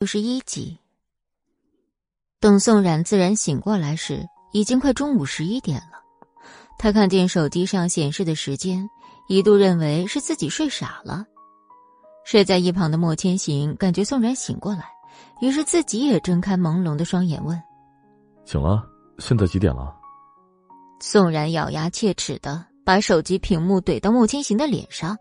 [0.00, 0.78] 六十一集。
[2.40, 6.00] 等宋冉自然醒过来时，已经快中午十一点了。
[6.78, 8.88] 他看见手机上显示的时间，
[9.28, 11.26] 一度认为是自己睡傻了。
[12.24, 14.86] 睡在一旁的莫千行感觉宋冉醒过来，
[15.42, 17.62] 于是自己也睁开朦胧的双眼问
[18.46, 18.82] ：“醒了？
[19.18, 19.94] 现在几点了？”
[20.98, 25.14] 宋冉咬牙切齿的把手机屏幕怼到莫千行的脸上：“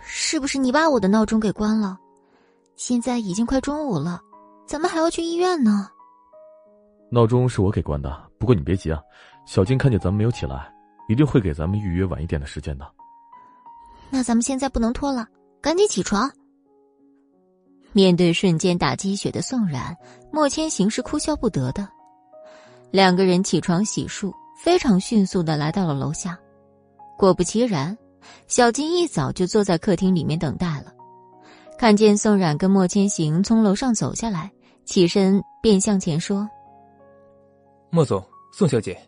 [0.00, 1.98] 是不是你把我的闹钟给关了？”
[2.76, 4.20] 现在已经快中午了，
[4.66, 5.88] 咱们还要去医院呢。
[7.10, 9.00] 闹钟是我给关的，不过你别急啊，
[9.46, 10.72] 小金看见咱们没有起来，
[11.08, 12.86] 一定会给咱们预约晚一点的时间的。
[14.10, 15.26] 那咱们现在不能拖了，
[15.60, 16.30] 赶紧起床。
[17.92, 19.96] 面对瞬间打鸡血的宋冉，
[20.30, 21.88] 莫千行是哭笑不得的。
[22.90, 26.38] 两个人起床洗漱，非常迅速的来到了楼下。
[27.16, 27.96] 果不其然，
[28.48, 30.92] 小金一早就坐在客厅里面等待了。
[31.78, 34.50] 看见宋冉跟莫千行从楼上走下来，
[34.86, 36.48] 起身便向前说
[37.92, 38.98] ：“莫总，宋小姐，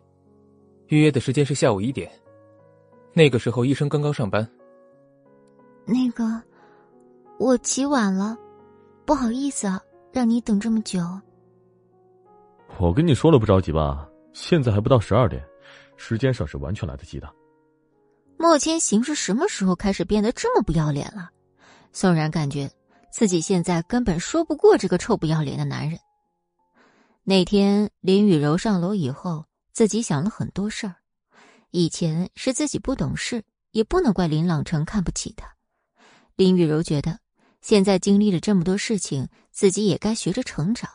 [0.87, 2.09] 预约的时间是下午一点，
[3.11, 4.47] 那个时候医生刚刚上班。
[5.83, 6.23] 那个，
[7.39, 8.37] 我起晚了，
[9.03, 9.81] 不好意思啊，
[10.13, 10.99] 让你等这么久。
[12.77, 14.07] 我跟你说了不着急吧？
[14.31, 15.43] 现在还不到十二点，
[15.97, 17.27] 时间上是完全来得及的。”
[18.37, 21.31] 莫千行是什么时候开始变得这么不要脸了？
[21.91, 22.69] 宋然感觉
[23.11, 25.99] 自己现在根本说不过这个臭不要脸的男人。
[27.23, 30.95] 那天林雨柔上楼以后，自己想了很多事儿。
[31.71, 35.47] 以前是自己不懂事，也不能怪林朗成看不起他。
[36.35, 37.19] 林雨柔觉得
[37.61, 40.89] 现在经历了这么多事情，自己也该学着成长。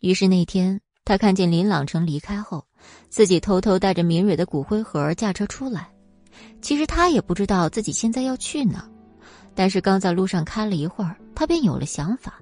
[0.00, 2.66] 于是那天他看见林朗成离开后，
[3.08, 5.90] 自己偷偷带着明蕊的骨灰盒驾车出来。
[6.60, 8.88] 其实他也不知道自己现在要去哪。
[9.58, 12.40] 但是刚在路上开了一会儿，他便有了想法。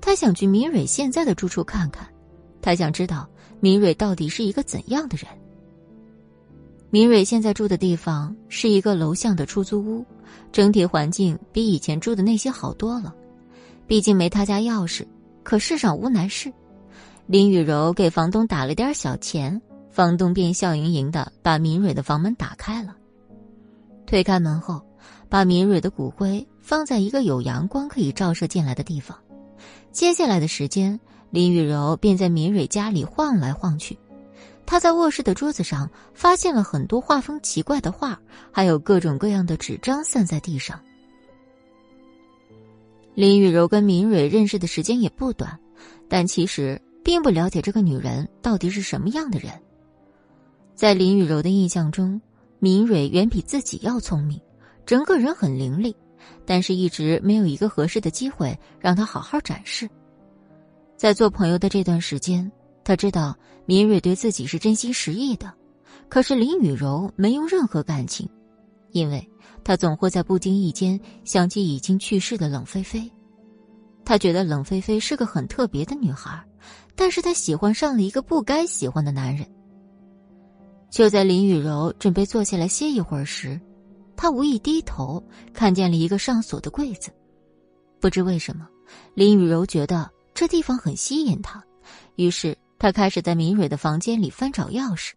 [0.00, 2.08] 他想去明蕊现在的住处看看，
[2.62, 3.28] 他想知道
[3.60, 5.26] 明蕊到底是一个怎样的人。
[6.88, 10.02] 明蕊现在住的地方是一个楼巷的出租屋，
[10.50, 13.14] 整体环境比以前住的那些好多了。
[13.86, 15.06] 毕竟没他家钥匙，
[15.42, 16.50] 可世上无难事。
[17.26, 19.60] 林雨柔给房东打了点小钱，
[19.90, 22.96] 房东便笑盈盈的把明蕊的房门打开了。
[24.06, 24.82] 推开门后。
[25.28, 29.18] 把敏蕊的骨灰放在一个有阳光可以照射进来的地方。
[29.92, 30.98] 接下来的时间，
[31.30, 33.98] 林雨柔便在敏蕊家里晃来晃去。
[34.64, 38.20] 她在卧室的桌子上发现了很多画风奇怪的画，
[38.52, 40.78] 还有各种各样的纸张散在地上。
[43.14, 45.58] 林雨柔跟敏蕊认识的时间也不短，
[46.08, 49.52] 但其实并不了解这个女人到底是什么样的人。
[50.74, 52.20] 在林雨柔的印象中，
[52.60, 54.40] 敏蕊远比自己要聪明。
[54.88, 55.94] 整个人很伶俐，
[56.46, 59.86] 但是一直没有一个合适的机会让他好好展示。
[60.96, 62.50] 在做朋友的这段时间，
[62.82, 65.52] 他知道敏蕊对自己是真心实意的，
[66.08, 68.26] 可是林雨柔没有任何感情，
[68.92, 69.30] 因为
[69.62, 73.12] 他总会在不经意间想起已经去世的冷菲菲。
[74.06, 76.42] 他觉得冷菲菲是个很特别的女孩，
[76.96, 79.46] 但是她喜欢上了一个不该喜欢的男人。
[80.88, 83.60] 就在林雨柔准备坐下来歇一会儿时，
[84.18, 85.24] 他无意低头，
[85.54, 87.08] 看见了一个上锁的柜子。
[88.00, 88.68] 不知为什么，
[89.14, 91.64] 林雨柔觉得这地方很吸引他，
[92.16, 95.12] 于是他开始在敏蕊的房间里翻找钥匙。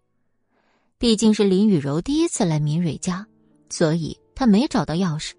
[0.99, 3.25] 毕竟是林雨柔第一次来敏蕊家，
[3.71, 5.31] 所以他没找到钥匙。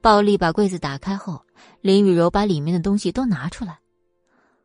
[0.00, 1.40] 暴力把柜子打开后，
[1.82, 3.78] 林雨柔把里面的东西都拿出来。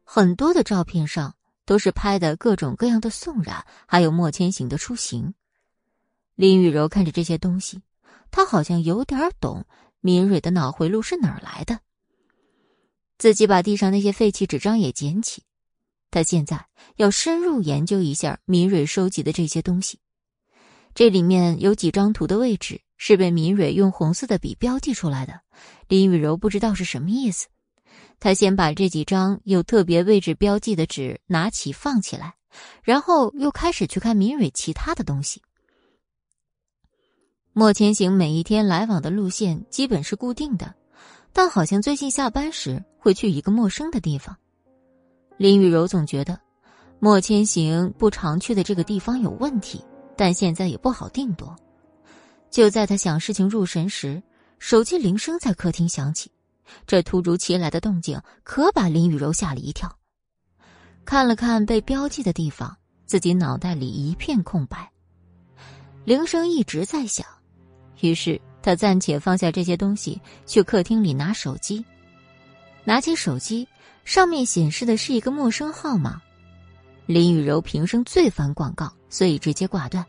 [0.03, 1.31] 很多的照片上
[1.63, 5.31] 都是拍的各种各样的宋冉，还有莫千行的出行。
[6.33, 7.79] 林雨柔看着这些东西。
[8.35, 9.63] 他好像有点懂
[10.01, 11.79] 敏蕊的脑回路是哪儿来的。
[13.17, 15.43] 自己把地上那些废弃纸张也捡起，
[16.11, 16.65] 他现在
[16.97, 19.99] 要深入研究一下敏蕊收集的这些东西。
[20.93, 25.39] 这里面有几张图的位置是被敏蕊用红色的笔标记出来的，
[25.87, 27.47] 林雨柔不知道是什么意思。
[28.19, 32.35] 他先把这几张有特别位置标记的纸拿起放起来，
[32.83, 35.41] 然后又开始去看敏蕊其他的东西。
[37.57, 40.75] 莫千行每一天来往的路线基本是固定的，
[41.31, 44.35] 但好像最近下班时会去一个陌生的地方。
[45.37, 46.37] 林雨柔总觉得
[46.99, 49.81] 莫千行不常去的这个地方有问题，
[50.17, 51.55] 但现在也不好定夺。
[52.51, 54.21] 就在他想事情入神时，
[54.59, 56.29] 手机铃声在客厅响起，
[56.85, 59.89] 这突如其来的动静可把林雨柔吓了一跳。
[61.05, 62.75] 看了看被标记的地方，
[63.05, 64.91] 自己脑袋里一片空白。
[66.03, 67.25] 铃声一直在响。
[68.01, 71.83] 于是他暂且放下这些东西，去客厅里拿手机。
[72.83, 73.67] 拿起手机，
[74.03, 76.21] 上面显示的是一个陌生号码。
[77.05, 80.05] 林雨柔平生最烦广告，所以直接挂断。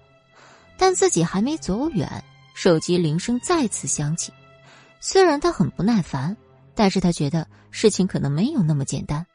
[0.77, 2.23] 但自己还没走远，
[2.55, 4.33] 手机铃声再次响起。
[5.01, 6.37] 虽然他很不耐烦，
[6.75, 9.27] 但是他觉得事情可能没有那么简单。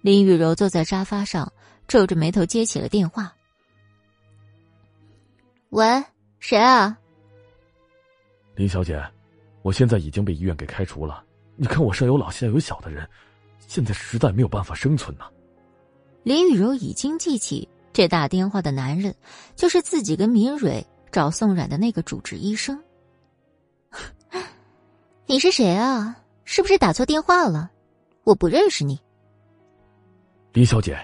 [0.00, 1.52] 林雨柔坐在沙发上，
[1.88, 3.34] 皱着眉头接起了电话。
[5.70, 6.04] 喂，
[6.38, 6.96] 谁啊？
[8.58, 9.00] 林小姐，
[9.62, 11.22] 我现在已经被医院给开除了。
[11.54, 13.08] 你看我上有老下有小的人，
[13.68, 15.30] 现在实在没有办法生存呐。
[16.24, 19.14] 林雨柔已经记起这打电话的男人，
[19.54, 22.76] 就是自己跟明蕊找宋冉的那个主治医生。
[25.24, 26.18] 你是谁啊？
[26.44, 27.70] 是不是打错电话了？
[28.24, 28.98] 我不认识你。
[30.52, 30.98] 林小姐，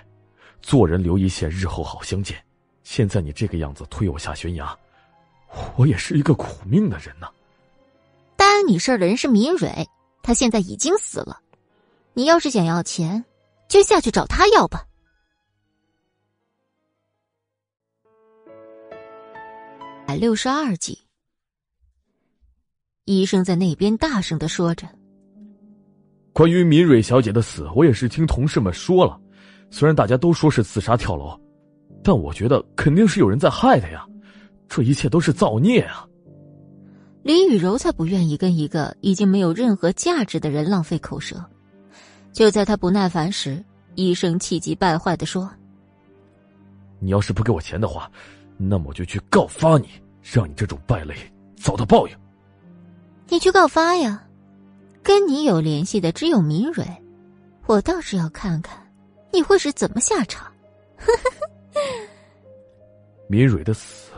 [0.60, 2.36] 做人留一线，日后好相见。
[2.82, 4.76] 现在你这个样子推我下悬崖，
[5.76, 7.28] 我也是一个苦命的人呐。
[7.28, 7.32] 答
[8.54, 9.84] 干你事儿的人是敏蕊，
[10.22, 11.40] 他现在已经死了。
[12.12, 13.24] 你要是想要钱，
[13.68, 14.86] 就下去找他要吧。
[20.06, 20.96] 百六十二集，
[23.06, 24.86] 医生在那边大声的说着
[26.32, 29.20] ：“关于敏蕊小姐的死，我也是听同事们说了。”
[29.68, 31.36] 虽然大家都说是自杀跳楼，
[32.04, 34.06] 但我觉得肯定是有人在害她呀！
[34.68, 36.06] 这一切都是造孽啊！
[37.24, 41.42] 林雨柔才不愿意跟一个已经没有任何价值的人浪费口舌。
[42.34, 45.50] 就在他不耐烦时，医生气急败坏的说
[47.00, 48.10] ：“你要是不给我钱的话，
[48.58, 49.88] 那么我就去告发你，
[50.22, 51.14] 让你这种败类
[51.56, 52.14] 遭到报应。”
[53.26, 54.22] 你去告发呀！
[55.02, 56.86] 跟你有联系的只有明蕊，
[57.64, 58.78] 我倒是要看看。
[59.32, 60.52] 你会是怎么下场？
[63.28, 64.12] 明蕊的死，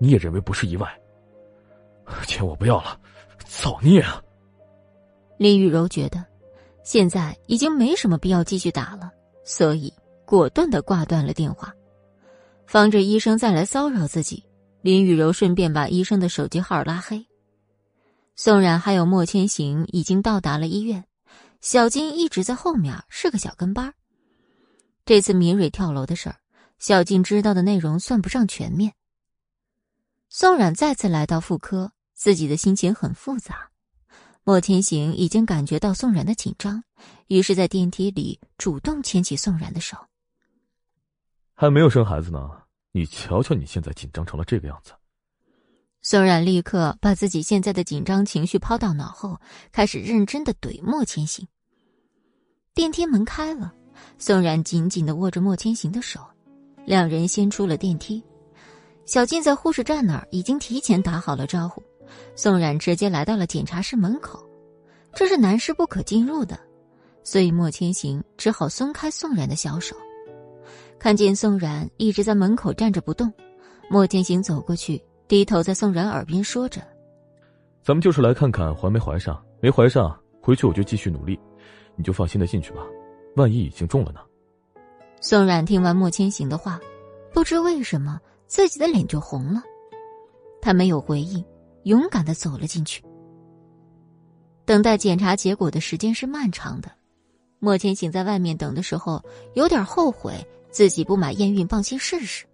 [0.00, 0.99] 你也认为不是意外？
[2.26, 2.98] 钱我不要了，
[3.46, 4.22] 造孽啊！
[5.38, 6.24] 林雨柔觉得
[6.84, 9.10] 现在已经没什么必要继续打了，
[9.44, 9.92] 所以
[10.24, 11.72] 果断的挂断了电话，
[12.66, 14.44] 防止医生再来骚扰自己。
[14.82, 17.26] 林雨柔顺便把医生的手机号拉黑。
[18.34, 21.04] 宋冉还有莫千行已经到达了医院，
[21.60, 23.92] 小金一直在后面，是个小跟班。
[25.04, 26.36] 这次明蕊跳楼的事儿，
[26.78, 28.94] 小静知道的内容算不上全面。
[30.30, 33.70] 宋冉再次来到妇科，自己的心情很复杂。
[34.44, 36.84] 莫千行已经感觉到宋然的紧张，
[37.28, 39.96] 于是，在电梯里主动牵起宋然的手。
[41.54, 42.38] 还没有生孩子呢，
[42.92, 44.92] 你瞧瞧你现在紧张成了这个样子。
[46.02, 49.40] 宋冉立刻把自己现在的紧张情绪抛到脑后，
[49.72, 51.48] 开始认真的怼莫千行。
[52.74, 53.72] 电梯门开了。
[54.18, 56.20] 宋冉紧紧的握着莫千行的手，
[56.84, 58.22] 两人先出了电梯。
[59.06, 61.82] 小静在护士站那儿已经提前打好了招呼，
[62.34, 64.44] 宋冉直接来到了检查室门口，
[65.14, 66.58] 这是男士不可进入的，
[67.22, 69.96] 所以莫千行只好松开宋冉的小手。
[70.98, 73.32] 看见宋冉一直在门口站着不动，
[73.88, 76.82] 莫千行走过去，低头在宋冉耳边说着
[77.82, 81.38] ：“咱们就是来看看怀没怀上，没怀上，回去我就继续努力，
[81.96, 82.82] 你就放心的进去吧。”
[83.36, 84.20] 万一已经中了呢？
[85.20, 86.80] 宋冉听完莫千行的话，
[87.32, 89.62] 不知为什么自己的脸就红了。
[90.60, 91.42] 他没有回应，
[91.84, 93.02] 勇敢的走了进去。
[94.64, 96.90] 等待检查结果的时间是漫长的。
[97.58, 99.22] 莫千行在外面等的时候，
[99.54, 100.34] 有点后悔
[100.70, 102.46] 自己不买验孕棒先试试。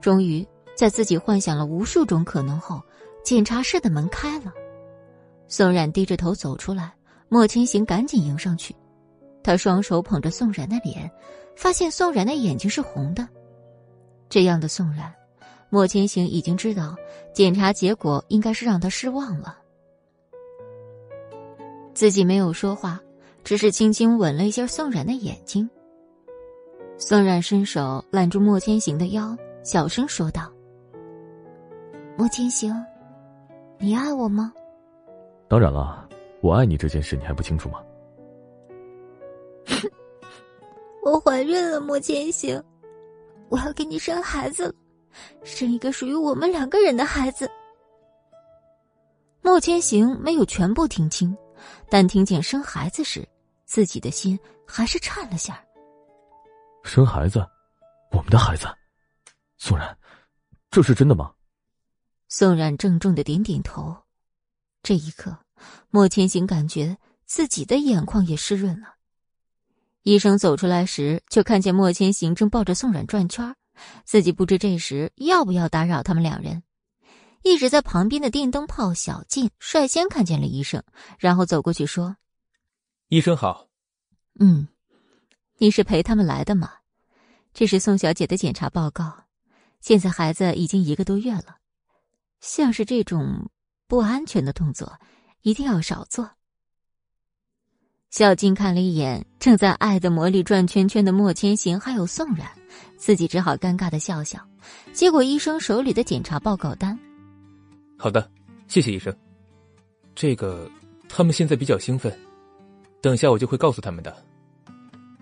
[0.00, 0.46] 终于，
[0.76, 2.82] 在自己幻想了无数种可能后，
[3.24, 4.52] 检查室的门开了。
[5.48, 6.92] 宋冉低着头走出来，
[7.28, 8.74] 莫千行赶紧迎上去。
[9.42, 11.10] 他双手捧着宋冉的脸，
[11.56, 13.26] 发现宋冉的眼睛是红的。
[14.28, 15.12] 这样的宋冉，
[15.74, 16.94] 莫千行已经知道
[17.32, 19.56] 检查结果应该是让他失望了。
[21.94, 23.00] 自己没有说话，
[23.42, 25.66] 只是轻轻吻了一下宋冉的眼睛。
[26.98, 30.52] 宋冉伸手揽住莫千行的腰，小声说道
[32.18, 32.74] ：“莫千行，
[33.78, 34.52] 你爱我吗
[35.48, 36.06] ？”“当然了，
[36.42, 37.82] 我爱你这件事你还不清楚吗？”
[41.02, 42.62] 我怀孕了，莫千行，
[43.48, 44.74] 我要给你生孩子了，
[45.44, 47.50] 生一个属于我们两个人的孩子。
[49.40, 51.36] 莫千行没有全部听清，
[51.90, 53.28] 但听见生孩子时，
[53.64, 55.62] 自己的心还是颤了下。
[56.84, 57.44] 生孩子，
[58.12, 58.66] 我们的孩子，
[59.58, 59.96] 宋然，
[60.70, 61.32] 这是真的吗？
[62.28, 63.96] 宋然郑重的点点头。
[64.82, 65.36] 这一刻，
[65.90, 68.94] 莫千行感觉自己的眼眶也湿润了。
[70.02, 73.54] 医生走出来时，就看见莫千行正抱着宋冉转圈
[74.04, 76.62] 自己不知这时要不要打扰他们两人。
[77.42, 80.82] 一直在旁边的电灯泡小静率先看见了医生，
[81.18, 82.16] 然后走过去说
[83.08, 83.68] ：“医生好。
[84.38, 84.68] 嗯，
[85.58, 86.72] 你是陪他们来的吗？
[87.52, 89.24] 这是宋小姐的检查报告。
[89.80, 91.56] 现在孩子已经一个多月了，
[92.40, 93.50] 像是这种
[93.88, 95.00] 不安全的动作，
[95.40, 96.30] 一定要少做。
[98.12, 102.46] 小静看了一眼正在爱的魔力转圈圈的莫千行，还有宋冉，
[102.98, 104.38] 自己只好尴尬的笑笑，
[104.92, 106.96] 接过医生手里的检查报告单。
[107.96, 108.30] 好的，
[108.68, 109.10] 谢谢医生。
[110.14, 110.70] 这个
[111.08, 112.14] 他们现在比较兴奋，
[113.00, 114.14] 等下我就会告诉他们的。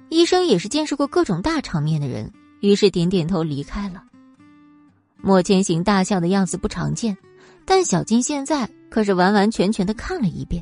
[0.09, 2.28] 医生也是见识过各种大场面的人，
[2.61, 4.02] 于是点点头离开了。
[5.16, 7.16] 莫千行大笑的样子不常见，
[7.64, 10.61] 但小金现在可是完完全全的看了一遍。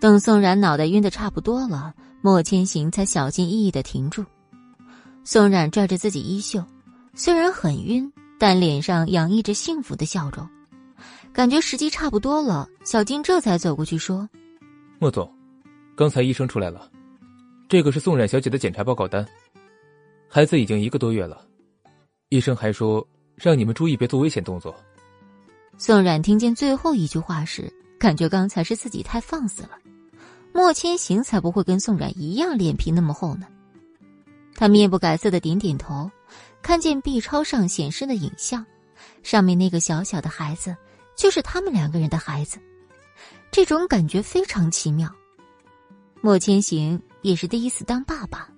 [0.00, 4.24] 等宋冉脑袋晕的差不多了，莫千行才小心翼翼的停住。
[5.24, 6.64] 宋冉拽着自己衣袖，
[7.14, 10.48] 虽然很晕，但脸上洋溢着幸福的笑容。
[11.34, 14.26] 感觉时机差不多了，小金这才走过去说
[14.98, 15.30] ：“莫总，
[15.94, 16.90] 刚才医生出来了，
[17.68, 19.24] 这个是宋冉小姐的检查报告单。
[20.28, 21.46] 孩子已经一个多月了，
[22.30, 24.74] 医生还说让你们注意别做危险动作。”
[25.76, 29.70] 宋冉听见最后一句话时，感觉刚才是自己太放肆了。
[30.52, 33.46] 莫千行才不会跟宋冉一样脸皮那么厚呢。
[34.54, 36.10] 他面不改色的点点头，
[36.62, 38.64] 看见 B 超上显示的影像，
[39.22, 40.76] 上面那个小小的孩子。
[41.16, 42.58] 就是他们两个人的孩子，
[43.50, 45.14] 这种感觉非常奇妙。
[46.22, 48.48] 莫千行也是第一次当爸爸。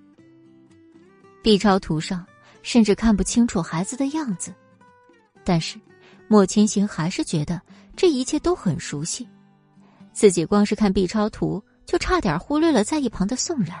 [1.41, 2.25] B 超图上
[2.61, 4.55] 甚至看不清楚孩子的样子，
[5.43, 5.77] 但是
[6.29, 7.61] 莫千行还是觉得
[7.97, 9.27] 这一切都很熟悉。
[10.13, 13.77] 自己光是看 B 超图，就差点忽略了在一旁的宋冉。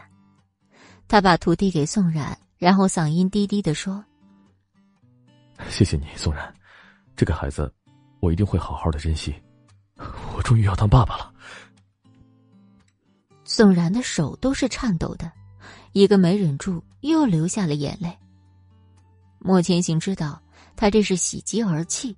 [1.07, 4.03] 他把图递给宋冉，然后嗓音低低的说
[5.69, 6.53] ：“谢谢你，宋冉，
[7.15, 7.71] 这个孩子。”
[8.23, 9.35] 我一定会好好的珍惜。
[10.33, 11.33] 我终于要当爸爸了。
[13.43, 15.29] 宋然的手都是颤抖的，
[15.91, 18.17] 一个没忍住又流下了眼泪。
[19.39, 20.41] 莫千行知道
[20.77, 22.15] 他这是喜极而泣，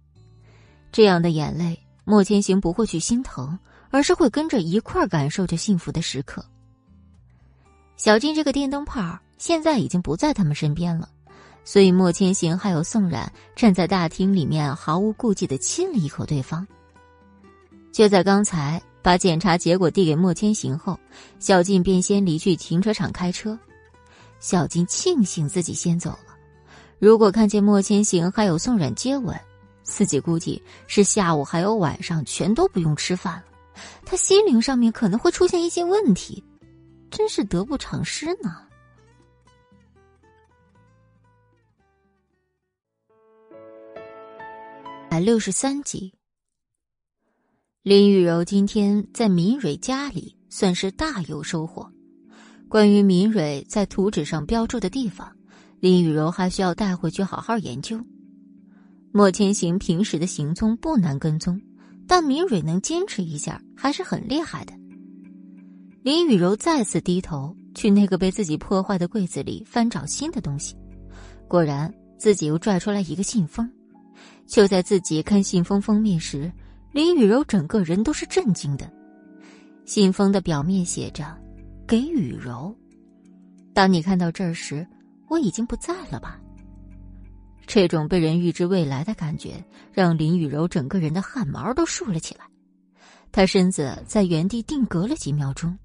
[0.92, 3.58] 这样的眼泪，莫千行不会去心疼，
[3.96, 6.44] 而是会跟着一块儿感受着幸福的时刻。
[7.96, 11.08] 小静这个电灯泡现在已经不在他们身边了。
[11.64, 16.68] 所以，莫千行还有宋冉站在大厅里面，毫无顾忌的亲了一口对方。
[17.94, 21.00] 就在刚才把检查结果递给莫千行后，
[21.40, 23.58] 小静便先离去停车场开车。
[24.42, 26.36] 小静庆幸自己先走了，
[27.00, 29.34] 如果看见莫千行还有宋冉接吻，
[29.84, 33.55] 自己估计是下午还有晚上全都不用吃饭了。
[34.06, 36.44] 他心灵上面可能会出现一些问题，
[37.10, 38.62] 真是得不偿失呢。
[45.10, 46.14] 百六十三集，
[47.84, 51.90] 林雨柔今天在明蕊家里算是大有收获。
[52.68, 55.34] 关于明蕊在图纸上标注的地方，
[55.80, 57.98] 林雨柔还需要带回去好好研究。
[59.14, 61.62] 莫千行平时的行踪不难跟踪，
[62.08, 64.74] 但明蕊能坚持一下还是很厉害的。
[66.04, 70.76] 林雨柔再次低头去那个被自己破坏的柜子里翻找新的东西，
[71.48, 73.70] 果然自己又拽出来一个信封。
[74.46, 76.52] 就在自己看信封封面时，
[76.92, 78.90] 林雨柔整个人都是震惊的。
[79.86, 81.36] 信封的表面写着
[81.88, 82.76] ：“给雨柔。”
[83.74, 84.88] 当你看到这儿时，
[85.28, 86.40] 我已经不在了吧？
[87.66, 92.46] 这种被人预知未来的感觉，让林雨柔整个人的汗毛都竖了起来。
[93.32, 95.78] 她身子在原地定格了几秒钟，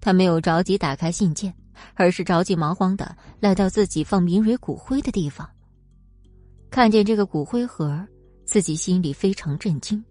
[0.00, 1.52] 她没有着急打开信件，
[1.94, 5.48] 而是着急忙慌的来到自己放明蕊骨灰的地方。
[6.70, 8.06] 看见这个骨灰盒，
[8.44, 10.02] 自己心里非常震惊。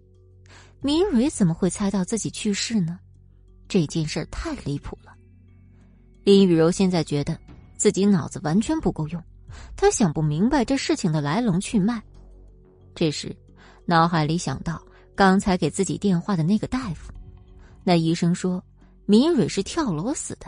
[0.80, 2.98] 明蕊怎么会猜到自己去世呢？
[3.68, 5.12] 这件事太离谱了。
[6.24, 7.38] 林雨柔现在觉得
[7.76, 9.22] 自己脑子完全不够用，
[9.76, 12.02] 他想不明白这事情的来龙去脉。
[12.94, 13.34] 这时，
[13.84, 14.80] 脑海里想到
[15.14, 17.12] 刚才给自己电话的那个大夫，
[17.84, 18.62] 那医生说
[19.06, 20.46] 明蕊是跳楼死的，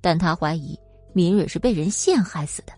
[0.00, 0.78] 但他怀疑
[1.12, 2.72] 明蕊是被人陷害死的。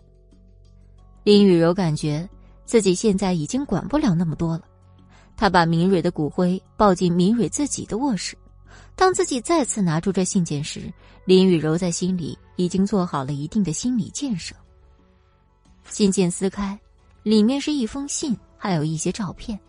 [1.23, 2.27] 林雨柔感觉。
[2.65, 4.61] 自己现在已经管不了那么多了，
[5.35, 8.37] 他把明蕊的骨灰抱进明蕊自己的卧室。
[8.95, 10.81] 当自己再次拿出这信件时，
[11.25, 14.53] 林雨柔在心里已经做好了一定的心理建设。
[15.85, 16.77] 信件撕开，
[17.23, 19.59] 里面是一封信，还有一些照片。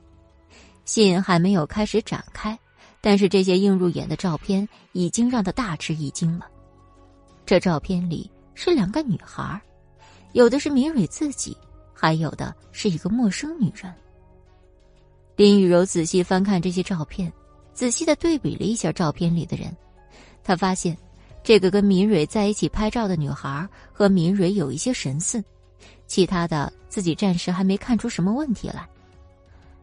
[0.85, 2.59] 信还没有开始展开，
[3.01, 6.47] 但是这些映入眼的照片已经让他大吃一惊了。
[7.47, 9.61] 这照片里是两个女孩，
[10.33, 11.57] 有的是明蕊自己。
[11.93, 13.93] 还有的是一个陌生女人。
[15.37, 17.31] 林雨柔仔细翻看这些照片，
[17.75, 19.77] 仔细的对比了一下照片里的人，
[20.43, 20.97] 她发现
[21.45, 25.45] 这个跟明蕊在一起拍照的女孩和明蕊有一些神似，
[26.11, 28.85] 其他的自己暂时还没看出什么问题来。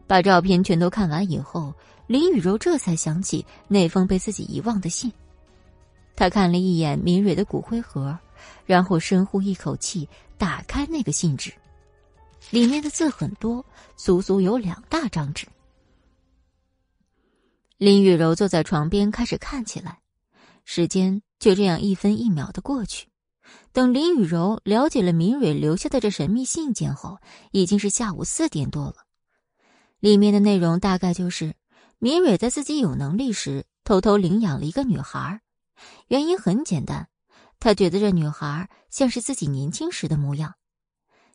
[0.06, 1.72] 把照片全都看完以后，
[2.06, 5.10] 林雨柔这才想起那封被自己遗忘的信。
[6.14, 8.18] 他看了一眼明蕊的骨灰盒，
[8.66, 10.06] 然后深呼一口气，
[10.36, 11.50] 打开那个信纸，
[12.50, 13.64] 里面的字很多，
[13.96, 15.46] 足足有两大张纸。
[17.78, 19.98] 林雨柔坐在床边开始看起来，
[20.66, 21.22] 时间。
[21.38, 23.07] 就这样一分一秒的过去，
[23.78, 27.20] 等林雨柔了解了明蕊留下的这神秘信件后，
[27.52, 28.96] 已经是下午四点多了。
[30.00, 31.54] 里面的内容大概就是，
[32.00, 35.40] 明蕊在自己有能力时偷偷领养了一个女孩，
[36.08, 37.06] 原因很简单，
[37.60, 40.54] 她觉得这女孩像是自己年轻时的模样。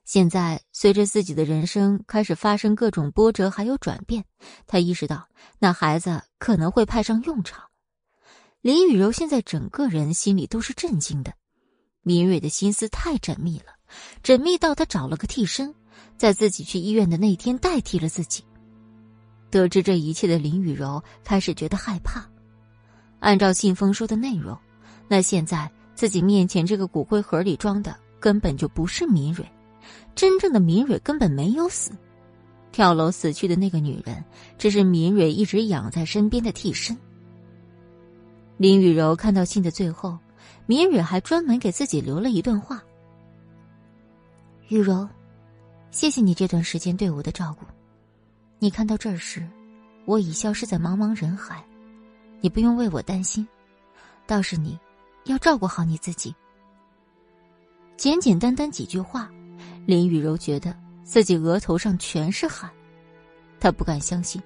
[0.03, 4.25] 现在随着自己的人生开始发生各种波折还有转变，
[4.67, 7.69] 她意识到那孩子可能会派上用场。
[8.59, 11.35] 林雨柔现在整个人心里都是震惊的，
[12.03, 13.73] 敏蕊的心思太缜密了，
[14.23, 15.73] 缜密到她找了个替身，
[16.17, 18.43] 在自己去医院的那天代替了自己。
[19.49, 22.27] 得知这一切的林雨柔开始觉得害怕。
[23.19, 24.57] 按照信封说的内容，
[25.07, 29.45] 那现在自己面前这个骨灰盒里装的根本就不是敏蕊，
[30.13, 31.91] 真正的敏蕊根本没有死，
[32.71, 34.21] 跳楼死去的那个女人
[34.57, 36.97] 只是敏蕊一直养在身边的替身。
[38.57, 40.17] 林雨柔看到信的最后，
[40.65, 42.81] 明蕊还专门给自己留了一段话
[44.69, 45.07] ：“雨柔，
[45.91, 47.65] 谢谢你这段时间对我的照顾。
[48.59, 49.45] 你看到这儿时，
[50.05, 51.63] 我已消失在茫茫人海，
[52.39, 53.45] 你不用为我担心。
[54.25, 54.79] 倒是你，
[55.25, 56.33] 要照顾好你自己。”
[57.97, 59.29] 简简单单几句话，
[59.85, 62.71] 林雨柔觉得自己额头上全是汗，
[63.59, 64.41] 她不敢相信。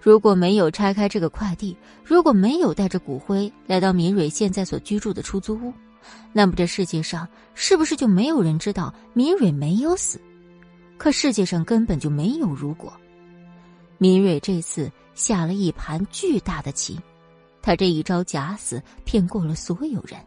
[0.00, 5.72] 如果没有拆开这个快递，如果没有带着骨灰来到明蕊现在所居住的出租屋，
[6.32, 10.20] 那么这世界上是不是就没有人知道明蕊没有死？
[10.96, 12.92] 可世界上根本就没有如果。
[13.98, 16.98] 明蕊这次下了一盘巨大的棋，
[17.60, 20.18] 他这一招假死骗过了所有人。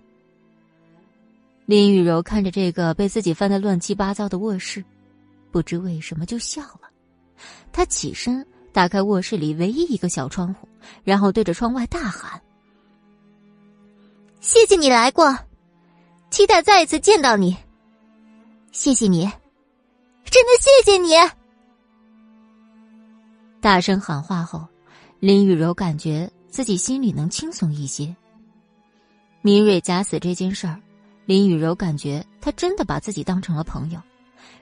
[1.65, 4.83] 林雨柔看着这个被自己翻得乱七八糟的卧室，
[5.49, 6.89] 不知为什么就笑了。
[7.71, 8.45] 她起身。
[8.71, 10.67] 打开卧室里唯一一个小窗户，
[11.03, 12.41] 然后对着窗外大喊
[14.39, 15.37] ：“谢谢你来过，
[16.29, 17.57] 期待再一次见到你。
[18.71, 19.29] 谢谢你，
[20.23, 21.11] 真的谢谢你！”
[23.59, 24.65] 大声喊话后，
[25.19, 28.15] 林雨柔感觉自己心里能轻松一些。
[29.41, 30.79] 明蕊假死这件事儿，
[31.25, 33.99] 林雨柔感觉他真的把自己当成了朋友，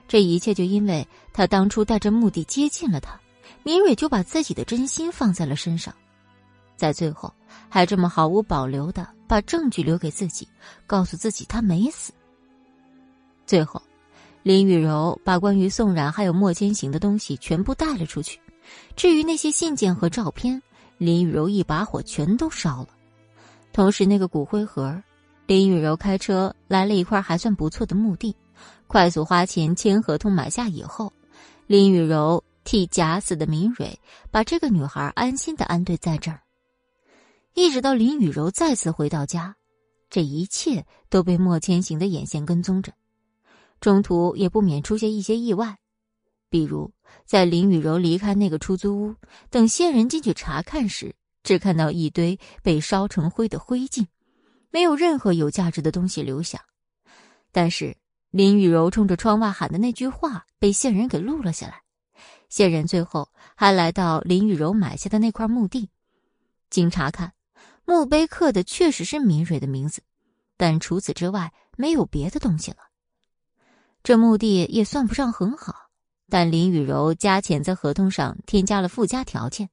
[0.08, 3.18] 这一切就因为他当初带着目的接近了他。
[3.62, 5.94] 明蕊就把自己的真心放在了身上，
[6.76, 7.32] 在最后
[7.68, 10.48] 还这么毫无保留的把证据留给自己，
[10.86, 12.12] 告诉自己他没死。
[13.46, 13.82] 最后，
[14.42, 18.40] 林雨柔把关于宋冉还有莫千行的东西全部带了出去，
[18.96, 20.60] 至于那些信件和照片，
[20.96, 22.88] 林雨柔一把火全都烧了。
[23.72, 25.02] 同时，那个骨灰盒，
[25.46, 28.34] 林雨柔开车来了一块还算不错的墓地，
[28.86, 31.12] 快速花钱签合同买下以后，
[31.66, 32.42] 林雨柔。
[32.64, 33.98] 替假死的明蕊
[34.30, 36.42] 把这个女孩安心的安顿在这儿，
[37.54, 39.56] 一直到林雨柔再次回到家，
[40.08, 42.92] 这一切都被莫千行的眼线跟踪着，
[43.80, 45.78] 中途也不免出现一些意外，
[46.48, 46.92] 比如
[47.24, 49.14] 在林雨柔离开那个出租屋，
[49.50, 54.06] 等线人进去查看时，只看到一堆被烧成灰的灰烬，
[54.70, 56.64] 没有任何有价值的东西留下，
[57.50, 57.96] 但是
[58.30, 61.82] 林雨柔冲着窗外喊的那句话被线人给录了下来。
[62.50, 65.88] 线人最后还来到林雨柔买下的那块墓地，
[66.68, 67.32] 经查看，
[67.86, 70.02] 墓碑刻的确实是敏蕊的名字，
[70.56, 72.76] 但除此之外没有别的东西了。
[74.02, 75.74] 这墓地也算不上很好，
[76.28, 79.70] 但林雨柔加钱在合同上添加了附加条件，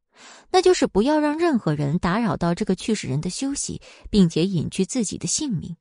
[0.52, 5.76] 那就是不要让任何人打扰到这个去世人的休息，并且隐去自己的姓名。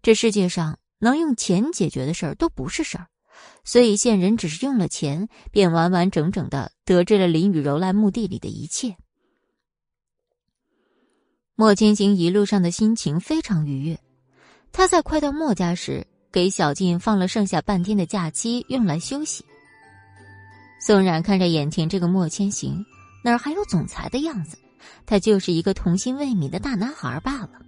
[0.00, 3.08] 这世界上能用钱解决的事儿都不是事儿。
[3.70, 8.96] 所以，线人只是用了钱，便完完整整的得知了林雨柔来墓地里的一切。
[11.54, 14.00] 莫千行一路上的心情非常愉悦，
[14.72, 19.44] 他在快到莫家时，给小静放了剩下半天的假期用来休息。
[20.80, 22.82] 宋冉看着眼前这个莫千行，
[23.22, 24.56] 哪儿还有总裁的样子？
[25.04, 27.60] 他就是一个童心未泯的大男孩罢了。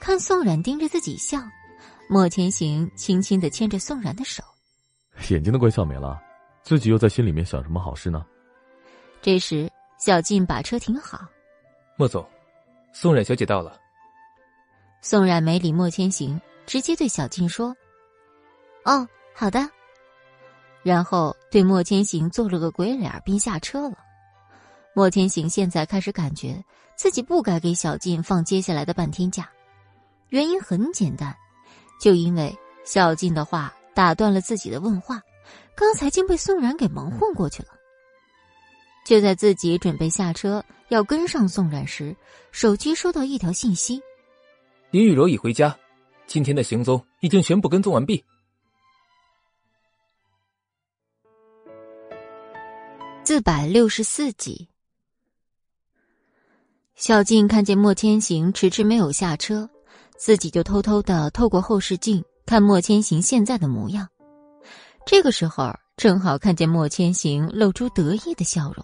[0.00, 1.42] 看宋冉盯着自己笑。
[2.08, 4.42] 莫千行轻轻的牵着宋冉的手，
[5.30, 6.20] 眼睛都快笑没了，
[6.62, 8.24] 自己又在心里面想什么好事呢？
[9.20, 11.26] 这时，小静把车停好。
[11.96, 12.24] 莫总，
[12.92, 13.78] 宋冉小姐到了。
[15.00, 17.76] 宋冉没理莫千行，直接对小静说
[18.84, 19.68] ：“哦，好的。”
[20.82, 23.98] 然后对莫千行做了个鬼脸，并下车了。
[24.94, 26.64] 莫千行现在开始感觉
[26.96, 29.48] 自己不该给小静放接下来的半天假，
[30.28, 31.36] 原因很简单，
[32.00, 35.20] 就因为小静的话打断了自己的问话，
[35.74, 37.70] 刚才竟被宋冉给蒙混过去了。
[39.04, 42.14] 就在自己准备下车要跟上宋冉时，
[42.52, 44.00] 手机收到一条信息：
[44.92, 45.76] 林雨柔已回家，
[46.28, 48.24] 今天的行踪已经全部跟踪完毕。
[53.24, 54.68] 四百六十四集，
[56.94, 59.68] 小静看见莫千行迟迟没有下车，
[60.16, 64.08] 自己就偷偷的透过后视镜看莫千行现在的模样。
[65.04, 68.82] 这个时候正好看见莫千行露出得意的笑容，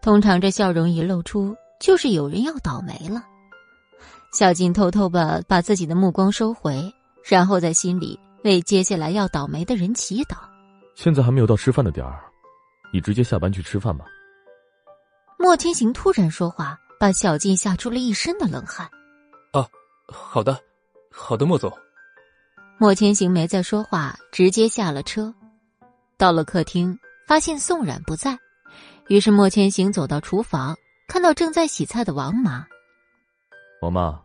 [0.00, 3.22] 通常这笑容一露出，就是有人要倒霉了。
[4.32, 6.90] 小静偷偷的把自己的目光收回，
[7.22, 10.38] 然后在心里为接下来要倒霉的人祈祷。
[10.94, 12.24] 现在还没有到吃饭的点儿。
[12.90, 14.06] 你直接下班去吃饭吧。
[15.38, 18.88] 莫千行突然说话，把小静吓出了一身的冷汗。
[19.52, 19.68] 啊，
[20.08, 20.58] 好的，
[21.12, 21.70] 好的，莫总。
[22.80, 25.34] 莫千行没再说话，直接下了车。
[26.16, 28.38] 到了客厅，发现宋冉不在，
[29.08, 30.76] 于是莫千行走到厨房，
[31.08, 32.64] 看到正在洗菜的王妈。
[33.82, 34.20] 王妈，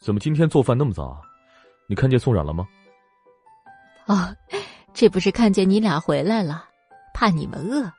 [0.00, 1.20] 怎么今天做饭那么早啊？
[1.88, 2.64] 你看见宋冉了吗？
[4.06, 4.32] 哦，
[4.94, 6.64] 这不是看见你俩回来了，
[7.12, 7.92] 怕你们饿。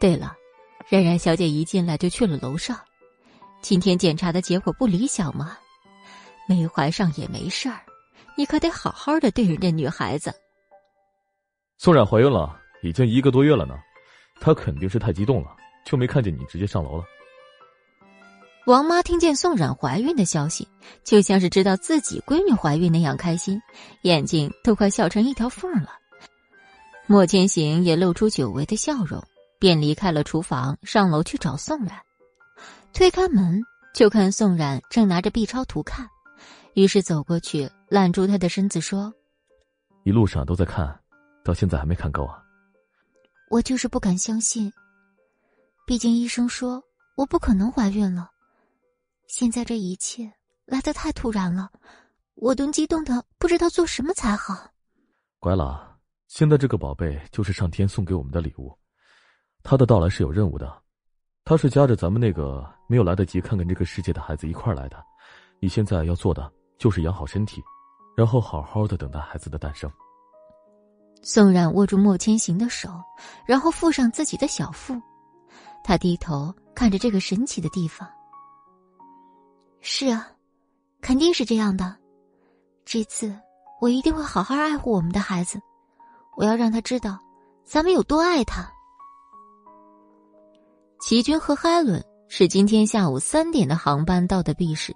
[0.00, 0.34] 对了，
[0.88, 2.76] 冉冉小姐一进来就去了楼上。
[3.60, 5.56] 今天检查的结果不理想吗？
[6.48, 7.78] 没怀上也没事儿，
[8.40, 10.32] 你可得好好的对人家女孩子。
[11.76, 13.74] 宋冉怀孕了，已经一个多月了呢，
[14.40, 17.04] 她肯定是太激动了，就没看见你直接上楼了。
[18.64, 20.66] 王妈听见宋冉怀孕的消息，
[21.04, 23.60] 就像是知道自己闺女怀孕那样开心，
[24.04, 25.90] 眼睛都快笑成一条缝了。
[27.06, 29.22] 莫千行也露出久违的笑容。
[29.58, 32.00] 便离开了厨房，上楼去找宋冉。
[32.94, 33.60] 推开门，
[33.94, 36.08] 就看宋冉正拿着 B 超图看，
[36.72, 39.12] 于是走过去揽住他的身子说
[40.06, 40.96] ：“一路上都在看，
[41.42, 42.40] 到现在还没看够啊？”
[43.50, 44.72] 我就是不敢相信，
[45.84, 46.80] 毕竟医生说
[47.16, 48.30] 我不可能怀孕了。
[49.26, 50.32] 现在这一切
[50.66, 51.68] 来得太突然了，
[52.36, 54.70] 我都激动的不知道做什么才好。
[55.40, 55.98] 乖了，
[56.28, 58.72] 现在这个宝贝就是上天送给我们的礼物。
[59.64, 60.80] 他的到来是有任务的，
[61.44, 65.04] 他是夹着咱们那个没有来得及看看这个世界的孩子一块来的。
[65.58, 66.48] 你现在要做的
[66.78, 67.60] 就是养好身体，
[68.16, 69.90] 然后好好的等待孩子的诞生。
[71.22, 72.88] 宋冉握住莫千行的手，
[73.44, 75.00] 然后附上自己的小腹，
[75.84, 78.08] 他低头看着这个神奇的地方。
[79.80, 80.28] 是啊，
[81.00, 81.96] 肯定是这样的。
[82.84, 83.34] 这次
[83.80, 85.60] 我一定会好好爱护我们的孩子，
[86.36, 87.18] 我要让他知道，
[87.64, 88.70] 咱们有多爱他。
[91.00, 94.94] 齐军和海伦是今天下午三点的航班到的 B 市，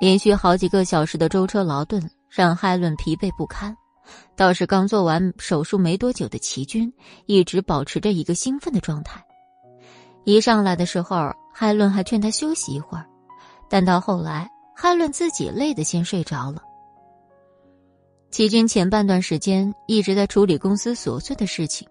[0.00, 3.76] 连续好几个小时的舟车劳顿让海伦疲惫不堪。
[4.34, 6.92] 倒是刚做完手术没多久的齐军
[7.26, 9.22] 一直保持着一个兴奋的状态。
[10.24, 13.06] 一上来的时候，海伦还劝他休息一会儿，
[13.68, 16.62] 但到后来，海伦自己累得先睡着了。
[18.30, 21.88] 齐军前半段时间一直在处理公司琐碎的事情，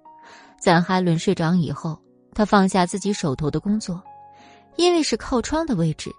[0.59, 1.99] 在海伦睡着以后。
[2.31, 4.01] 他放下自己手头的工作，
[4.77, 6.09] 因为是靠窗的位置，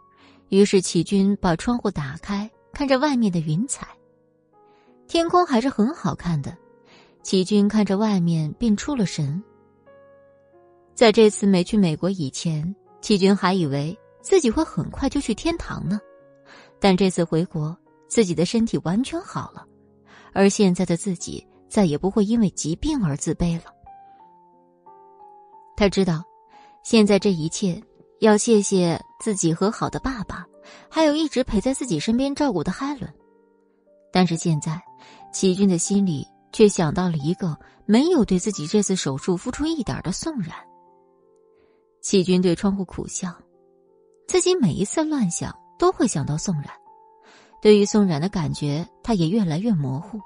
[0.48, 3.86] 于是齐军把窗户打开，看着外面的云彩。
[5.10, 6.56] 天空还是很好看的，
[7.24, 9.42] 齐军看着外面便出了神。
[10.94, 15.98] 在这次没去美国以前，齐军还以为自己会很快就去天堂呢，
[16.78, 19.66] 但这次回国，自己的身体完全好了，
[20.32, 23.64] 而现在的自己再也不会因为疾病而自卑了。
[25.76, 26.22] 他知道，
[26.84, 27.82] 现在这一切
[28.20, 30.46] 要谢谢自己和好的爸爸，
[30.88, 33.12] 还有一直陪在自己身边照顾的海伦。
[34.12, 34.80] 但是现在，
[35.32, 40.54] 齐军的心里却想到了一个没有对自己这次手术付出一点的宋冉。
[42.02, 43.34] 齐军对窗户苦笑，
[44.26, 46.66] 自己每一次乱想都会想到宋冉，
[47.60, 50.18] 对于宋冉的感觉，他也越来越模糊。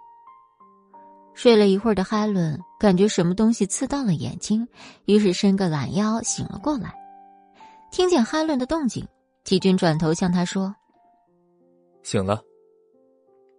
[1.34, 4.68] 睡了一会儿的哈伦感觉什么东西刺到了眼睛，
[5.06, 6.94] 于是伸个懒腰醒了过来。
[7.90, 9.06] 听见哈伦的动静，
[9.44, 10.74] 齐军转头向他说
[12.04, 12.40] ：“醒了，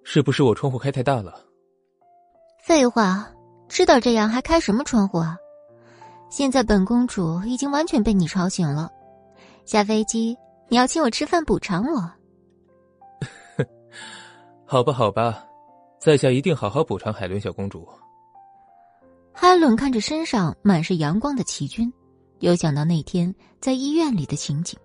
[0.07, 1.43] 是不是我窗户开太大了
[2.63, 3.27] ？”“废话，
[3.67, 5.35] 知道这样还开什么窗户啊？
[6.29, 8.89] 现在本公主已经完全被你吵醒了，
[9.65, 10.37] 下飞机
[10.69, 12.11] 你要请我吃饭补偿我。
[14.65, 15.43] ”好吧，好吧，
[15.99, 17.87] 在下一定好好补偿海伦小公主。
[19.33, 21.91] 海伦看着身上满是阳光的齐军，
[22.39, 24.79] 又想到那天在医院里的情景。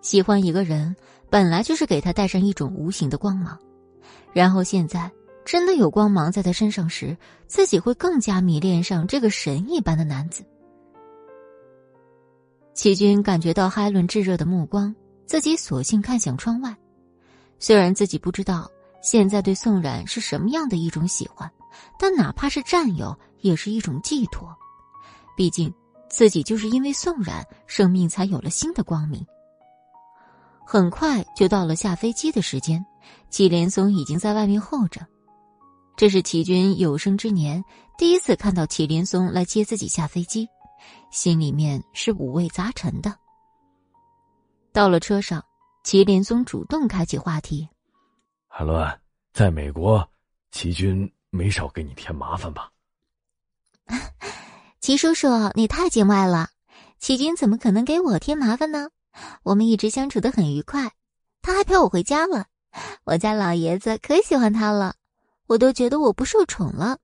[0.00, 0.94] 喜欢一个人，
[1.28, 3.58] 本来就是给他带上一种无形的光芒，
[4.32, 5.10] 然后现在
[5.44, 7.16] 真的有光芒在他身上时，
[7.46, 10.44] 自己会更加迷恋上这个神一般的男子。
[12.74, 14.94] 齐军感觉到海伦炙热的目光，
[15.26, 16.76] 自己索性看向窗外。
[17.58, 18.70] 虽然自己不知道
[19.02, 21.50] 现在对宋冉是什么样的一种喜欢，
[21.98, 24.48] 但哪怕是占有，也是一种寄托。
[25.36, 25.72] 毕竟
[26.08, 29.26] 自己就是因为宋冉，生命才有了新的光明。
[30.64, 32.84] 很快就到了下飞机的时间，
[33.30, 35.06] 祁连松已经在外面候着。
[35.96, 37.64] 这是齐军有生之年
[37.96, 40.48] 第一次看到祁连松来接自己下飞机。
[41.10, 43.14] 心里面是五味杂陈的。
[44.72, 45.44] 到了车上，
[45.82, 47.68] 祁连松主动开启话题
[48.46, 49.00] ：“海伦，
[49.32, 50.08] 在美国，
[50.52, 52.70] 齐军没少给你添麻烦吧？
[54.80, 56.50] ”齐叔叔，你太见外了，
[57.00, 58.88] 齐军怎么可能给我添麻烦呢？
[59.42, 60.92] 我们一直相处的很愉快，
[61.42, 62.46] 他还陪我回家了。
[63.04, 64.94] 我家老爷子可喜欢他了，
[65.46, 66.98] 我都觉得我不受宠了。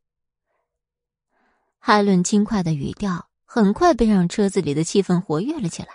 [1.79, 3.29] 海伦轻快的语调。
[3.47, 5.89] 很快便让车子里的气氛活跃了起来。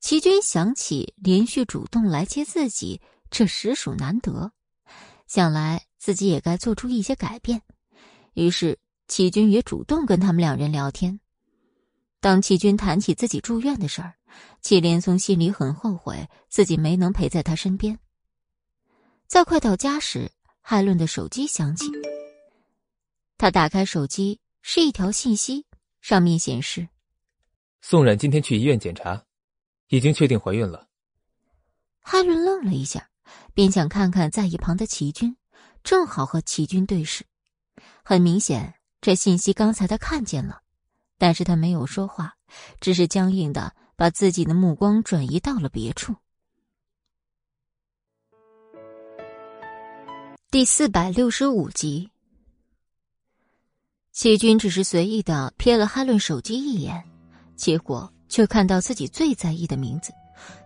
[0.00, 4.50] 齐军想起连续主动来接自己，这实属难得，
[5.26, 7.60] 想来自己也该做出一些改变。
[8.32, 11.20] 于是齐军也主动跟他们两人聊天。
[12.18, 14.14] 当齐军谈起自己住院的事儿，
[14.62, 17.98] 齐连松心里很后悔自己没能陪在他身边。
[19.34, 21.90] 在快到家时，海伦的手机响起，
[23.36, 25.66] 他打开手机，是一条信息。
[26.00, 26.88] 上面显示，
[27.80, 29.24] 宋冉今天去医院检查，
[29.88, 30.86] 已经确定怀孕了。
[32.00, 33.10] 海伦愣了一下，
[33.54, 35.36] 便想看看在一旁的齐军，
[35.82, 37.26] 正好和齐军对视。
[38.04, 40.62] 很明显，这信息刚才他看见了，
[41.18, 42.36] 但是他没有说话，
[42.78, 46.14] 只是僵硬的把自己的目光转移到了别处。
[50.54, 52.08] 第四百六十五集。
[54.12, 57.02] 齐军只是随意的瞥了哈伦手机一眼，
[57.56, 60.12] 结果却看到自己最在意的名字，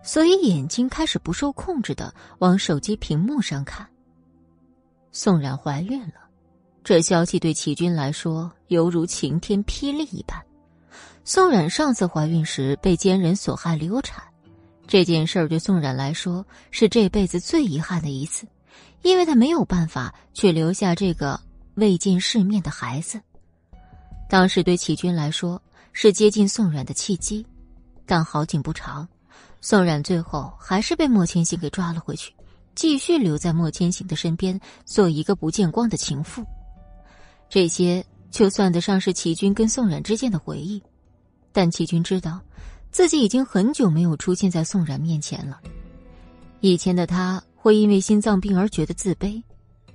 [0.03, 3.89] 所以眼睛开始不受控制的往手机屏幕上看。
[5.11, 6.29] 宋冉怀孕了，
[6.83, 10.39] 这消息对齐军来说犹如晴天霹雳一般。
[11.25, 14.23] 宋冉上次怀孕时被奸人所害流产，
[14.85, 18.45] 这件事儿对宋冉来说是这辈子最遗憾的一次，
[19.01, 21.39] 因为他没有办法去留下这个
[21.75, 23.19] 未见世面的孩子。
[24.29, 27.45] 当时对齐军来说是接近宋冉的契机，
[28.05, 29.07] 但好景不长，
[29.61, 32.33] 宋冉最后还是被莫千行给抓了回去，
[32.75, 36.45] 继续留在莫千行的身边，做一个不见光的情妇。
[37.49, 40.81] 这些就算得上是齐军跟宋冉之间的回忆，
[41.51, 42.39] 但齐军知道，
[42.91, 45.59] 自己已经很久没有出现在宋冉面前了。
[46.59, 49.43] 以前的他会因为心脏病而觉得自卑，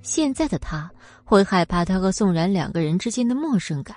[0.03, 0.91] 现在的他
[1.25, 3.97] 会害怕他和宋然两个人之间的陌生感。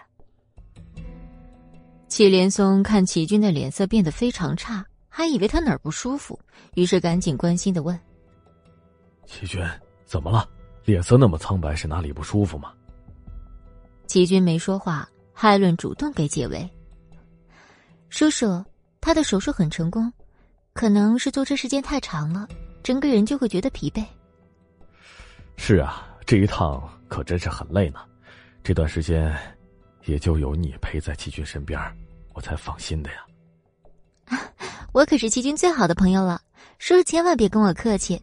[2.07, 6.39] 祁连松看齐军的脸色变得非常差，还以为他哪儿不舒服，
[6.75, 7.99] 于是赶紧关心的问
[9.27, 9.61] ：“齐军，
[10.05, 10.47] 怎么了？
[10.85, 12.71] 脸色那么苍白，是哪里不舒服吗？”
[14.07, 16.67] 齐军没说话，海伦主动给解围
[18.07, 18.63] ：“叔叔，
[19.01, 20.11] 他的手术很成功，
[20.71, 22.47] 可能是坐车时间太长了，
[22.87, 24.01] 整个人就会觉得疲惫。
[25.59, 27.99] ”“是啊，这一趟可真是很累呢，
[28.63, 29.35] 这段时间。”
[30.07, 31.77] 也就有你陪在齐军身边，
[32.33, 34.39] 我才放心的呀。
[34.93, 36.41] 我可是齐军最好的朋友了，
[36.79, 38.17] 叔叔千万别跟我客气。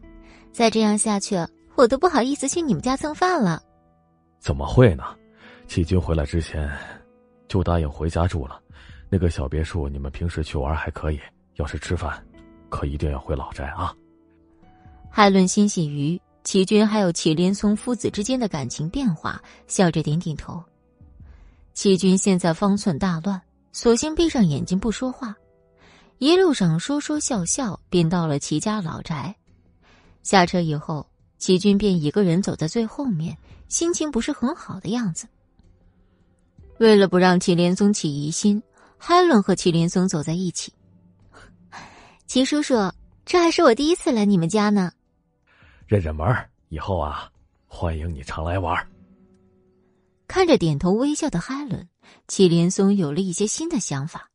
[0.50, 1.36] 再这样下去，
[1.74, 3.62] 我都不好意思去你们家蹭饭了。
[4.38, 5.04] 怎么会呢？
[5.68, 6.72] 齐军回来之前
[7.48, 8.58] 就答应回家住了。
[9.10, 11.20] 那个小别墅，你们平时去玩还可以，
[11.56, 12.24] 要是吃饭，
[12.70, 13.94] 可一定要回老宅啊。
[15.16, 20.60] 海伦欣喜于齐军还有齐连松父子之间的感情变化，笑着点点头。
[21.72, 23.40] 齐军现在方寸大乱，
[23.72, 25.32] 索性闭上眼睛不说话。
[26.18, 29.32] 一路上说说笑笑，便到了齐家老宅。
[30.24, 31.06] 下车以后，
[31.38, 35.28] 齐军便一个人走在最后面，心情不是很好的样子。
[36.78, 38.60] 为了不让齐连松起疑心，
[38.98, 40.72] 海伦和齐连松走在一起。
[42.26, 42.74] 齐叔叔，
[43.24, 44.90] 这还是我第一次来你们家呢。
[45.86, 46.26] 认认门
[46.68, 47.30] 以后啊，
[47.66, 48.74] 欢迎你常来玩。
[50.26, 51.88] 看着点头微笑的海伦，
[52.26, 54.30] 祁连松有了一些新的想法，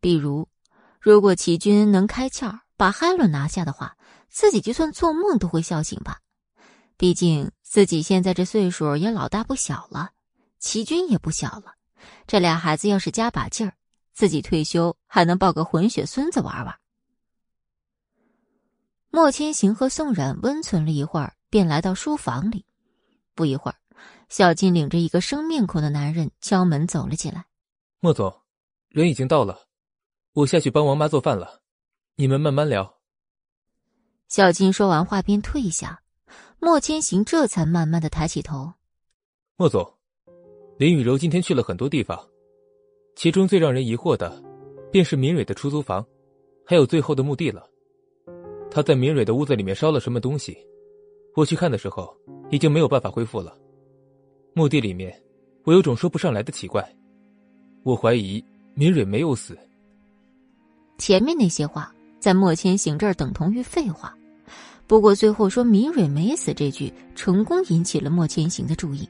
[0.00, 0.48] 比如，
[1.00, 3.96] 如果齐军能开窍把海伦拿下的话，
[4.28, 6.20] 自己就算做梦都会笑醒吧。
[6.96, 10.10] 毕竟自己现在这岁数也老大不小了，
[10.58, 11.74] 齐军也不小了，
[12.26, 13.74] 这俩孩子要是加把劲儿，
[14.12, 16.74] 自己退休还能抱个混血孙子玩玩。
[19.16, 22.66] 莫千行和宋冉温存了一会儿，便来到书房里。
[23.34, 23.76] 不一会儿，
[24.28, 27.46] 小金领着一个生面孔的男人敲门走了进来。
[28.00, 28.42] 莫总，
[28.90, 29.68] 人已经到了，
[30.34, 31.62] 我下去帮王妈做饭了，
[32.16, 32.98] 你们慢慢聊。
[34.28, 36.02] 小金说完话便退下。
[36.60, 38.70] 莫千行这才慢慢的抬起头。
[39.56, 39.94] 莫总，
[40.76, 42.22] 林雨柔今天去了很多地方，
[43.14, 44.44] 其中最让人疑惑的，
[44.92, 46.06] 便是明蕊的出租房，
[46.66, 47.66] 还有最后的墓地了。
[48.76, 50.54] 他在明蕊的屋子里面烧了什么东西？
[51.34, 52.14] 我去看的时候，
[52.50, 53.56] 已经没有办法恢复了。
[54.52, 55.18] 墓地里面，
[55.64, 56.86] 我有种说不上来的奇怪。
[57.84, 59.58] 我怀疑明蕊没有死。
[60.98, 64.14] 前面那些话，在莫千行这儿等同于废话。
[64.86, 69.08] 不过最后说明蕊没死这句，成功引起了莫千行的注意。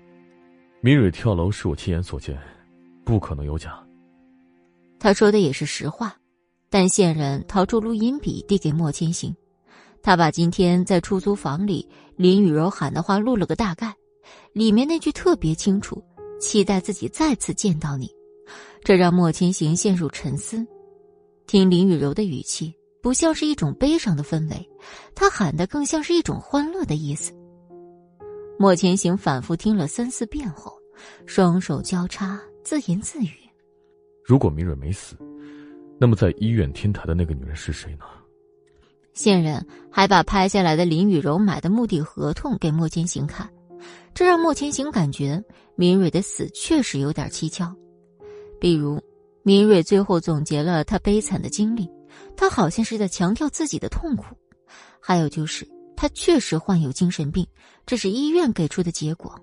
[0.81, 2.39] 明蕊跳楼是我亲眼所见，
[3.05, 3.85] 不可能有假。
[5.01, 6.17] 他说的也是实话，
[6.71, 9.35] 但线人掏出录音笔递给莫千行，
[10.07, 13.93] 他把今天在出租房里林雨柔喊的话录了个大概，
[14.53, 16.01] 里面那句特别清楚
[16.39, 18.09] ：“期待自己再次见到你。”
[18.85, 20.65] 这让莫千行陷入沉思，
[21.49, 22.73] 听林雨柔的语气。
[23.03, 24.71] 不像是一种悲伤的氛围，
[25.13, 27.33] 他喊的更像是一种欢乐的意思。
[28.61, 30.73] 莫千行反复听了三四遍后，
[31.27, 33.33] 双手交叉，自言自语
[34.25, 35.17] ：“如果明蕊没死，
[35.99, 38.05] 那么在医院天台的那个女人是谁呢？”
[39.17, 43.51] 线人还把拍下来的林雨柔买的墓地合同给莫千行看，
[44.15, 45.43] 这让莫千行感觉
[45.75, 47.75] 明蕊的死确实有点蹊跷。
[48.61, 49.03] 比如，
[49.43, 51.91] 明蕊最后总结了她悲惨的经历。
[52.35, 54.25] 他好像是在强调自己的痛苦，
[55.01, 57.47] 还有就是他确实患有精神病，
[57.87, 59.35] 这是医院给出的结果。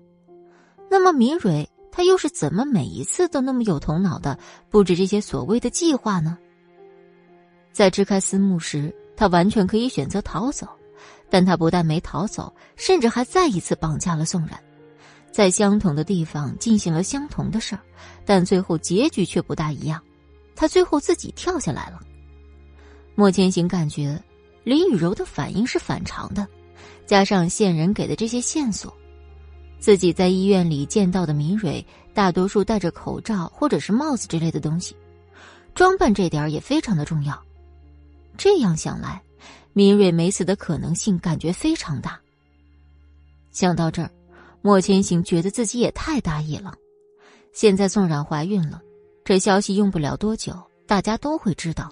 [0.88, 4.38] 那么明蕊他又是怎么每一次都那么有头脑的
[4.70, 6.38] 布置这些所谓的计划呢？
[7.72, 10.68] 在支开私墓时，他完全可以选择逃走，
[11.30, 14.58] 但他不但没逃走，甚至还再一次绑架了宋冉，
[15.30, 17.80] 在相同的地方进行了相同的事儿，
[18.24, 20.02] 但最后结局却不大一样，
[20.56, 22.00] 他最后自己跳下来了。
[23.14, 24.20] 莫千行感觉
[24.64, 26.46] 林雨柔的反应是反常的，
[27.06, 28.92] 加上线人给的这些线索，
[29.78, 34.96] 自己在医院里见到的明蕊大多数戴着口罩或者是帽子之类的东西，
[35.74, 37.43] 装扮这点也非常的重要。
[38.36, 39.22] 这样想来，
[39.72, 42.20] 明蕊没死的可能性感觉非常大。
[43.50, 44.10] 想到这儿，
[44.62, 46.74] 莫千行觉得自己也太大意了。
[47.52, 48.82] 现在宋冉怀孕了，
[49.24, 51.90] 这消息用不了多久，大家都会知道。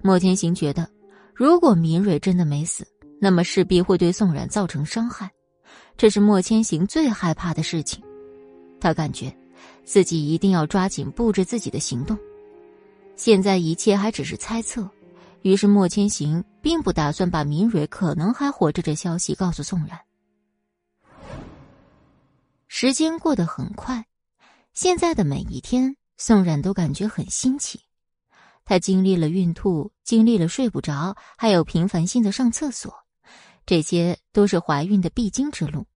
[0.00, 0.88] 莫千行觉得，
[1.34, 2.86] 如果明蕊真的没死，
[3.20, 5.28] 那么势必会对宋冉造成伤害，
[5.96, 8.00] 这是莫千行最害怕的事情。
[8.80, 9.36] 他感觉
[9.84, 12.16] 自己一定要抓紧布置自己的行动。
[13.16, 14.88] 现在一切还只是猜测，
[15.42, 19.98] 于是莫千行并不打算把明蕊可能还活着这消息告诉宋冉。
[22.66, 24.06] 时间过得很快，
[24.74, 27.80] 现在的每一天，宋冉都感觉很新奇。
[28.64, 32.92] 她经历了孕吐，经历了睡不着，还有频繁性的上厕所，
[33.64, 35.86] 这些都是怀孕的必经之路。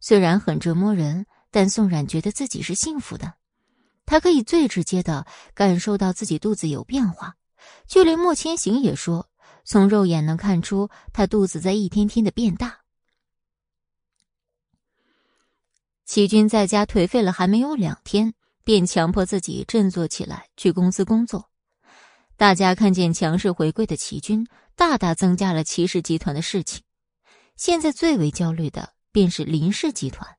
[0.00, 3.34] 虽然很折磨人，但宋冉觉得自己是幸福的。
[4.04, 5.24] 她可以最直接的
[5.54, 7.36] 感受到自己肚子有变化，
[7.86, 9.28] 就连莫千行也说，
[9.64, 12.80] 从肉眼能看出他肚子在一天天的变大。
[16.04, 18.32] 齐军在家颓废了还没有两天，
[18.64, 21.50] 便强迫自己振作起来去公司工作。
[22.36, 26.82] 大家看见强势回归的齐军，大大增加了齐氏集团的事情。
[27.56, 30.36] 现在最为焦虑的便是林氏集团。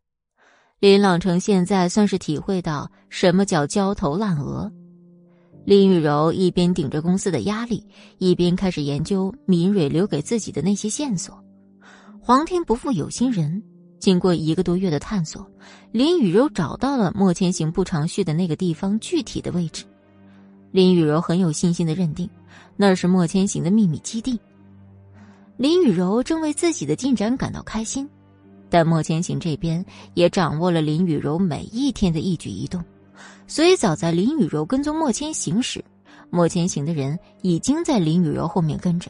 [0.80, 4.72] 林朗成现在算是体会到什么叫焦头烂额。
[5.66, 7.86] 林雨柔一边顶着公司的压力，
[8.18, 11.44] 一边开始研究敏蕊留给自己的那些线索。
[12.20, 13.62] 皇天不负有心人，
[14.00, 15.48] 经过一个多月的探索，
[15.92, 19.86] 林雨柔找到了莫千行不常去的那个地方具体的位置。
[20.72, 22.30] 林雨柔很有信心的认定，
[22.76, 24.40] 那是莫千行的秘密基地。
[25.58, 28.10] 林雨柔正为自己的进展感到开心，
[28.70, 32.84] 但莫千行这边也掌握了林雨柔每一天的一举一动，
[33.50, 35.84] 所以早在林雨柔跟踪莫千行时，
[36.30, 39.10] 莫千行的人已经在林雨柔后面跟着。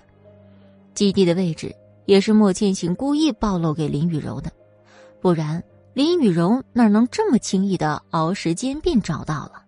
[0.95, 1.75] 基地的位置
[2.05, 4.49] 也是莫千行故意暴露给林雨柔的，
[5.21, 5.61] 不然
[5.93, 9.65] 林雨柔哪能这么轻易的熬时间便找到了。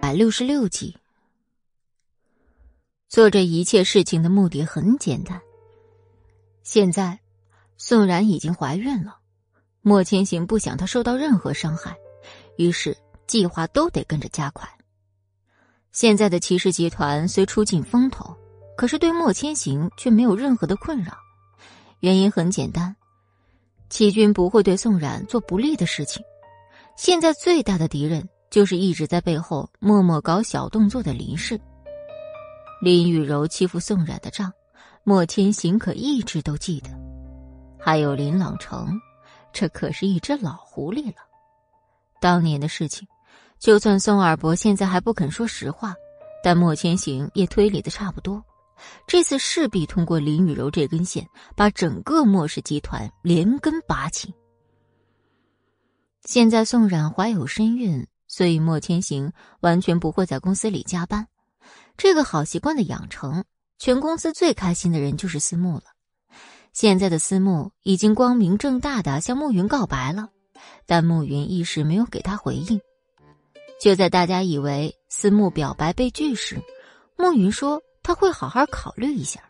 [0.00, 0.96] 百六十六集，
[3.10, 5.38] 做这一切事情的目的很简单。
[6.62, 7.20] 现在，
[7.76, 9.17] 宋然已经怀孕了，
[9.82, 11.96] 莫千行不想他受到任何伤害，
[12.56, 14.68] 于是计划都得跟着加快。
[15.92, 18.36] 现在的骑士集团虽出尽风头，
[18.76, 21.16] 可是对莫千行却没有任何的困扰，
[22.00, 22.94] 原因很简单，
[23.88, 26.22] 齐军不会对宋冉做不利的事情。
[26.96, 31.58] 现在最大的敌人就是一直在背后默默搞小动作的林氏。
[32.82, 34.52] 林雨柔欺负宋冉的账，
[35.04, 36.90] 莫千行可一直都记得。
[37.78, 39.00] 还有林朗成，
[39.52, 41.16] 这可是一只老狐狸了。
[42.20, 43.06] 当年的事情，
[43.58, 45.94] 就算宋二伯现在还不肯说实话，
[46.42, 48.42] 但莫千行也推理的差不多。
[49.06, 51.26] 这次势必通过林雨柔这根线，
[51.56, 54.32] 把整个莫氏集团连根拔起。
[56.22, 61.26] 现在宋冉怀有身孕，所以莫千行完全不会在公司里加班。
[61.96, 63.44] 这个好习惯的养成，
[63.78, 65.84] 全公司最开心的人就是思慕了。
[66.72, 70.28] 现在的思慕已经光明正大的向暮云告白了，
[70.86, 72.80] 但暮云一时没有给他回应。
[73.80, 76.60] 就在大家以为思慕表白被拒时，
[77.16, 79.40] 暮云说他会好好考虑一下。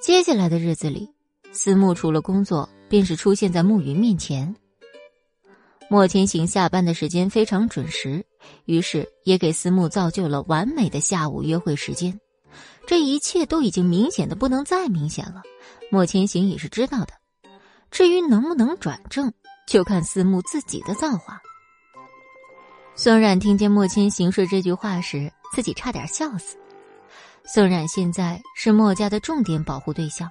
[0.00, 1.10] 接下来的日子里，
[1.52, 4.54] 思慕除了工作，便是出现在暮云面前。
[5.90, 8.24] 莫千行下班的时间非常准时。
[8.66, 12.20] 于是也给思慕造就了完美的下午约会时间，
[12.86, 15.42] 这一切都已经明显的不能再明显了。
[15.90, 17.14] 莫千行也是知道的，
[17.90, 19.32] 至于能不能转正，
[19.66, 21.40] 就看思慕自己的造化。
[22.94, 26.56] 宋冉听见莫千行说这句话时，自己差点笑死。
[27.44, 30.30] 宋冉现在是莫家的重点保护对象，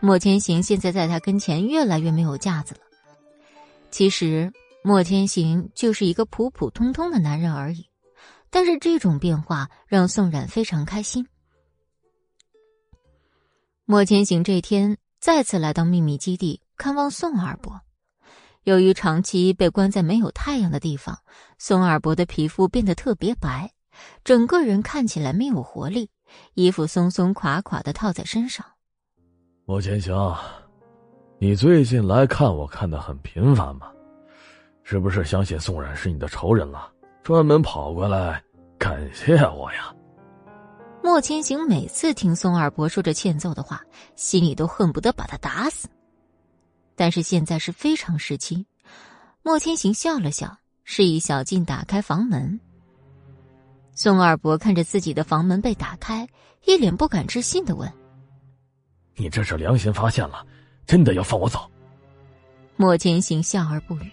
[0.00, 2.80] 莫千行现在在他跟前越来越没有架子了。
[3.90, 4.52] 其实。
[4.86, 7.88] 莫千行就是一个普普通通的男人而已，
[8.50, 11.26] 但是这种变化让宋冉非常开心。
[13.86, 17.82] 莫千行这天再次来到秘密基地看望宋二伯，
[18.62, 21.18] 由于长期被关在没有太阳的地方，
[21.58, 23.72] 宋二伯的皮肤变得特别白，
[24.24, 26.08] 整个人看起来没有活力，
[26.54, 28.64] 衣服松松垮垮的套在身上。
[29.66, 30.34] 莫千行，
[31.38, 33.92] 你最近来看我看的很频繁吗？
[34.82, 36.90] 是不是相信宋冉是你的仇人了？
[37.22, 38.42] 专门跑过来
[38.78, 39.93] 感谢我呀？
[41.04, 43.84] 莫千行每次听宋二伯说这欠揍的话，
[44.16, 45.86] 心里都恨不得把他打死。
[46.96, 48.64] 但是现在是非常时期，
[49.42, 52.58] 莫千行笑了笑，示意小静打开房门。
[53.92, 56.26] 宋二伯看着自己的房门被打开，
[56.64, 57.92] 一脸不敢置信的问
[59.14, 60.42] ：“你这是良心发现了，
[60.86, 61.70] 真的要放我走？”
[62.76, 64.10] 莫千行笑而不语。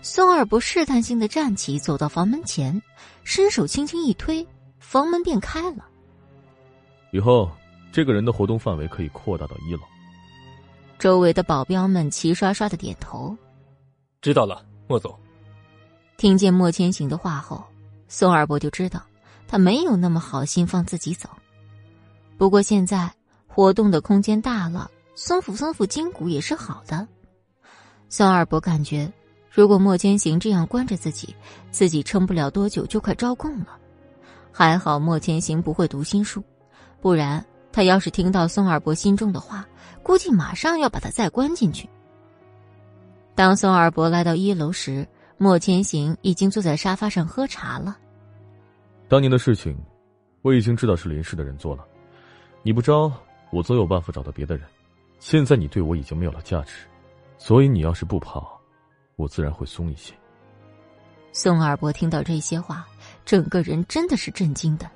[0.00, 2.80] 宋二伯试探性的站起，走到房门前，
[3.22, 4.48] 伸手轻轻一推，
[4.78, 5.86] 房门便开了。
[7.10, 7.50] 以后，
[7.92, 9.80] 这个人的活动范围可以扩大到一楼。
[10.98, 13.36] 周围的保镖们齐刷刷的点头。
[14.20, 15.14] 知道了，莫总。
[16.16, 17.62] 听见莫千行的话后，
[18.08, 19.02] 宋二伯就知道
[19.46, 21.28] 他没有那么好心放自己走。
[22.38, 23.12] 不过现在
[23.46, 27.06] 活动的空间大了，松抚松抚筋骨也是好的。
[28.08, 29.12] 宋二伯感觉。
[29.50, 31.34] 如果莫千行这样关着自己，
[31.70, 33.78] 自己撑不了多久就快招供了。
[34.52, 36.44] 还好莫千行不会读心术，
[37.06, 39.64] 不然他要是听到宋二伯心中的话，
[40.02, 41.88] 估计马上要把他再关进去。
[43.32, 45.06] 当宋二伯来到一楼时，
[45.38, 47.96] 莫千行已经坐在沙发上喝茶了。
[49.06, 49.78] 当年的事情，
[50.42, 51.84] 我已经知道是林氏的人做了。
[52.64, 53.12] 你不招，
[53.52, 54.66] 我总有办法找到别的人。
[55.20, 56.88] 现在你对我已经没有了价值，
[57.38, 58.60] 所以你要是不跑。
[59.14, 60.12] 我自然会松一些。
[61.30, 62.84] 宋二伯听到这些话，
[63.24, 64.90] 整个人真的是震惊的。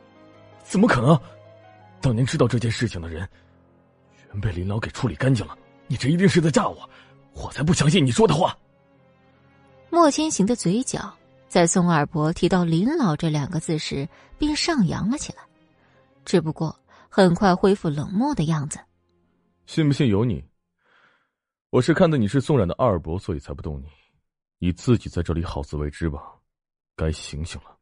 [0.64, 1.16] 怎么可能？
[2.00, 3.28] 当年知道这件事情的人，
[4.16, 5.56] 全被林老给处理干净了。
[5.86, 6.88] 你这一定是在诈我，
[7.34, 8.56] 我才不相信你说的话。
[9.90, 11.12] 莫千行的嘴角
[11.48, 15.42] 在宋二伯提到林老这两个字时便上扬了起来，
[16.24, 16.78] 只不过
[17.08, 18.78] 很快恢复冷漠的样子。
[19.66, 20.44] 信不信由你。
[21.70, 23.86] 我是看到你是宋冉的二伯，所以才不动你。
[24.58, 26.34] 你自己在这里好自为之吧，
[26.96, 27.76] 该醒醒了。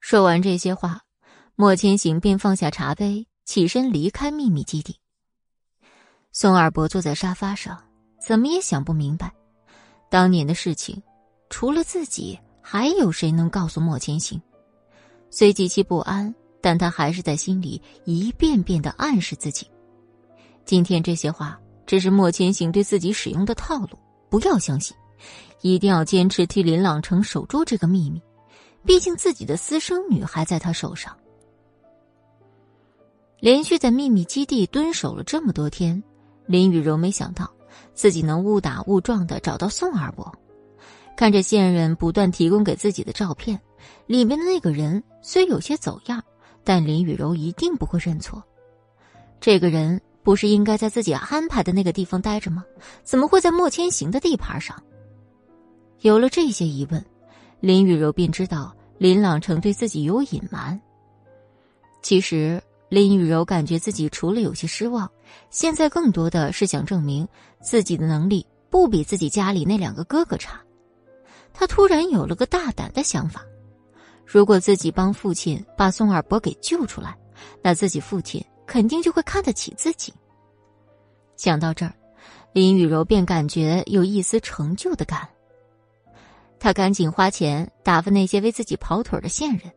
[0.00, 1.00] 说完这些话，
[1.56, 4.96] 莫千行便放下茶杯，起身离开秘密基地。
[6.32, 7.80] 宋二伯坐在沙发上，
[8.20, 9.32] 怎么也想不明白，
[10.10, 11.00] 当年的事情，
[11.50, 14.42] 除了自己，还有谁能告诉莫千行？
[15.30, 19.70] 虽极其不安，但他还是在心里一遍遍的暗示自己：
[20.64, 23.96] 今天这些话，只是莫千行对自己使用的套路，
[24.28, 24.96] 不要相信。
[25.60, 28.20] 一定要坚持替林朗成守住这个秘密，
[28.84, 31.16] 毕竟自己的私生女还在他手上。
[33.40, 36.02] 连续在秘密基地蹲守了这么多天，
[36.46, 37.50] 林雨柔没想到
[37.92, 40.32] 自己能误打误撞的找到宋二伯。
[41.16, 43.60] 看着现任不断提供给自己的照片，
[44.06, 46.22] 里面的那个人虽有些走样，
[46.64, 48.42] 但林雨柔一定不会认错。
[49.40, 52.64] 这个人不是应该在自己安排的那个地方待着吗？
[53.02, 54.82] 怎么会在莫千行的地盘上？
[56.00, 57.04] 有了这些疑问，
[57.60, 60.80] 林雨柔便知道林朗成对自己有隐瞒。
[62.02, 65.10] 其实，林雨柔感觉自己除了有些失望，
[65.50, 67.26] 现在更多的是想证明
[67.60, 70.60] 自己的能力不比自己家里那两个哥哥差。
[71.52, 73.44] 他突然有了个大胆的想法：
[74.24, 77.16] 如果自己帮父亲把宋二伯给救出来，
[77.62, 80.12] 那自己父亲肯定就会看得起自己。
[81.36, 81.92] 想到这儿，
[82.52, 85.28] 林雨柔便感觉有一丝成就的感。
[86.60, 89.70] 他赶紧花钱打发那些为自己跑腿的线人，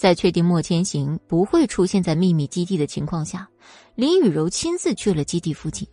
[0.00, 3.46] 在确定莫千行不会出现在秘密基地的情况下，
[3.94, 5.86] 林雨柔亲自去了基地附近。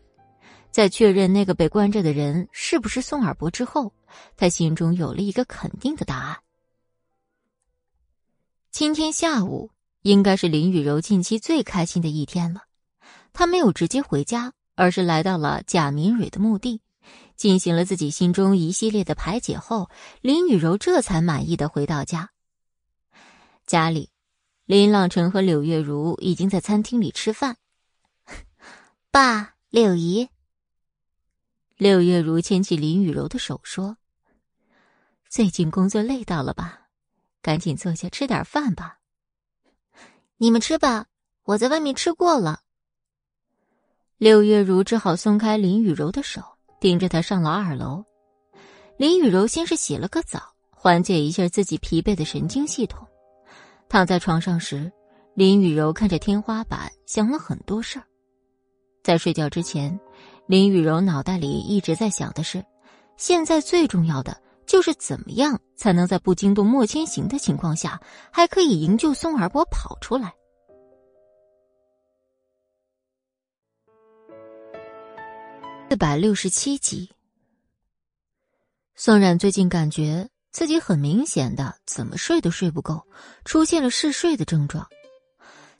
[0.71, 3.91] 在确认那个被关着的人是不是宋尔伯之后，
[4.37, 6.37] 他心中有了一个肯定的答案。
[8.71, 9.71] 今天下午
[10.03, 12.61] 应该是林雨柔近期最开心的一天了。
[13.33, 16.79] 他没有直接回家，而是来到了贾明蕊的墓地，
[17.35, 19.89] 进行了自己心中一系列的排解后，
[20.21, 22.29] 林雨柔这才满意的回到家。
[23.67, 24.09] 家里，
[24.65, 27.57] 林朗成和柳月如已经在餐厅里吃饭。
[29.11, 30.29] 爸，柳姨。
[31.75, 33.97] 柳月如牵起林雨柔的手说
[35.29, 36.87] ：“最近工作累到了吧？
[37.41, 38.99] 赶紧坐下吃点饭吧。
[40.37, 41.07] 你们吃吧，
[41.43, 42.61] 我在外面吃过了。”
[44.15, 46.41] 柳月如只好松开林雨柔的手，
[46.79, 48.05] 盯着她上了二楼。
[48.97, 53.05] 林雨柔先是洗了个澡，缓解一下自己疲惫的神经系统。
[53.89, 54.91] 躺在床上时，
[55.33, 58.05] 林雨柔看着天花板，想了很多事儿。
[59.03, 59.99] 在睡觉之前。
[60.49, 62.63] 林雨柔脑袋里一直在想的是，
[63.17, 67.99] 现在最重要的就是怎么样才能在不惊动莫千行的情况下，
[68.31, 70.33] 还可以营救宋二伯跑出来。
[75.89, 77.11] 四百六十七集，
[78.95, 82.99] 宋冉最近感觉自己很明显的怎么睡都睡不够，
[83.45, 84.87] 出现了嗜睡的症状。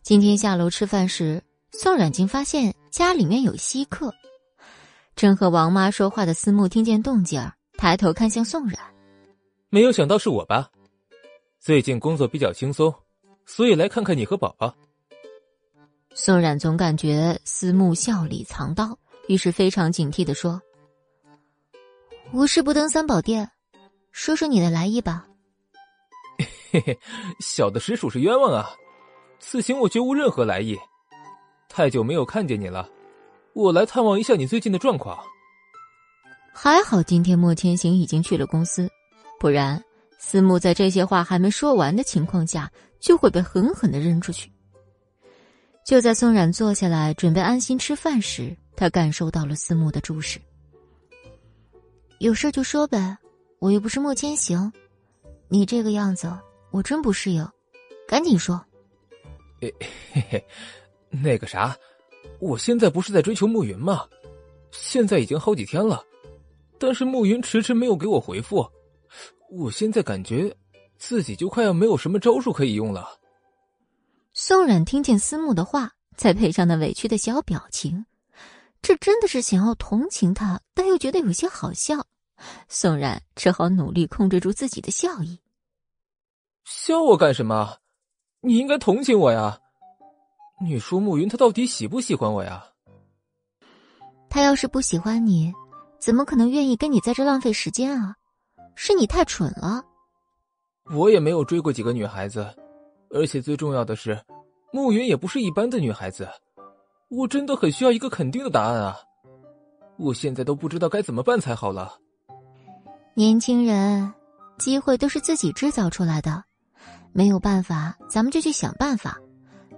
[0.03, 4.13] 今天下楼吃饭时，宋冉竟发现家里面有稀客。
[5.15, 8.80] 正和王妈说话的思慕听见动静儿，抬头看向宋冉，
[9.69, 10.69] 没有想到是我吧？
[11.59, 12.93] 最近工作比较轻松，
[13.47, 14.71] 所以来看看你和宝宝。
[16.13, 18.95] 宋冉总感觉思慕笑里藏刀，
[19.28, 20.61] 于是非常警惕的说
[22.32, 23.49] ：“无事不登三宝殿，
[24.11, 25.27] 说说你的来意吧。”
[26.71, 26.99] 嘿嘿，
[27.39, 28.69] 小的实属是冤枉啊！
[29.39, 30.77] 此行我绝无任何来意，
[31.69, 32.89] 太久没有看见你了。
[33.53, 35.17] 我来探望一下你最近的状况。
[36.53, 38.89] 还好今天莫千行已经去了公司，
[39.39, 39.81] 不然
[40.19, 44.51] 思慕在这些话还没说完的情况下，就会被狠狠的扔出去。
[45.85, 50.39] 就在宋冉坐下来准备安心吃饭时，他感受到了思慕的注视。
[52.19, 53.17] 有事就说呗，
[53.59, 54.71] 我又不是莫千行，
[55.47, 56.31] 你这个样子
[56.71, 57.47] 我真不适应，
[58.07, 58.63] 赶紧说。
[59.59, 59.73] 嘿
[60.13, 60.45] 嘿，
[61.09, 61.75] 那个啥。
[62.39, 64.07] 我现在不是在追求暮云吗？
[64.69, 66.03] 现在已经好几天了，
[66.77, 68.63] 但是暮云迟迟没有给我回复。
[69.49, 70.55] 我现在感觉
[70.97, 73.17] 自己就快要没有什么招数可以用了。
[74.33, 78.05] 宋冉听见思慕的话，再配上那委屈的小表情，
[78.83, 82.05] 这真的是想要同情他，但又觉得有些好笑。
[82.67, 85.39] 宋冉只好努力控制住自己的笑意。
[86.63, 87.77] 笑我干什么？
[88.41, 89.59] 你应该同情我呀。
[90.61, 92.65] 你说慕云他到底喜不喜欢我呀？
[94.29, 95.53] 他要是不喜欢你，
[95.99, 98.15] 怎么可能愿意跟你在这浪费时间啊？
[98.75, 99.83] 是你太蠢了。
[100.93, 102.47] 我也没有追过几个女孩子，
[103.09, 104.19] 而且最重要的是，
[104.71, 106.27] 慕云也不是一般的女孩子。
[107.09, 108.97] 我真的很需要一个肯定的答案啊！
[109.97, 111.97] 我现在都不知道该怎么办才好了。
[113.18, 114.13] 年轻人，
[114.59, 116.43] 机会都是自己制造出来的，
[117.13, 119.18] 没有办法，咱们就去想办法。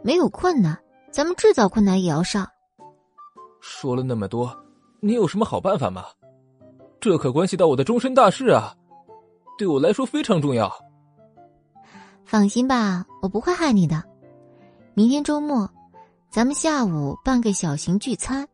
[0.04, 0.78] 没有困难，
[1.10, 2.46] 咱们制造困难也要上。
[3.62, 4.54] 说了那么多，
[5.00, 6.04] 你有什么好办法吗？
[7.00, 8.76] 这可关系到我的终身大事啊，
[9.58, 10.70] 对我来说非常重要。
[12.26, 14.04] 放心吧，我不会害你的。
[14.94, 15.66] 明天周末，
[16.30, 18.46] 咱们下午办个小型聚餐，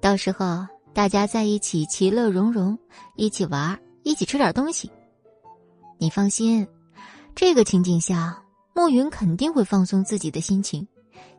[0.00, 2.78] 到时候大家在一起其乐融融，
[3.16, 4.90] 一起玩，一起吃点东西。
[5.98, 6.66] 你放心，
[7.34, 8.38] 这个情景下。
[8.74, 10.88] 莫云肯定会放松自己的心情，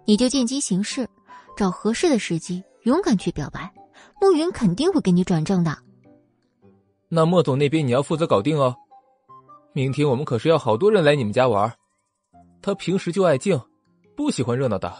[0.05, 1.09] 你就见机行事，
[1.57, 3.73] 找合适的时机，勇敢去表白，
[4.21, 5.75] 暮云肯定会给你转正的。
[7.09, 8.75] 那莫总那边你要负责搞定哦。
[9.73, 11.73] 明天我们可是要好多人来你们家玩，
[12.61, 13.59] 他平时就爱静，
[14.15, 14.93] 不喜欢热闹的。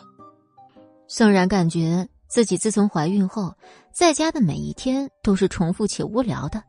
[1.08, 3.54] 宋然感觉自己自从怀孕后，
[3.92, 6.64] 在家的每一天都是重复且无聊的，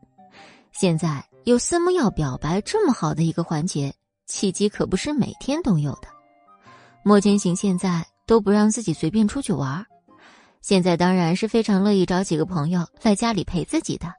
[0.77, 3.93] 现在有思慕要表白这么好的一个环节，
[4.27, 6.09] 契机可不是每天都有的。
[7.01, 9.85] 莫千行现在都不让自己随便出去玩，
[10.61, 14.13] 现在当然是非常乐意找几个朋友来家里陪自己的。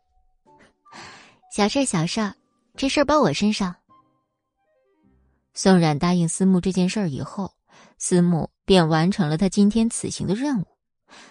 [1.54, 2.32] 小事小事，
[2.74, 3.76] 这事儿包我身上。
[5.52, 7.52] 宋冉答应思慕这件事儿以后，
[7.98, 10.66] 思慕便完成了他今天此行的任务。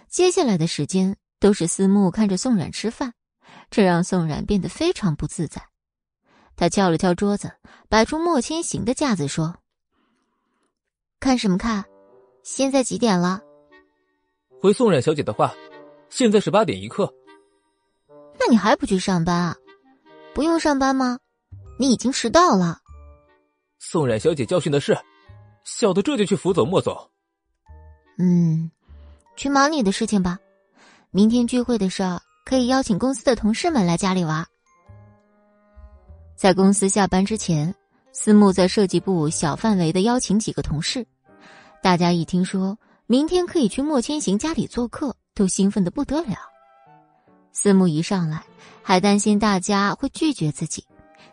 [0.08, 3.14] 接下来的时间都是思慕看着宋冉吃饭，
[3.70, 5.61] 这让宋冉变得非常不自在。
[6.55, 7.51] 他敲了敲桌子，
[7.89, 9.55] 摆出莫千行的架子，说
[11.20, 11.84] ：“看什么看？
[12.43, 13.41] 现在几点了？”
[14.61, 15.53] 回宋冉小姐的话，
[16.09, 17.13] 现在是八点一刻。
[18.39, 19.55] 那你还不去上班啊？
[20.34, 21.20] 不用上班吗？
[21.78, 22.80] 你已经迟到了。
[23.80, 24.97] 宋冉小姐教训的是，
[25.66, 26.95] 小的这就去辅佐莫总。
[28.18, 28.72] 嗯，
[29.36, 30.39] 去忙你的事情吧。
[31.11, 34.46] 明天聚会的时候，可以邀请公司的同事们来家里玩。
[36.38, 37.76] 在公司下班之前，
[38.14, 41.06] 思慕在设计部小范围的邀请几个同事。
[41.82, 42.78] 大家一听说
[43.08, 46.38] 明天可以去莫千行家里做客，都兴奋的不得了。
[47.52, 48.41] 思慕一上来。
[48.88, 50.86] 还担心大家会拒绝自己，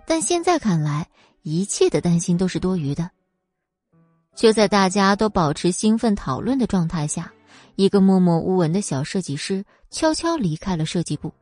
[0.07, 1.07] 但现在看来，
[1.43, 3.11] 一切的担心都是多余的。
[4.35, 7.31] 就在大家都保持兴奋讨论的状态下，
[7.77, 11.33] 一个默默无闻的小设计师悄悄离开了设计部。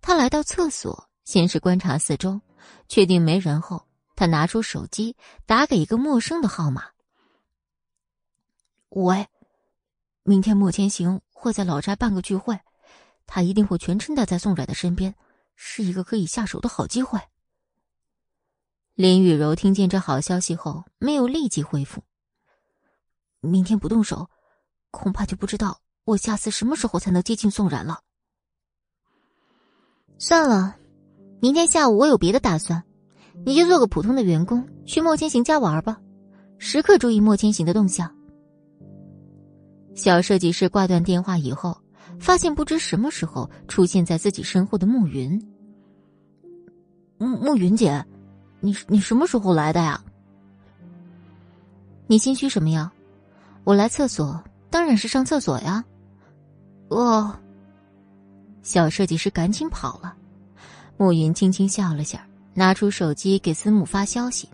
[0.00, 2.40] 他来到厕所，先是观察四周，
[2.88, 6.84] 确定没人后，他拿出手机打给一个陌生的号码
[8.90, 9.26] ：“喂，
[10.22, 12.58] 明天莫千行会在老宅办个聚会。”
[13.30, 15.14] 他一定会全程待在宋冉的身边，
[15.54, 17.20] 是一个可以下手的好机会。
[18.94, 22.02] 林雨柔听见这好消息后，没有立即回复。
[23.40, 24.30] 明天不动手，
[24.90, 28.00] 恐怕就不知道我下次什么时候才能接近宋然了。
[30.18, 30.76] 算了，
[31.40, 32.82] 明天下午我有别的打算，
[33.44, 36.00] 你就做个普通的员工，去莫千行家玩吧，
[36.58, 38.14] 时刻注意莫千行的动向。
[39.94, 41.76] 小设计师挂断电话以后。
[42.18, 45.40] 发现不知什么时候出现在自己身后的暮云。
[47.16, 48.04] 暮暮云姐，
[48.60, 50.02] 你你什么时候来的呀？
[52.08, 52.90] 你心虚什么呀？
[53.62, 55.84] 我来厕所，当然是上厕所呀。
[56.88, 57.34] 哦。
[58.62, 60.14] 小设计师赶紧跑了。
[60.96, 64.48] 暮云轻轻笑了下，拿出手机给思慕发消息。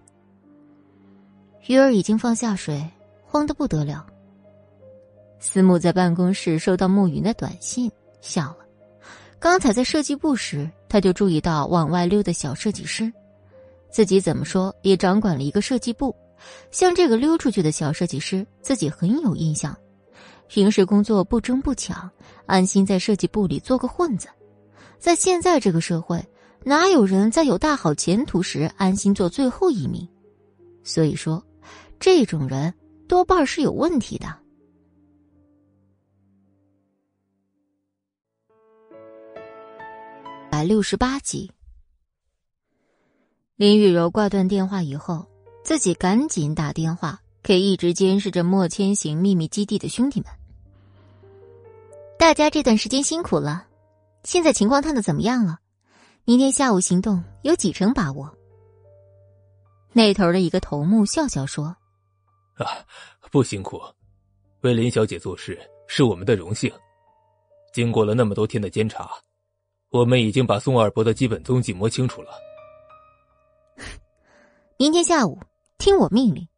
[1.67, 2.87] 鱼儿已经放下水，
[3.25, 4.07] 慌得不得了。
[5.41, 7.91] 思慕在办公室收到暮云的短信，
[8.21, 8.59] 笑了。
[9.41, 13.13] 刚才在设计部时，他就注意到往外溜的小设计师，
[13.91, 16.15] 自己怎么说也掌管了一个设计部，
[16.71, 19.77] 像这个溜出去的小设计师，自己很有印象。
[20.47, 22.11] 平时工作不争不抢，
[22.47, 24.29] 安心在设计部里做个混子。
[24.99, 26.25] 在现在这个社会，
[26.65, 30.09] 哪有人在有大好前途时安心做最后一名？
[30.83, 31.45] 所以说，
[31.99, 32.73] 这种人
[33.09, 34.39] 多半是有问题的。
[40.51, 41.51] 百六十八集，
[43.57, 45.27] 林雨柔挂断电话以后，
[45.65, 50.31] 自己赶紧打电话给一直监视着莫千行秘密基地的兄弟们。
[52.19, 53.67] 大家这段时间辛苦了，
[54.23, 55.59] 现在情况探的怎么样了？
[56.25, 58.35] 明天下午行动有几成把握？
[59.93, 61.67] 那头的一个头目笑笑说
[62.57, 62.65] ：“啊，
[63.31, 63.79] 不辛苦，
[64.63, 66.73] 为林小姐做事是我们的荣幸。
[67.75, 69.11] 经过了那么多天的监察。”
[69.91, 72.33] 我们已经把宋二伯的基本踪迹摸清楚了。
[74.77, 75.39] 明天下午
[75.79, 76.49] 听我命令，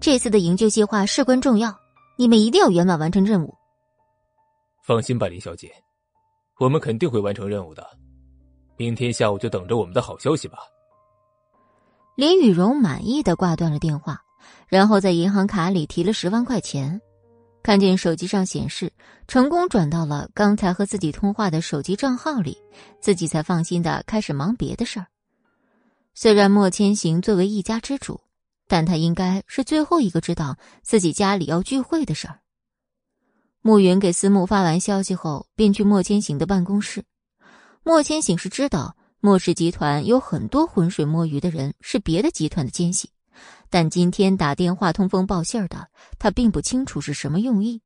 [0.00, 1.74] 这次的营救计划事关重要，
[2.16, 3.54] 你们一定要圆满完成任务。
[4.84, 5.72] 放心吧，林小姐，
[6.60, 7.84] 我们肯定会完成任务的。
[8.76, 10.58] 明天下午就等着我们的好消息吧。
[12.14, 14.22] 林雨荣满意的挂断了电话，
[14.68, 17.00] 然后在银行卡里提了十万块钱。
[17.62, 18.92] 看见手机上显示
[19.26, 22.56] 成功转到了刚才和自己通话的手机账号里，
[23.00, 25.06] 自己才放心的开始忙别的事儿。
[26.14, 28.20] 虽然莫千行作为一家之主，
[28.66, 32.40] 但他应该是最后一个知道自己家里要聚会的事儿。
[33.60, 37.04] 暮云给思慕发完消息后，便去莫千行的办公室。
[37.82, 43.10] 莫千行是知道莫氏集团有很多浑水摸鱼的人是别的集团的奸细，
[43.70, 45.88] 但今天打电话通风报信的，
[46.18, 47.82] 他并不清楚是什么用意。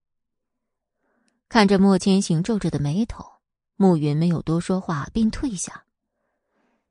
[1.49, 3.25] 看着莫千行皱着的眉头，
[3.77, 5.85] 暮云没有多说话，便退下。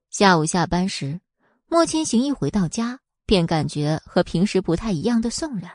[0.09, 1.21] 下午下班时，
[1.67, 2.99] 莫千行一回到家，
[3.29, 5.69] 便感觉和平时不太一样的宋冉。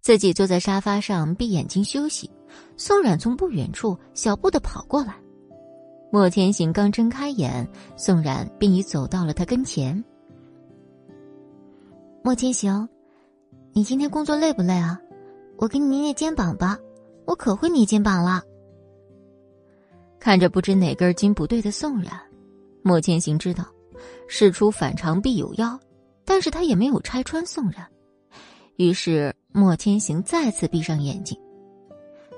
[0.00, 2.30] 自己坐在沙发上闭眼睛休息，
[2.78, 5.14] 宋冉从不远处小步的跑过来。
[6.10, 10.02] 莫千行刚睁开眼，宋冉便已走到了他跟前。
[12.22, 12.88] 莫千行，
[13.74, 14.98] 你今天工作累不累啊？
[15.58, 16.78] 我给你捏捏肩膀吧，
[17.26, 18.40] 我可会捏肩膀了。
[20.18, 22.18] 看着不知哪根筋不对的宋冉，
[22.82, 23.66] 莫千行知道，
[24.26, 25.78] 事出反常必有妖，
[26.24, 27.86] 但是他也没有拆穿宋冉。
[28.76, 31.38] 于是莫千行再次闭上眼睛，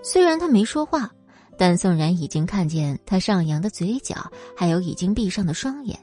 [0.03, 1.11] 虽然他没说话，
[1.57, 5.99] 但宋冉已经看见他上扬的嘴角，还有已经闭上的双眼。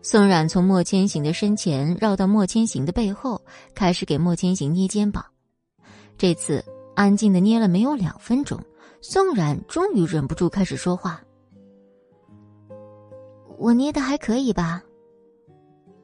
[0.00, 3.40] 宋冉从莫千行的身前绕到莫千行的背后，
[3.74, 5.24] 开始给莫千行捏肩膀。
[6.16, 8.58] 这次安静的捏了没有两分钟，
[9.00, 11.22] 宋冉终于忍不住开始说话
[13.58, 14.82] ：“我捏的还可以吧？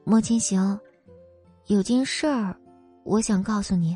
[0.09, 0.79] 莫千行，
[1.67, 2.55] 有件事儿，
[3.03, 3.95] 我想告诉你。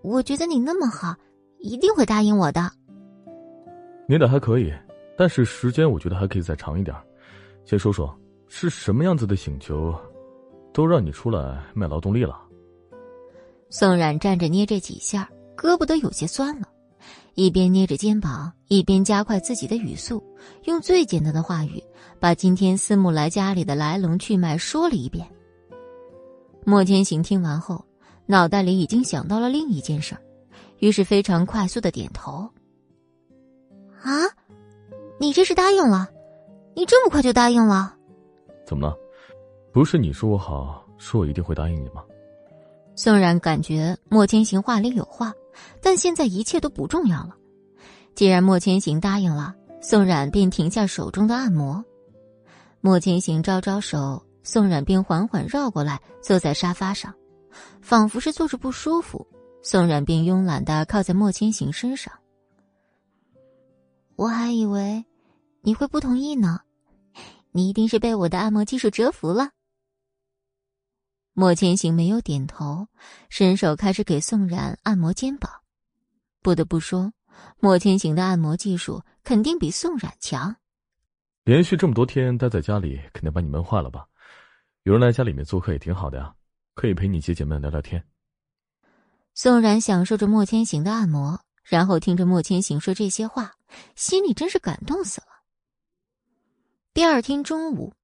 [0.00, 1.14] 我觉得你那么好，
[1.58, 2.62] 一定会答应我的。
[4.08, 4.72] 捏的还可以，
[5.14, 6.96] 但是时间我觉得还可以再长一点。
[7.66, 8.18] 先说说。”
[8.54, 9.94] 是什么样子的请求，
[10.74, 12.38] 都让你出来卖劳动力了？
[13.70, 16.68] 宋冉站着捏这几下，胳膊都有些酸了，
[17.34, 20.22] 一边捏着肩膀，一边加快自己的语速，
[20.64, 21.82] 用最简单的话语
[22.20, 25.26] 把今天思慕来家里的来龙去脉说了一遍。
[26.64, 27.84] 莫千行听完后，
[28.26, 30.20] 脑袋里已经想到了另一件事儿，
[30.78, 32.48] 于是非常快速的点头。
[34.02, 34.12] 啊，
[35.18, 36.08] 你这是答应了？
[36.74, 37.94] 你这么快就答应了？
[38.66, 38.96] 怎么了？
[39.72, 42.04] 不是你说我好，说我一定会答应你吗？
[42.94, 45.32] 宋冉感觉莫千行话里有话，
[45.80, 47.36] 但现在一切都不重要了。
[48.14, 51.84] 既然莫千行答应了，宋冉便停下手中的按摩。
[52.80, 57.14] 莫千行招招手，宋冉便缓缓绕过来，坐在沙发上，
[57.80, 59.26] 仿佛是坐着不舒服。
[59.62, 62.12] 宋冉便慵懒的靠在莫千行身上。
[64.16, 65.04] 我还以为
[65.62, 66.60] 你会不同意呢。
[67.52, 69.50] 你一定是被我的按摩技术折服了。
[71.34, 72.88] 莫千行没有点头，
[73.30, 75.50] 伸手开始给宋冉按摩肩膀。
[76.42, 77.12] 不得不说，
[77.58, 80.54] 莫千行的按摩技术肯定比宋冉强。
[81.44, 84.06] 连续这么多天待在家里，肯定把你闷坏了吧？
[84.82, 86.34] 有人来家里面做客也挺好的呀，
[86.74, 88.04] 可以陪你姐姐们聊聊天。
[89.34, 93.54] 宋冉享受着莫千行的按摩，然后听着莫千行说这些话，
[93.96, 95.28] 心里真是感动死了。
[96.92, 97.94] 第二天中午，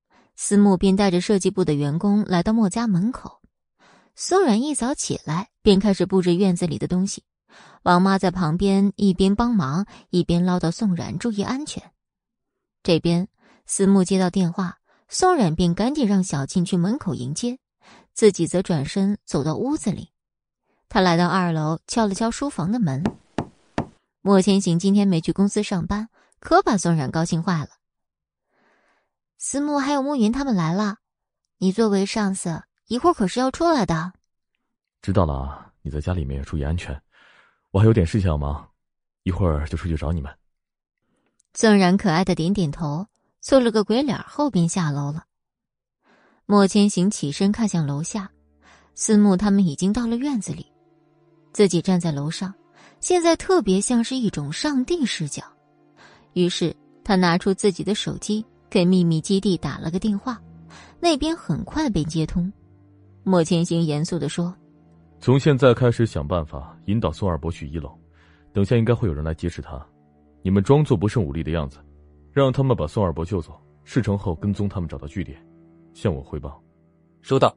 [0.40, 3.40] 思慕便带着设计部的员工来到莫家门口。
[4.14, 7.24] 宋冉一早起来便开始布置院子里的东西，
[7.82, 11.90] 王妈在旁边一边帮忙一边唠叨宋冉注意安全。
[12.84, 13.26] 这边
[13.66, 14.78] 思慕接到电话，
[15.08, 17.58] 宋冉便赶紧让小静去门口迎接，
[18.14, 20.12] 自己则转身走到屋子里。
[20.88, 23.02] 他来到二楼，敲了敲书房的门。
[24.22, 26.08] 莫千行今天没去公司上班，
[26.38, 27.70] 可把宋冉高兴坏了。
[29.40, 30.96] 思慕还有慕云他们来了，
[31.58, 34.12] 你作为上司，一会儿可是要出来的。
[35.00, 37.00] 知道了，你在家里面注意安全。
[37.70, 38.68] 我还有点事情要忙，
[39.22, 40.36] 一会儿就出去找你们。
[41.54, 43.06] 宋然可爱的点点头，
[43.40, 45.24] 做了个鬼脸后便下楼了。
[46.44, 48.28] 莫千行起身看向楼下，
[48.96, 50.66] 思慕他们已经到了院子里，
[51.52, 52.52] 自己站在楼上，
[52.98, 55.44] 现在特别像是一种上帝视角。
[56.32, 56.74] 于是
[57.04, 58.44] 他拿出自己的手机。
[58.70, 60.40] 给秘密基地打了个电话，
[61.00, 62.52] 那边很快被接通。
[63.24, 64.54] 莫千行严肃的说
[65.20, 67.90] ：“从现在开始想办法引导宋二伯去一楼，
[68.52, 69.84] 等下应该会有人来劫持他。
[70.42, 71.78] 你们装作不胜武力的样子，
[72.32, 73.60] 让他们把宋二伯救走。
[73.84, 75.42] 事成后跟踪他们找到据点，
[75.94, 76.62] 向我汇报。”
[77.22, 77.54] 收到。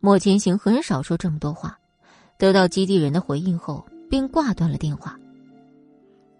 [0.00, 1.78] 莫千行很少说这么多话，
[2.36, 5.18] 得到基地人的回应后便挂断了电话。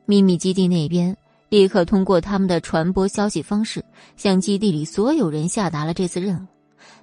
[0.07, 1.17] 秘密基地那边。
[1.55, 3.81] 立刻通过他们的传播消息方式，
[4.17, 6.47] 向基地里所有人下达了这次任务。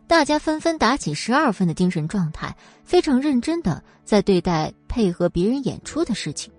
[0.08, 6.52] 大家纷纷打起十二分的精神状态，非常认真的在对待配合别人演出的事情。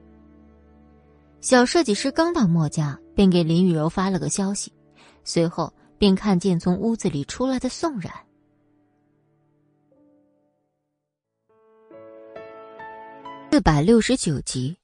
[1.42, 4.72] 小设计师刚到墨家，便给林雨柔发了个消息，
[5.22, 8.10] 随后便看见从屋子里出来的宋冉。
[13.50, 14.78] 四百六十九集，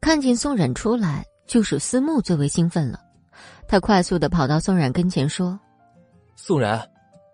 [0.00, 1.26] 看见宋冉出来。
[1.46, 3.00] 就是思慕最为兴奋了，
[3.68, 5.58] 他快速的跑到宋冉跟前说
[6.36, 6.88] ：“宋冉，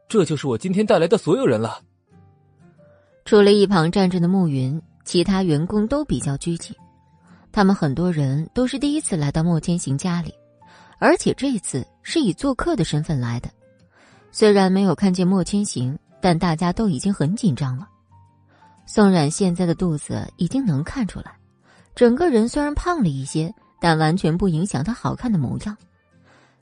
[0.09, 1.81] 这就是我今天带来的所有人了。
[3.25, 6.75] 除了一旁站着的暮云，其他员工都比较拘谨。
[7.53, 10.33] 他们很多人都是第一次来到莫千行家里，
[10.99, 13.51] 而且这次是以做客的身份来的。
[14.31, 17.89] 虽然没有看见莫千行，但大家都已经很紧张了。
[18.87, 21.37] 宋冉现在的肚子已经能看出来，
[21.95, 25.77] 整个人虽然胖了一些，但完全不影响她好看的模样。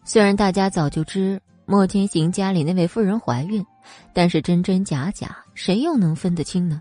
[0.04, 3.64] 虽然大家早就知莫千行家里那位夫人怀孕，
[4.12, 6.80] 但是真真假假，谁又能分得清呢？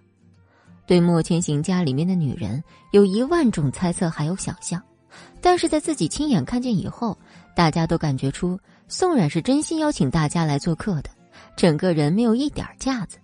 [0.86, 4.80] 对莫千行家里面的女人有一万种猜测，还有想象，
[5.42, 7.18] 但是在自己亲眼看见以后，
[7.56, 11.10] 大家都感觉出宋冉是真心邀请大家来做客的，
[11.56, 13.18] 整个人没有一点架子。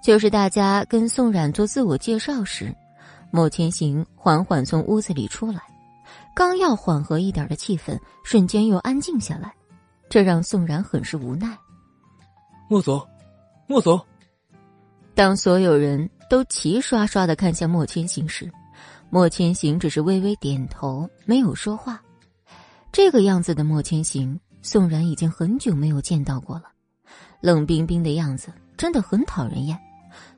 [0.00, 2.72] 就是大家跟宋冉做自我介绍时，
[3.32, 5.60] 莫千行缓缓从屋子里出来，
[6.34, 9.54] 刚要缓和一点的气氛，瞬间又安静下来，
[10.08, 11.56] 这让宋然很是无奈。
[12.68, 13.04] 莫总，
[13.66, 14.00] 莫总。
[15.14, 18.50] 当所有人都齐刷刷的看向莫千行时，
[19.10, 22.00] 莫千行只是微微点头，没有说话。
[22.92, 26.64] 这个样子的莫千行，宋然已经很久没有见到过了，
[27.40, 29.78] 冷冰冰的样子真的很讨人厌。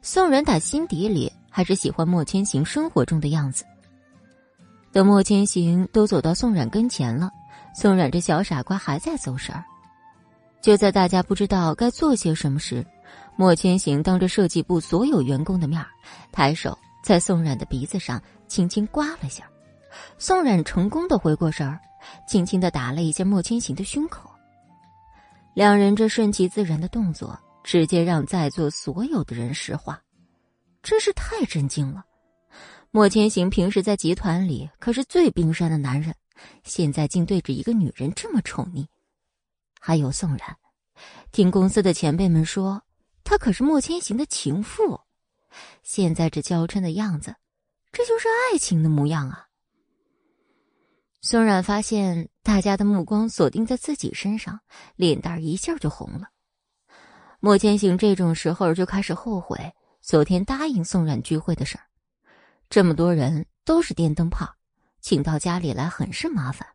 [0.00, 3.64] 宋然打心底里还是喜欢莫千行生活中的样子。
[4.92, 7.30] 等莫千行都走到宋冉跟前了，
[7.74, 9.64] 宋冉这小傻瓜还在走神儿。
[10.60, 12.86] 就在大家不知道该做些什么时，
[13.36, 15.84] 莫千行当着设计部所有员工的面
[16.30, 19.44] 抬手在宋冉的鼻子上轻轻刮了下，
[20.18, 21.80] 宋冉成功的回过神儿，
[22.28, 24.30] 轻轻的打了一下莫千行的胸口。
[25.54, 27.38] 两人这顺其自然的动作。
[27.64, 30.02] 直接让在座所有的人石化，
[30.82, 32.04] 真是太震惊了。
[32.94, 36.14] 莫千行平时在集团里可是最冰山的男人，
[36.62, 38.86] 现在竟对着一个女人这么宠溺。
[39.80, 40.58] 还有宋然，
[41.30, 42.82] 听公司的前辈们说，
[43.24, 45.00] 他可是莫千行的情妇。
[45.82, 47.34] 现在这娇嗔的样子，
[47.92, 49.46] 这就是爱情的模样啊！
[51.22, 54.60] 宋冉发现大家的目光锁定在自己身上，
[54.96, 56.28] 脸蛋一下就红了。
[57.40, 59.72] 莫千行这种时候就开始后悔
[60.02, 61.84] 昨天答应宋冉聚会的事儿。
[62.72, 64.48] 这么多人都是电灯泡，
[65.02, 66.66] 请到家里来很是麻烦。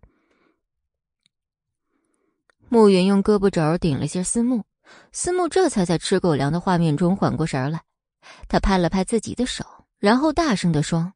[2.70, 4.64] 暮云用胳膊肘顶了下思慕，
[5.12, 7.82] 思慕这才在吃狗粮的画面中缓过神来。
[8.48, 9.66] 他拍了拍自己的手，
[9.98, 11.14] 然后大声的说：“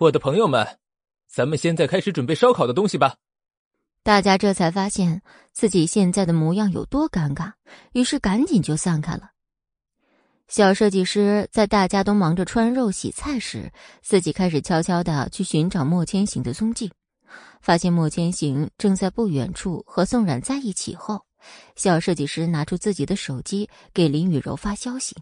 [0.00, 0.80] 我的朋友们，
[1.28, 3.14] 咱们现在开始准备烧烤的东西吧。”
[4.02, 5.22] 大家这才发现
[5.52, 7.52] 自己现在的模样有多尴尬，
[7.92, 9.30] 于是赶紧就散开了。
[10.48, 13.72] 小设计师在大家都忙着穿肉洗菜时，
[14.02, 16.92] 自己开始悄悄的去寻找莫千行的踪迹。
[17.60, 21.22] 发现莫千行正在不远处和宋冉在一起后，
[21.74, 25.16] 小设计师拿出自己的手机给林雨柔发消息：“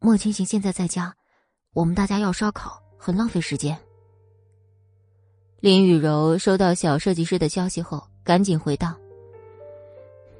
[0.00, 1.14] 莫千行现在在家，
[1.72, 3.78] 我们大家要烧烤，很浪费时间。”
[5.60, 8.92] 林雨柔收到小设计师的消息后，赶紧回道：“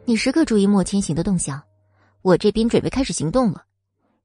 [0.05, 1.63] 你时刻注意莫千行的动向，
[2.27, 3.65] 我这边准备开始行动了。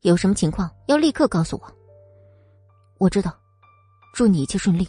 [0.01, 1.77] 有什么情况要立刻告诉我。”
[2.97, 3.39] 我知道，
[4.11, 4.87] 祝你一切顺利。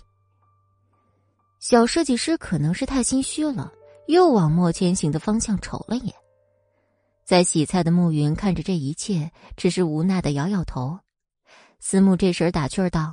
[1.60, 3.70] 小设计师可能是太心虚了，
[4.06, 6.14] 又往莫千行的方向瞅了眼。
[7.22, 10.98] 在洗菜的暮云看着这一切，只是无奈的摇摇头。
[11.80, 13.12] 思慕这时打趣道：“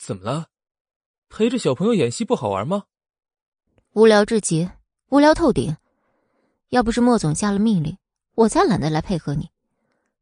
[0.00, 0.46] 怎么了？”
[1.28, 2.84] 陪着小朋友演戏不好玩吗？
[3.92, 4.70] 无聊至极，
[5.10, 5.76] 无聊透顶。
[6.70, 7.96] 要不是莫总下了命令，
[8.38, 9.50] 我才懒得来配合你。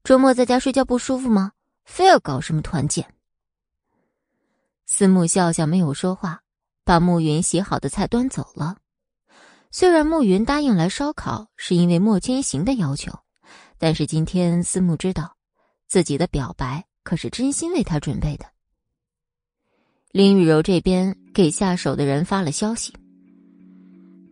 [0.02, 1.52] 周末在家睡觉不舒服吗？
[1.84, 3.06] 非要搞什么团建？
[4.86, 6.40] 思慕笑笑，没有说话，
[6.82, 8.78] 把暮云洗好的菜端走了。
[9.70, 13.12] 虽然暮云答应来烧烤是因为莫千行的要求，
[13.76, 15.36] 但是今天思慕知道，
[15.86, 18.46] 自己的表白可是真心为他准备的。
[20.10, 22.94] 林雨柔这边给下手的人发了消息：“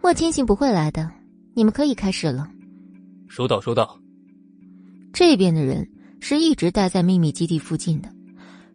[0.00, 1.12] 莫千行不会来的，
[1.54, 2.48] 你们可以开始了。”
[3.34, 3.98] 收到，收到。
[5.12, 5.84] 这边的人
[6.20, 8.08] 是一直待在秘密基地附近的，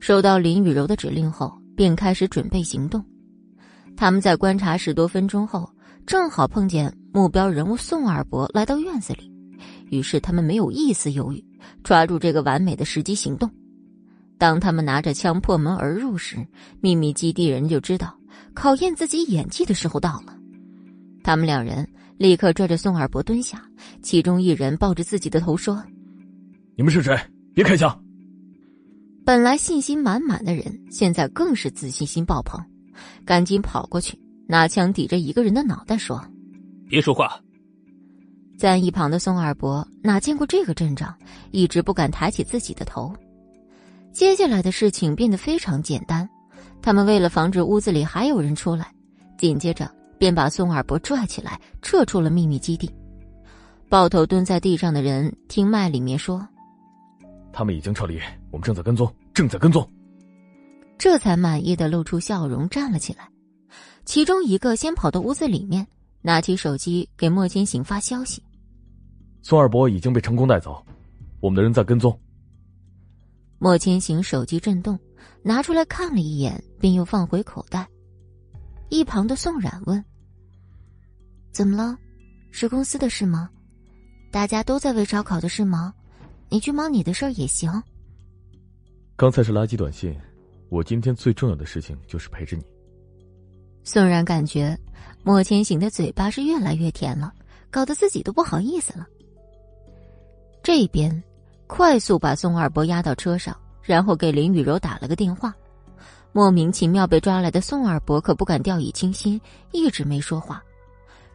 [0.01, 3.01] 收到林雨柔的指令后，便开始准备行动。
[3.95, 5.71] 他们在观察十多分钟后，
[6.05, 9.31] 正好碰见目标人物宋二伯来到院子里，
[9.91, 11.41] 于是他们没有一丝犹豫，
[11.81, 13.49] 抓住这个完美的时机行动。
[14.37, 16.35] 当他们拿着枪破门而入时，
[16.81, 18.13] 秘密基地人就知道
[18.53, 20.35] 考验自己演技的时候到了。
[21.23, 21.87] 他们两人
[22.19, 23.63] 立刻拽着宋二伯蹲下，
[24.01, 25.81] 其中一人抱着自己的头说
[26.75, 27.17] ：“你们是谁？
[27.53, 27.97] 别开枪！”
[29.25, 32.61] 本来信心满满的人，现在更是自信心爆棚，
[33.23, 36.21] 赶紧跑过去拿枪抵着一个人的脑袋说
[36.89, 37.39] ：“别说话。”
[38.59, 41.17] 在一旁的宋二伯哪见过这个阵仗，
[41.51, 43.15] 一直不敢抬起自己的头。
[44.11, 46.29] 接下来的事情变得非常简单，
[46.81, 48.93] 他们为了防止屋子里还有人出来，
[49.37, 49.89] 紧接着
[50.19, 52.91] 便把宋二伯拽起来，撤出了秘密基地。
[53.87, 56.47] 抱头蹲在地上的人听麦里面说
[57.51, 58.19] ：“他们已经撤离，
[58.51, 59.89] 我们正在跟踪，正在跟踪。”
[60.99, 63.27] 这才满意的露出笑容，站了起来。
[64.05, 65.87] 其中一个先跑到屋子里面，
[66.21, 68.43] 拿起手机给莫千行发消息
[69.41, 70.85] ：“宋二伯已经被成功带走，
[71.39, 72.19] 我们的人在跟踪。”
[73.57, 74.99] 莫千行手机震动，
[75.41, 77.87] 拿出来看了一眼，便又放回口袋。
[78.89, 80.03] 一旁的宋冉问
[81.51, 81.97] ：“怎么了？
[82.51, 83.49] 是公司的事吗？
[84.31, 85.93] 大家都在为烧烤的事忙，
[86.49, 87.71] 你去忙你的事儿也行。”
[89.15, 90.15] 刚才是垃圾短信，
[90.69, 92.63] 我今天最重要的事情就是陪着你。
[93.83, 94.77] 宋然感觉
[95.23, 97.33] 莫千行的嘴巴是越来越甜了，
[97.69, 99.07] 搞得自己都不好意思了。
[100.63, 101.23] 这边。
[101.71, 105.53] 快速把宋二伯押到车上，然后给林雨柔打了个电话。
[106.31, 109.39] 莫名其妙被抓来的宋二伯可不敢掉以轻心，
[109.71, 110.63] 一直没说话。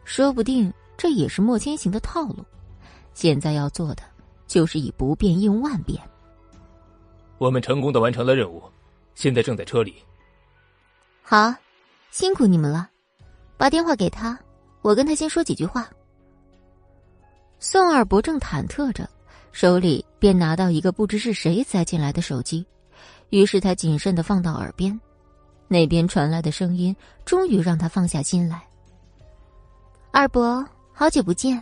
[0.05, 2.45] 说不定这也是莫千行的套路。
[3.13, 4.03] 现在要做的
[4.47, 6.01] 就是以不变应万变。
[7.37, 8.63] 我们成功的完成了任务，
[9.13, 9.95] 现在正在车里。
[11.21, 11.53] 好，
[12.11, 12.89] 辛苦你们了。
[13.57, 14.39] 把电话给他，
[14.81, 15.89] 我跟他先说几句话。
[17.59, 19.09] 宋二伯正忐忑着。
[19.51, 22.65] 手里便拿到一个不知是谁塞进来的手机，
[23.29, 24.99] 于是他谨慎的放到耳边，
[25.69, 26.93] 那边传来的声音
[27.23, 28.67] 终于让他放下心来。
[30.17, 31.61] 二伯，好久不见，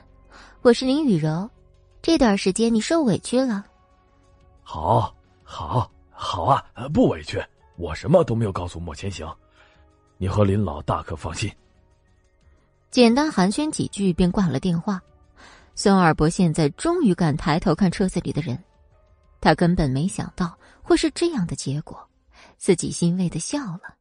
[0.62, 1.50] 我是林雨柔，
[2.04, 3.66] 这段时间你受委屈了。
[4.62, 5.12] 好，
[5.44, 7.44] 好，好啊，不委屈，
[7.78, 9.28] 我什么都没有告诉莫千行，
[10.20, 11.52] 你和林老大可放心。
[12.92, 15.02] 简单寒暄几句，便挂了电话。
[15.74, 18.64] 孙二伯现在终于敢抬头看车子里的人，
[19.42, 22.08] 他根本没想到会是这样的结果，
[22.60, 23.96] 自己欣慰的笑了。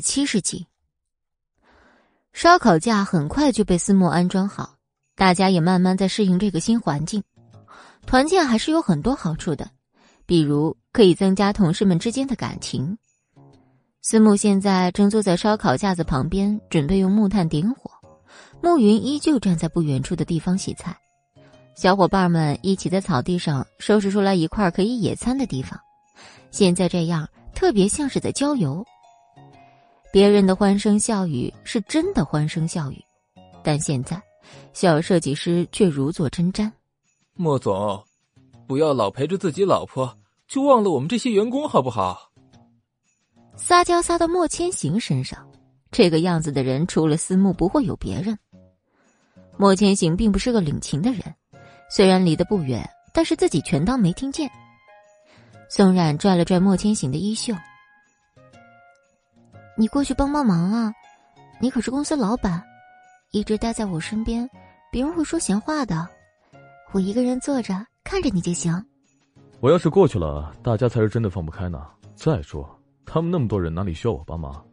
[0.00, 0.66] 七十集，
[2.32, 4.76] 烧烤架很快就被思墨安装好，
[5.14, 7.22] 大家也慢慢在适应这个新环境。
[8.06, 9.70] 团建还是有很多好处的，
[10.26, 12.98] 比如可以增加同事们之间的感情。
[14.00, 17.90] 思慕现在正坐在烧烤架子旁边，准备用木炭点火。
[18.60, 20.96] 暮云依旧站在不远处的地方洗菜。
[21.76, 25.78] 小伙伴们一起在草地上收拾出来一块可以野餐的地方。
[26.50, 28.84] 现在这样特别像是在郊游。
[30.12, 33.02] 别人的欢声笑语是真的欢声笑语，
[33.62, 34.20] 但现在
[34.74, 36.70] 小设计师却如坐针毡。
[37.32, 38.04] 莫总，
[38.66, 40.14] 不要老陪着自己老婆，
[40.46, 42.30] 就忘了我们这些员工好不好？
[43.56, 45.48] 撒娇撒到莫千行身上，
[45.90, 48.38] 这个样子的人除了思慕不会有别人。
[49.56, 51.22] 莫千行并不是个领情的人，
[51.88, 54.50] 虽然离得不远，但是自己全当没听见。
[55.70, 57.54] 宋冉拽了拽莫千行的衣袖
[59.76, 60.92] ：“你过去帮帮忙啊！
[61.60, 62.62] 你可是公司老板，
[63.30, 64.48] 一直待在我身边，
[64.90, 66.06] 别人会说闲话的。
[66.92, 68.72] 我一个人坐着看着你就行。
[69.60, 71.86] 我要是过去了，大家才是真的放不开呢。
[72.14, 72.68] 再说……”
[73.04, 74.64] 他们那么多人，哪里需要我帮忙？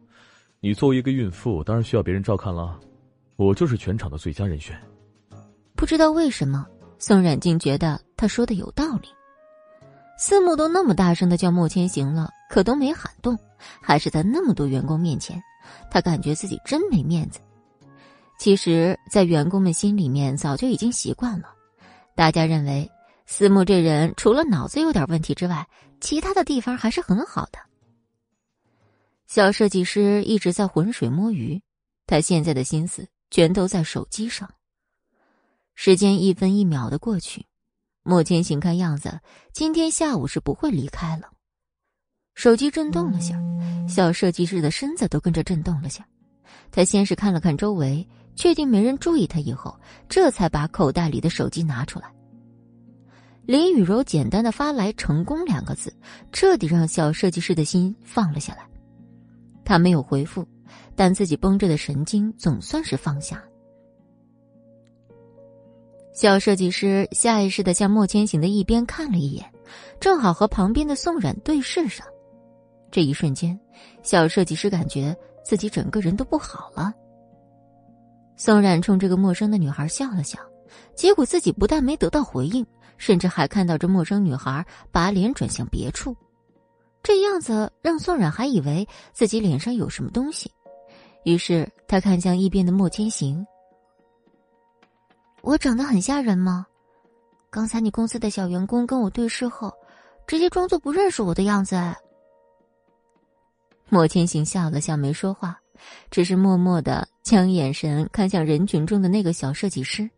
[0.60, 2.78] 你作为一个孕妇，当然需要别人照看了。
[3.36, 4.78] 我就是全场的最佳人选。
[5.74, 6.66] 不知道为什么，
[6.98, 9.08] 宋冉静觉得他说的有道理。
[10.22, 13.38] 四木都那么大声的叫莫千行了，可都没喊动，
[13.80, 15.42] 还是在那么多员工面前，
[15.90, 17.40] 他感觉自己真没面子。
[18.38, 21.54] 其实，在员工们心里面早就已经习惯了，
[22.14, 22.90] 大家认为
[23.24, 25.66] 四木这人除了脑子有点问题之外，
[26.02, 27.58] 其他的地方还是很好的。
[29.26, 31.62] 小设计师一直在浑水摸鱼，
[32.06, 34.50] 他现在的心思全都在手机上。
[35.74, 37.46] 时间一分一秒的过去，
[38.02, 39.20] 莫千行看样子
[39.52, 41.30] 今天下午是不会离开了。
[42.34, 43.38] 手机震动了下，
[43.88, 46.06] 小设计师的身子都跟着震动了下。
[46.70, 49.78] 他先是看了看周围，确定没人注意他以后，
[50.08, 52.10] 这才把口袋里的手机拿出来。
[53.44, 55.92] 林雨柔简单的发来“成功”两个字，
[56.30, 58.66] 彻底让小设计师的心放了下来。
[59.64, 60.46] 他没有回复，
[60.94, 63.44] 但自己绷着的神经总算是放下了。
[66.20, 69.50] 小设计师下意识的向莫千行的一边看了一眼，
[69.98, 72.06] 正好和旁边的宋冉对视上。
[72.90, 73.58] 这一瞬间，
[74.02, 76.92] 小设计师感觉自己整个人都不好了。
[78.36, 80.38] 宋冉冲这个陌生的女孩笑了笑，
[80.94, 82.66] 结果自己不但没得到回应，
[82.98, 84.62] 甚至还看到这陌生女孩
[84.92, 86.14] 把脸转向别处。
[87.02, 90.52] 这样子让宋冉还以为自己脸上有什么东西，
[91.24, 93.42] 于是他看向一边的莫千行
[95.42, 96.66] ：“我长得很吓人吗？
[97.50, 99.72] 刚才你公司的小员工跟我对视后，
[100.26, 101.76] 直接装作不认识我的样子。”
[103.88, 105.58] 莫千行笑了笑，没说话，
[106.10, 110.08] 只是默默的将眼神看向人群中的那个小设计师。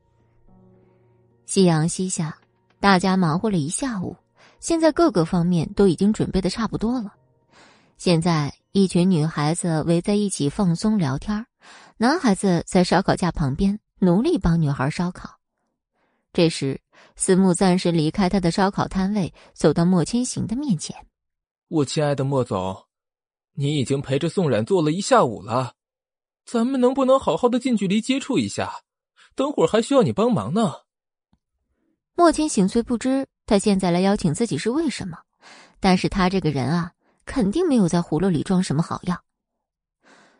[1.46, 2.36] 夕阳西下，
[2.80, 4.14] 大家忙活了一下午。
[4.60, 7.14] 现在各个方面都已经准备的差不多了。
[7.96, 11.46] 现在一群女孩子围在一起放松聊天，
[11.96, 15.38] 男孩子在烧烤架旁边努力帮女孩烧烤。
[16.32, 16.80] 这时，
[17.14, 21.06] 思慕暂时离开他的烧烤摊位，走到莫千行的面前
[21.70, 22.84] ：“我亲爱的莫总，
[23.52, 25.74] 你已经陪着宋冉坐了一下午了，
[26.44, 28.72] 咱们能不能好好的近距离接触一下？
[29.36, 30.72] 等会儿还需要你帮忙呢。”
[32.16, 33.28] 莫千行虽不知。
[33.46, 35.18] 他现在来邀请自己是为什么？
[35.78, 36.92] 但是他这个人啊，
[37.24, 39.22] 肯定没有在葫芦里装什么好药。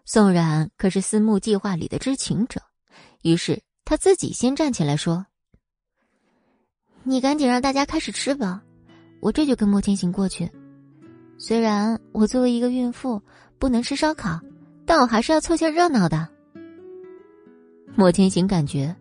[0.04, 2.60] 宋冉可是思慕计划里的知情者，
[3.22, 5.26] 于是他自己先站起来说
[7.02, 8.62] ：“你赶紧让大家开始吃吧，
[9.20, 10.50] 我这就跟莫千行过去。
[11.38, 13.22] 虽然我作为一个孕妇
[13.58, 14.40] 不能吃烧烤，
[14.84, 16.28] 但我还是要凑下热闹的。”
[17.96, 18.94] 莫千行感觉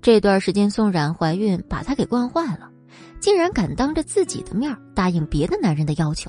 [0.00, 2.70] 这段时间宋冉怀孕把他给惯坏了。
[3.20, 6.28] 竟然敢当着自己的面答应别的男人的要求。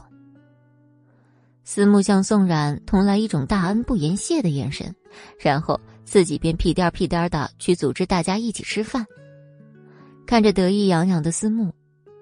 [1.63, 4.93] 思慕向宋冉投来一种大恩不言谢的眼神，
[5.39, 9.05] 然后自己便屁颠屁颠的去组织大家一起吃饭。
[10.25, 11.71] 看着得意洋洋的思慕，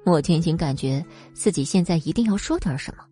[0.03, 3.03] 莫千行感觉自己现在一定要说点什么。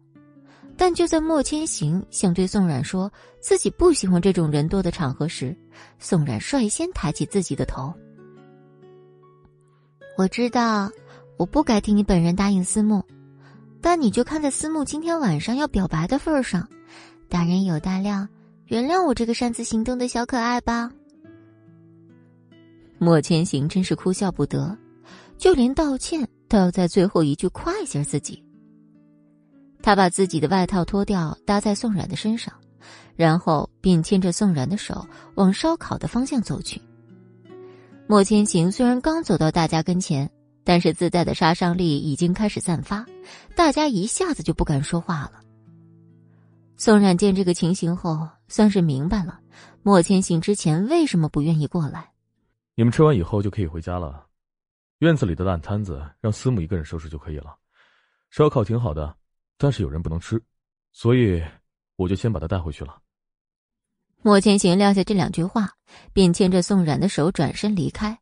[0.77, 5.55] 但就在莫千行想对宋冉说自己不喜欢这种人多的场合时，
[5.97, 7.93] 宋冉率先抬起自己的头。
[10.17, 10.89] 我知道。
[11.37, 13.01] 我不该替你本人答应思慕，
[13.81, 16.67] 但你就看在思慕今天晚上要表白的份上，
[17.29, 18.27] 大人有大量，
[18.65, 20.91] 原谅我这个擅自行动的小可爱吧。
[22.97, 24.77] 莫千行真是哭笑不得，
[25.37, 28.43] 就连道歉都要在最后一句夸一下自己。
[29.81, 32.53] 他把自己的外套脱掉搭在宋冉的身上，
[33.15, 36.81] 然后便牵着宋冉的手往烧烤的方向走去。
[38.07, 40.29] 莫千行虽然刚走到大家跟前。
[40.69, 43.03] 但是自带的杀伤力已经开始散发，
[43.55, 45.41] 大家一下子就不敢说话了。
[46.77, 49.39] 宋冉见这个情形后，算是明白了
[49.81, 52.11] 莫千行之前为什么不愿意过来。
[52.75, 54.27] 你们吃完以后就可以回家了，
[54.99, 57.55] 院子里的烂摊子让司母一个人收拾就可以了。
[58.29, 59.17] 烧烤挺好的，
[59.57, 60.39] 但是有人不能吃，
[60.91, 61.43] 所以
[61.95, 62.95] 我就先把他带回去了。
[64.21, 65.73] 莫千行撂下这两句话，
[66.13, 68.18] 便牵着宋冉的手转身离开。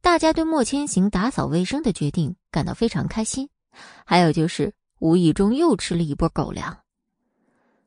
[0.00, 3.48] 大家对莫千行打扫卫生的决定感到非常开心，
[4.04, 6.78] 还有就是无意中又吃了一波狗粮。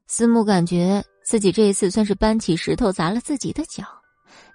[0.06, 3.84] 思慕感觉自己这一次算是搬起石头砸了自己的脚，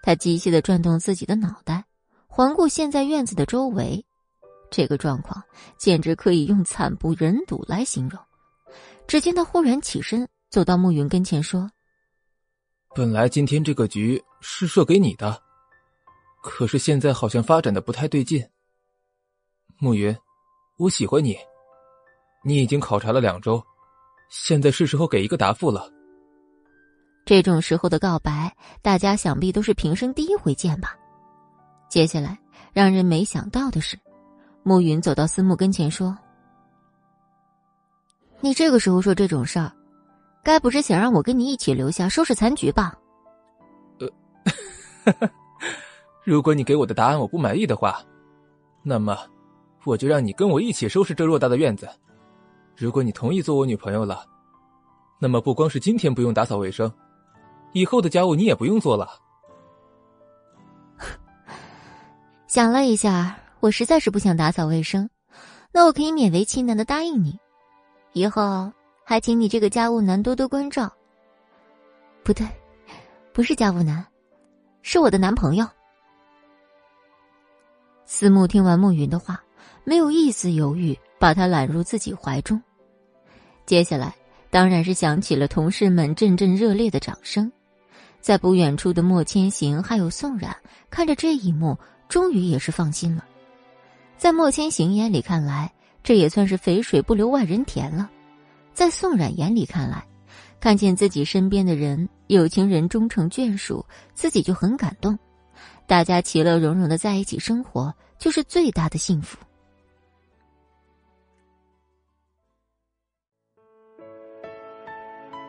[0.03, 1.85] 他机械的转动自己的脑袋，
[2.27, 4.05] 环顾现在院子的周围，
[4.71, 5.43] 这个状况
[5.79, 8.21] 简直可以用惨不忍睹来形容。
[9.07, 11.71] 只见他忽然起身，走到暮云跟前说
[12.95, 15.41] ：“本来今天这个局是设给你的。”
[16.45, 18.47] 可是现在好像发展的不太对劲。
[19.79, 20.15] 暮云，
[20.77, 21.35] 我喜欢你，
[22.45, 23.65] 你已经考察了两周，
[24.29, 25.91] 现在是时候给一个答复了。
[27.25, 30.95] 这种时候的告白，大家想必都是平生第一回见吧。
[31.89, 32.39] 接下来
[32.75, 33.99] 让人没想到的是，
[34.63, 36.15] 暮云走到思慕跟前说
[38.41, 39.73] ：“你这个时候说这种事儿，
[40.43, 42.95] 该不是想让我跟你一起留下收拾残局吧？”
[43.99, 45.31] 呃。
[46.25, 48.01] 如果你给我的答案我不满意的话，
[48.83, 49.17] 那么
[49.85, 51.87] 我就让你跟我一起收拾这偌大的院子。
[52.75, 54.25] 如果你同意做我女朋友了，
[55.21, 56.91] 那么不光是今天不用打扫卫生，
[57.73, 59.09] 以后的家务你也不用做了。
[62.49, 65.09] 想了一下，我实在是不想打扫卫生，
[65.73, 67.39] 那我可以勉为其难的答应你，
[68.15, 68.73] 以后
[69.05, 70.91] 还请你这个家务男多多关照。
[72.23, 72.47] 不对，
[73.35, 74.05] 不是家务男，
[74.81, 75.69] 是我的男朋友。
[78.07, 79.43] 思慕听完慕云的话，
[79.85, 82.61] 没有一丝犹豫，把他揽入自己怀中。
[83.67, 84.15] 接下来，
[84.51, 87.51] 当然是响起了同事们阵阵热烈的掌声。
[88.21, 90.57] 在不远处的莫千行还有宋冉
[90.91, 91.79] 看着这一幕，
[92.09, 93.25] 终于也是放心了。
[94.17, 95.73] 在莫千行眼里看来，
[96.03, 98.09] 这也算是肥水不流外人田了；
[98.73, 100.07] 在宋冉眼里看来，
[100.61, 105.19] 看见自己身边的人有情人终成眷属，自己就很感动。
[105.87, 109.39] 大家其乐融融的在一起生活，就是最大的幸福。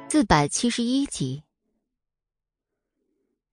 [0.09, 1.43] 四百七十一集，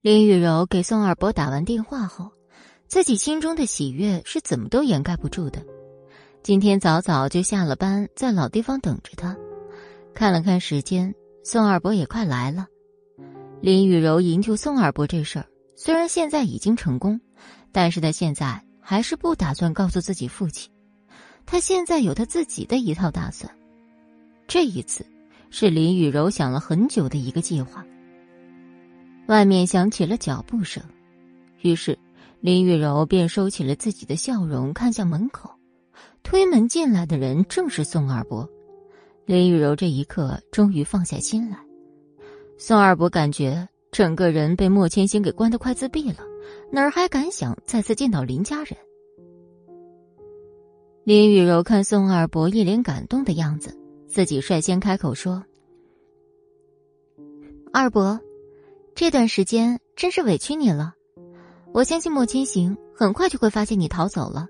[0.01, 2.31] 林雨柔给宋二伯打完电话后，
[2.87, 5.61] 自己心中的喜悦是怎么都掩盖不住的。
[6.41, 9.35] 今天早早就下了班，在老地方等着他。
[10.13, 12.67] 看了看时间，宋二伯也快来了。
[13.61, 15.47] 林雨柔营救宋二伯这事儿，
[15.83, 17.19] 虽然现在已经成功，
[17.73, 20.71] 但是他现在还是不打算告诉自己父亲。
[21.45, 23.53] 他现在有他自己的一套打算。
[24.47, 25.05] 这一次。
[25.55, 27.85] 是林雨柔想了很久的一个计划。
[29.27, 30.81] 外面响起了脚步声，
[31.61, 31.95] 于是
[32.39, 35.51] 林雨柔便收起了自己的笑容，看向门口。
[36.23, 38.49] 推门进来的人正是宋二伯。
[39.27, 41.59] 林雨柔这一刻终于放下心来。
[42.57, 46.17] 宋二伯感觉整个人被莫千行给关得快自闭了，
[46.71, 48.75] 哪儿还敢想再次见到林家人？
[51.03, 53.77] 林雨柔看宋二伯一脸感动的样子。
[54.07, 55.43] 自己率先开口说
[57.73, 58.19] ：“二伯，
[58.93, 60.93] 这段时间真是委屈你了。
[61.71, 64.47] 我相信莫千行很快就会发现你逃走了，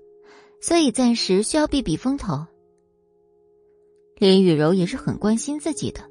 [0.60, 2.46] 所以暂时需要避避风头。”
[4.16, 6.02] 林雨柔也是很关心自己的，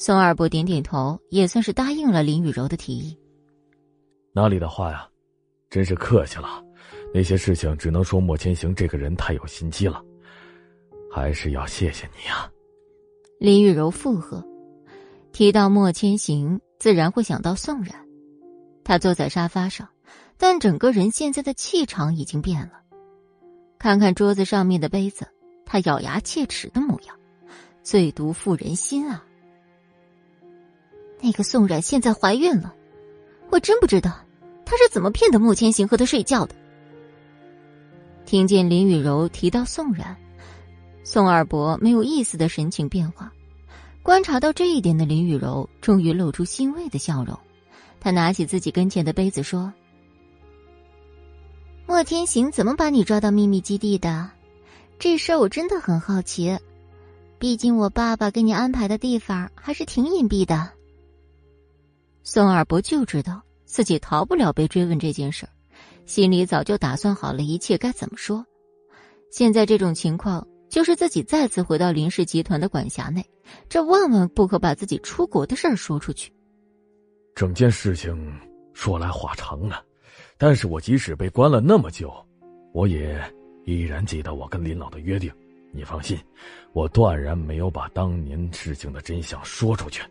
[0.00, 3.18] 宋二伯点点头，也算是答应了林雨柔的提议。
[4.32, 5.08] 哪里的话呀，
[5.68, 6.62] 真是客气了。
[7.12, 10.00] 那些事情只能说莫千行这个人太有心机了，
[11.12, 12.48] 还是要谢谢你啊。
[13.40, 14.46] 林雨柔附和，
[15.32, 18.06] 提到莫千行，自然会想到宋冉。
[18.84, 19.88] 他坐在沙发上，
[20.36, 22.82] 但整个人现在的气场已经变了。
[23.80, 25.26] 看看桌子上面的杯子，
[25.66, 27.18] 他咬牙切齿的模样，
[27.82, 29.24] 最毒妇人心啊！
[31.20, 32.74] 那个宋冉现在怀孕了，
[33.50, 34.10] 我真不知道
[34.64, 36.54] 他是怎么骗得莫千行和他睡觉的。
[38.24, 40.16] 听见林雨柔提到宋冉。
[41.02, 43.32] 宋二伯没有一丝的神情变化，
[44.02, 47.38] 观察到这一点的林雨柔终于露出欣慰的笑容。
[47.98, 49.72] 他拿起自己跟前的杯子说
[51.88, 54.30] ：“莫天行怎么把你抓到秘密基地的？
[54.98, 56.58] 这事儿我真的很好奇。
[57.38, 60.70] 毕竟我爸爸给你安排的地方还是挺隐蔽的。”
[62.30, 65.48] 宋二伯就知道自己逃不了被追问这件事儿，
[66.04, 68.44] 心里早就打算好了一切该怎么说。
[69.30, 70.46] 现在这种情况。
[70.68, 73.24] 就是自己再次回到林氏集团的管辖内，
[73.70, 76.30] 这万万不可把自己出国的事儿说出去。
[77.34, 78.38] 整件事情
[78.74, 79.82] 说来话长啊，
[80.36, 82.12] 但是我即使被关了那么久，
[82.74, 83.18] 我也
[83.64, 85.32] 依然记得我跟林老的约定。
[85.72, 86.18] 你放心，
[86.74, 90.02] 我断然没有把当年事情的真相说出去。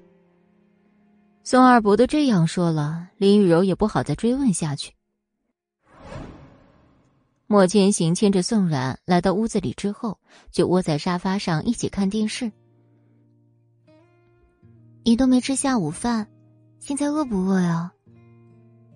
[1.49, 4.91] 宋二伯都这样说了，林雨柔也不好再追问下去。
[7.45, 10.19] 莫千行牵着宋冉来到屋子里之后，
[10.52, 12.52] 就窝在沙发上一起看电视。
[15.06, 16.28] 你都没吃下午饭，
[16.80, 17.94] 现在饿不饿呀？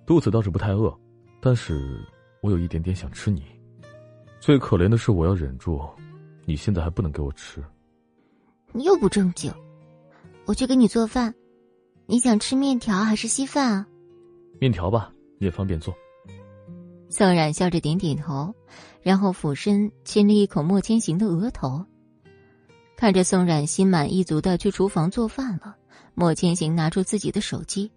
[0.05, 0.93] 肚子倒是不太饿，
[1.39, 2.05] 但是
[2.41, 3.43] 我有一点点想吃你。
[4.41, 5.89] 最可怜的是，我要忍住，
[6.43, 7.63] 你现在还不能给我吃。
[8.73, 9.49] 你又不正经，
[10.43, 11.33] 我去给你做饭。
[12.11, 13.87] 你想吃面条还是稀饭啊？
[14.59, 15.95] 面条吧，也方便做。
[17.09, 18.53] 宋冉笑着点点头，
[19.01, 21.85] 然后俯身亲了一口莫千行的额头。
[22.97, 25.77] 看着宋冉心满意足的去厨房做饭了，
[26.13, 27.89] 莫千行拿出自己的手机，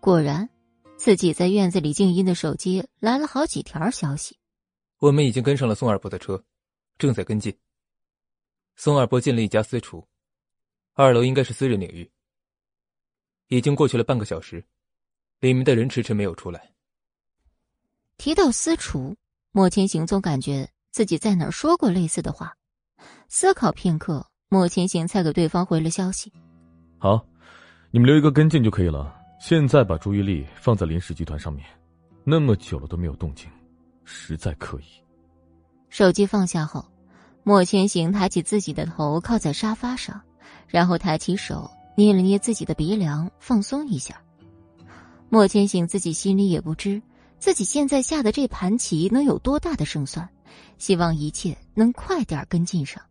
[0.00, 0.48] 果然，
[0.96, 4.38] 自己在院子里静音的手机来了好几条消息。
[5.00, 6.42] 我们已经跟上了宋二伯的车，
[6.96, 7.54] 正在跟进。
[8.74, 10.02] 宋二伯进了一家私厨，
[10.94, 12.10] 二楼应该是私人领域。
[13.48, 14.64] 已经过去了半个小时，
[15.40, 16.70] 里面的人迟迟没有出来。
[18.16, 19.14] 提到私厨，
[19.52, 22.54] 莫千行总感觉自己在哪儿说过类似的话。
[23.28, 26.32] 思考片刻，莫千行才给对方回了消息
[26.98, 27.26] ：“好，
[27.90, 29.14] 你们留一个跟进就可以了。
[29.40, 31.66] 现在把注意力放在林氏集团上面，
[32.22, 33.50] 那么久了都没有动静，
[34.04, 34.84] 实在可疑。”
[35.90, 36.84] 手机放下后，
[37.42, 40.20] 莫千行抬起自己的头靠在沙发上，
[40.66, 44.20] 然后抬起手捏了捏自己的鼻梁，放松一下。
[45.28, 47.00] 莫千行自己心里也不知。
[47.38, 50.26] 自己现在下的这盘棋能有多大的胜算？
[50.78, 53.02] 希望一切能快点跟进上。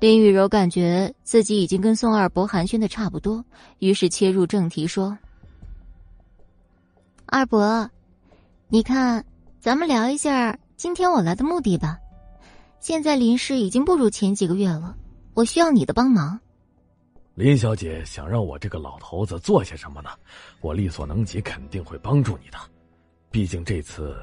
[0.00, 3.42] 林雨柔感觉自己已经跟宋二伯寒暄的差不多，
[3.78, 5.16] 于是切入正题说
[7.24, 7.88] ：“二伯，
[8.68, 9.24] 你看，
[9.60, 11.98] 咱们聊一下今天我来的目的吧。
[12.80, 14.94] 现在林氏已经不如前几个月了，
[15.32, 16.38] 我需要你的帮忙。”
[17.34, 20.10] 林小姐想让我这个老头子做些什么呢？
[20.60, 22.58] 我力所能及，肯定会帮助你的。
[23.28, 24.16] 毕竟这次，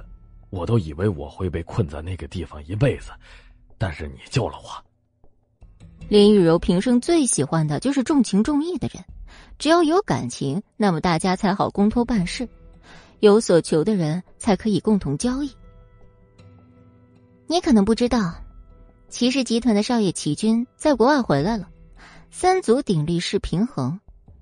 [0.49, 3.11] 我都以为我会被困在那个地方一辈子，
[3.77, 4.69] 但是你救了我。
[6.07, 9.03] 林雨柔平生最喜欢的就是重情重义的人，
[9.59, 12.47] 只要有感情，那么大家才好公托办事，
[13.19, 15.51] 有所求的人才可以共同交易。
[17.45, 18.33] 你可能不知道，
[19.09, 21.67] 骑士集团的少爷齐军在国外回来了，
[22.33, 23.99] 三足鼎立是平衡，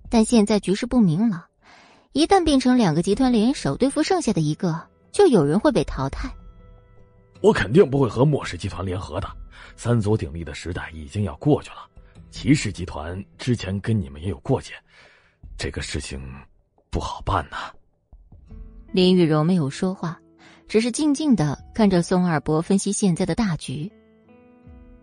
[0.09, 1.43] 但现在局势不明朗，
[2.13, 6.31] 一旦变成两个集团联手对付剩下的一个，就有人会被淘汰。
[7.41, 9.27] 我肯定不会和莫氏集团联合的。
[9.75, 11.77] 三足鼎立的时代已经要过去了，
[12.29, 14.73] 骑士集团之前跟你们也有过节，
[15.57, 16.21] 这个事情
[16.91, 17.57] 不好办呐。
[18.91, 20.19] 林雨柔没有说话，
[20.67, 23.91] 只是静静的看着宋二伯分析现在的大局。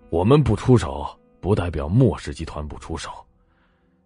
[0.08, 1.06] 我们不出手，
[1.46, 3.08] 不代表莫氏集团不出手。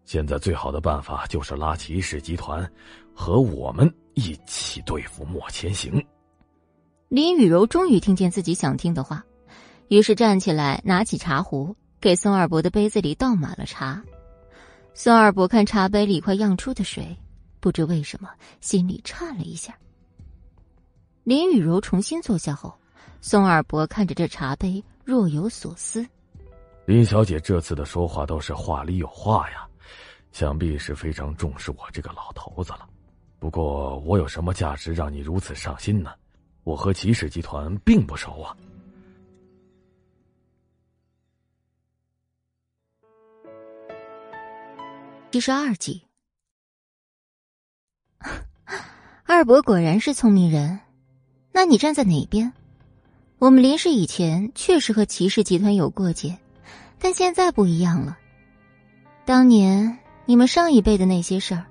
[0.05, 2.71] 现在最好的办法就是拉骑士集团
[3.15, 6.07] 和我们一起对付莫千行。
[7.09, 9.25] 林雨柔终于听见自己想听的话。
[9.89, 14.05] 于是站起来，拿起茶壶，给宋二伯的杯子里倒满了茶。
[14.93, 17.17] 宋二伯看茶杯里快漾出的水，
[17.59, 18.29] 不知为什么
[18.61, 19.75] 心里颤了一下。
[21.25, 22.75] 林雨柔重新坐下后，
[23.23, 26.07] 宋二伯看着这茶杯，若有所思。
[26.91, 29.65] 林小姐这次的说话都是话里有话呀，
[30.33, 32.89] 想必是非常重视我这个老头子了。
[33.39, 36.11] 不过我有什么价值让你如此上心呢？
[36.65, 38.57] 我和骑士集团并不熟啊。
[45.31, 46.03] 七十二集，
[49.27, 50.81] 二伯果然是聪明人。
[51.53, 52.53] 那你站在哪边？
[53.39, 56.37] 我们林氏以前确实和骑士集团有过节，
[57.01, 58.19] 但现在不一样了。
[59.25, 61.67] 当年你们上一辈的那些事儿，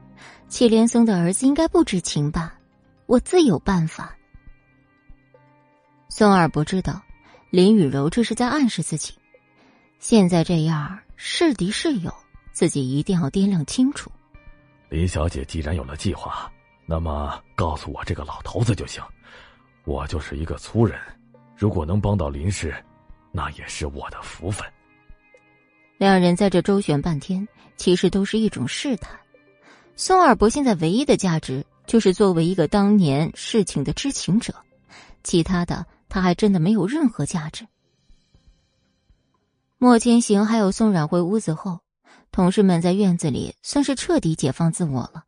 [0.48, 2.56] 祁连松的儿子应该不知情吧？
[3.06, 4.16] 我自有办法。
[6.10, 7.02] 宋二伯知道
[7.52, 9.14] 林雨柔这是在暗示自己，
[10.00, 12.14] 现在这样是敌是友。
[12.52, 14.12] 自己一定要掂量清楚。
[14.90, 16.52] 林小姐既然有了计划，
[16.86, 19.02] 那么告诉我这个老头子就行。
[19.86, 21.00] 我就是一个粗人，
[21.56, 22.76] 如果能帮到林氏，
[23.32, 24.68] 那也是我的福分。
[26.00, 27.46] 两人在这周旋半天，
[27.76, 29.20] 其实都是一种试探。
[29.98, 34.56] 宋二伯现在唯一的价值，就是作为一个当年事情的知情者，
[35.26, 37.68] 其他的他还真的没有任何价值。
[39.78, 41.82] 莫千行还有宋冉回屋子后。
[42.32, 45.26] 同事们在院子里算是彻底解放自我了。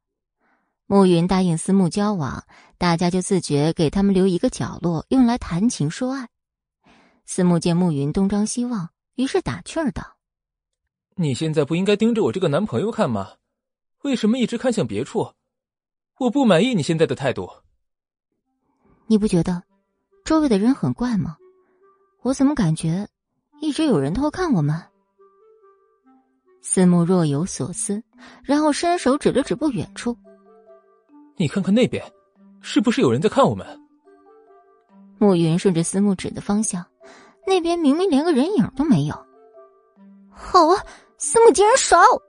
[0.85, 2.45] 暮云答应思慕交往，
[2.77, 6.29] 大家就自觉给他们留一个角落，用来谈情说爱。
[7.25, 10.15] 思慕见暮云东张西望，于是打趣儿道
[11.21, 13.33] ：“你现在不应该盯着我这个男朋友看吗？
[14.01, 15.33] 为什么一直看向别处？
[16.17, 17.47] 我不满意你现在的态度。
[19.05, 19.61] 你不觉得
[20.25, 21.37] 周围的人很怪吗？
[22.23, 23.07] 我怎么感觉
[23.61, 24.75] 一直有人偷看我们？”
[26.63, 28.03] 思慕若有所思，
[28.43, 30.17] 然后伸手指了指不远处
[31.37, 32.03] ：“你看看那边，
[32.61, 33.65] 是不是有人在看我们？”
[35.19, 36.83] 暮云顺着思慕指的方向，
[37.45, 39.15] 那边明明连个人影都没有。
[40.29, 40.83] 好啊，
[41.23, 42.19] 思慕竟然耍我！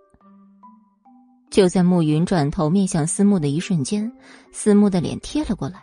[1.50, 4.12] 就在暮云转头面向思慕的一瞬间，
[4.52, 5.82] 思慕的脸贴了过来。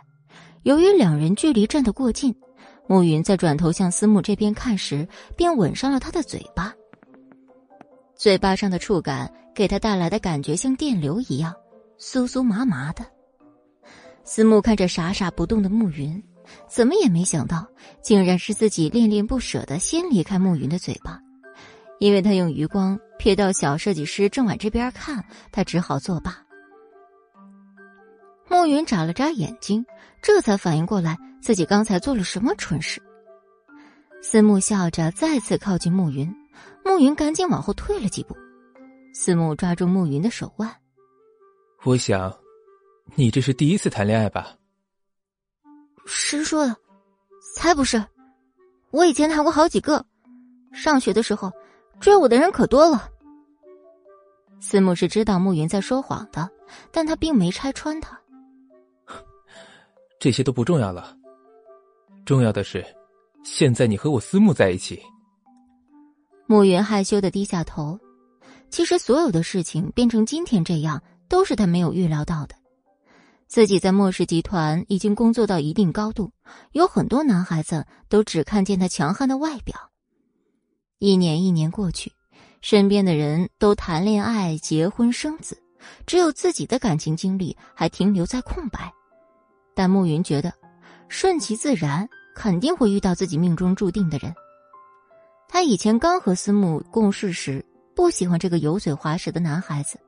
[0.62, 2.32] 由于两人距离站得过近，
[2.86, 6.72] 暮云在转头向思慕这边看时，便吻上了他的嘴巴。
[8.14, 11.52] 嘴巴上的触感给他带来的感觉像电流一样，
[11.98, 13.04] 酥酥麻麻的。
[14.22, 16.22] 思慕看着傻傻不动的暮云，
[16.68, 17.66] 怎么也没想到，
[18.00, 21.20] 竟然是自己恋恋不舍的先离开暮云的嘴巴。
[22.00, 26.44] 因为他用余光瞥到小设计师正往这边看，他只好作罢。
[28.48, 29.84] 暮云眨了眨眼睛，
[30.20, 33.00] 这才反应过来自己刚才做了什么蠢事。
[34.22, 36.34] 思慕笑着再次靠近暮云。
[36.82, 38.34] 暮云赶紧往后退了几步，
[39.14, 40.74] 思慕抓住暮云的手腕。
[41.84, 42.34] 我想，
[43.14, 44.56] 你这是第一次谈恋爱吧？
[46.06, 46.74] 谁说的？
[47.54, 48.02] 才不是！
[48.90, 50.04] 我以前谈过好几个，
[50.72, 51.52] 上学的时候
[52.00, 53.08] 追我的人可多了。
[54.58, 56.50] 司慕是知道慕云在说谎的，
[56.90, 58.18] 但他并没拆穿他。
[60.18, 61.16] 这些都不重要了，
[62.24, 62.84] 重要的是，
[63.44, 65.00] 现在你和我司慕在一起。
[66.46, 67.98] 慕云害羞的低下头，
[68.70, 72.54] 其实所有的事情变成今天这样，都是他没有预料到的。
[73.46, 76.30] 自己在莫氏集团已经工作到一定高度，
[76.72, 79.74] 有很多男孩子都只看见他强悍的外表。
[81.00, 82.12] 一年一年过去，
[82.60, 85.56] 身边的人都谈恋爱、结婚、生子，
[86.04, 88.92] 只有自己的感情经历还停留在空白。
[89.74, 90.52] 但暮云觉得，
[91.08, 94.30] 顺其自然，肯定会遇到自己命中注定的人。
[95.48, 97.64] 他以前刚和思慕共事时，
[97.96, 99.98] 不喜欢这个油嘴滑舌的男孩子，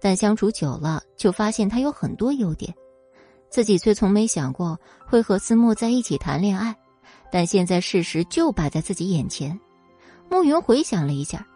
[0.00, 2.72] 但相处久了，就发现他有很多优点。
[3.50, 6.76] 自己虽从没想过会和思慕在一起谈恋爱，
[7.32, 9.58] 但现在事实就摆在自己眼前。
[10.30, 11.46] 慕云回想了一下，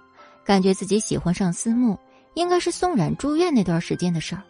[0.44, 1.98] 感觉自己喜欢上思慕，
[2.34, 4.42] 应该是宋冉住院那段时间的事儿。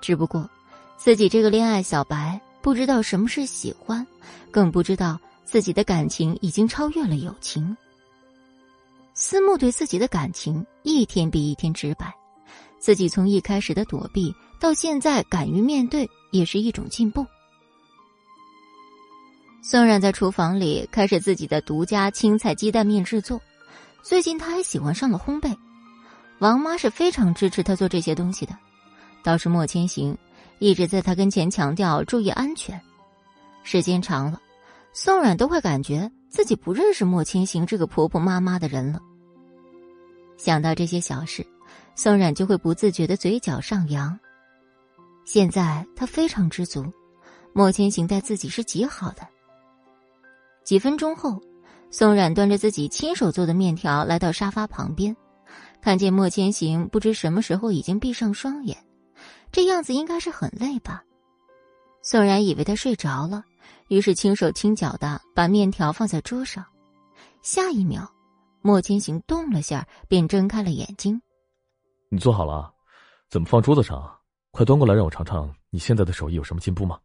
[0.00, 0.48] 只不过，
[0.96, 4.06] 自己这个恋爱小白不知道什么是喜欢，
[4.50, 7.76] 更不知道自己的感情已经超越了友情。
[9.14, 12.14] 思慕对自己的感情一天比一天直白，
[12.78, 16.08] 自己从一开始的躲避到现在敢于面对。
[16.32, 17.24] 也是一种进步。
[19.68, 23.42] 宋冉在厨房里开始自己的独家青菜鸡蛋面制作。
[24.00, 25.56] 最近他还喜欢上了烘焙，
[26.38, 28.56] 王妈是非常支持他做这些东西的。
[29.24, 30.16] 倒是莫千行
[30.60, 32.80] 一直在他跟前强调注意安全。
[33.64, 34.40] 时间长了，
[34.92, 39.00] 宋冉都会感觉自己不认识莫千行这个婆婆妈妈的人了。
[40.36, 41.44] 想到这些小事，
[41.96, 44.16] 宋冉就会不自觉的嘴角上扬。
[45.24, 46.86] 现在他非常知足，
[47.52, 49.26] 莫千行待自己是极好的。
[50.66, 51.40] 几分钟后，
[51.92, 55.16] 宋冉端着自己亲手做的面条来到沙发旁边，
[55.80, 58.76] 看见莫千行不知什么时候已经闭上双眼，
[59.52, 61.04] 这样子应该是很累吧。
[62.02, 63.44] 宋冉以为他睡着了，
[63.86, 66.66] 于是轻手轻脚的把面条放在桌上。
[67.42, 68.10] 下一秒，
[68.60, 71.22] 莫千行动了下，便睁开了眼睛。
[72.08, 72.74] 你做好了？
[73.30, 74.12] 怎么放桌子上？
[74.50, 76.98] 快端过来，让我尝尝你现在的手艺有什么进步吗？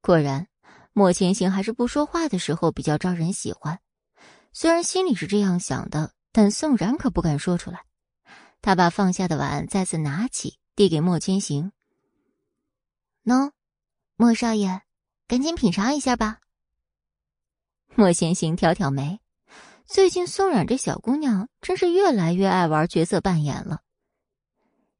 [0.00, 0.46] 果然，
[0.98, 3.78] 莫千行还是不说话的时候比较招人喜欢。
[4.52, 7.84] 虽然心里是这样想的，但宋然可不敢说出来。
[8.60, 11.70] 他把放下的碗再次拿起，递给莫千行
[13.24, 13.52] ：“喏，
[14.16, 14.80] 莫少爷，
[15.28, 16.40] 赶紧品尝一下吧。”
[17.94, 19.20] 莫千行挑挑眉，
[19.86, 23.82] 最近宋冉这小姑娘真是越来越爱玩角色扮演了。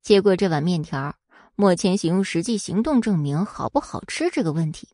[0.01, 1.17] 接过这碗面条，
[1.57, 4.91] 莫千行用实际行动证明好不好吃这个问题。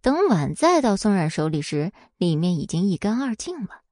[0.00, 3.82] 等碗再到宋冉手里时，里面已经一干二净了。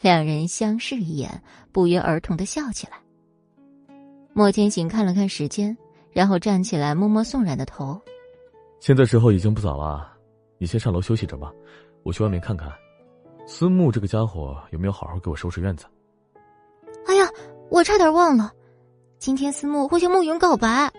[0.00, 2.98] 两人相视一眼，不约而同的笑起来。
[4.34, 5.76] 莫千行看了看时间，
[6.12, 7.98] 然后站起来摸摸宋冉的头
[8.78, 10.12] ：“现在时候已经不早了，
[10.58, 11.50] 你先上楼休息着吧，
[12.02, 12.70] 我去外面看看，
[13.46, 15.86] 思慕这个家伙有没有好好给我收拾院子。”
[17.08, 17.26] 哎呀，
[17.70, 18.52] 我差点忘了。
[19.18, 20.92] 今天思慕会向慕云告白，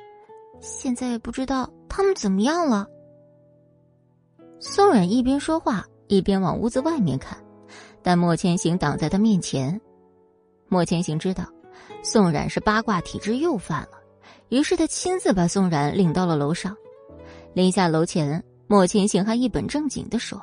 [0.59, 2.87] 现在也不知道他们怎么样了。
[4.59, 7.37] 宋冉一边说话一边往屋子外面看，
[8.01, 9.79] 但莫千行挡在他面前。
[10.67, 11.45] 莫千行知道
[12.03, 13.99] 宋冉是八卦体质又犯了，
[14.49, 16.75] 于是他亲自把宋冉领到了楼上。
[17.53, 20.41] 临下楼前，莫千行还一本正经的说：“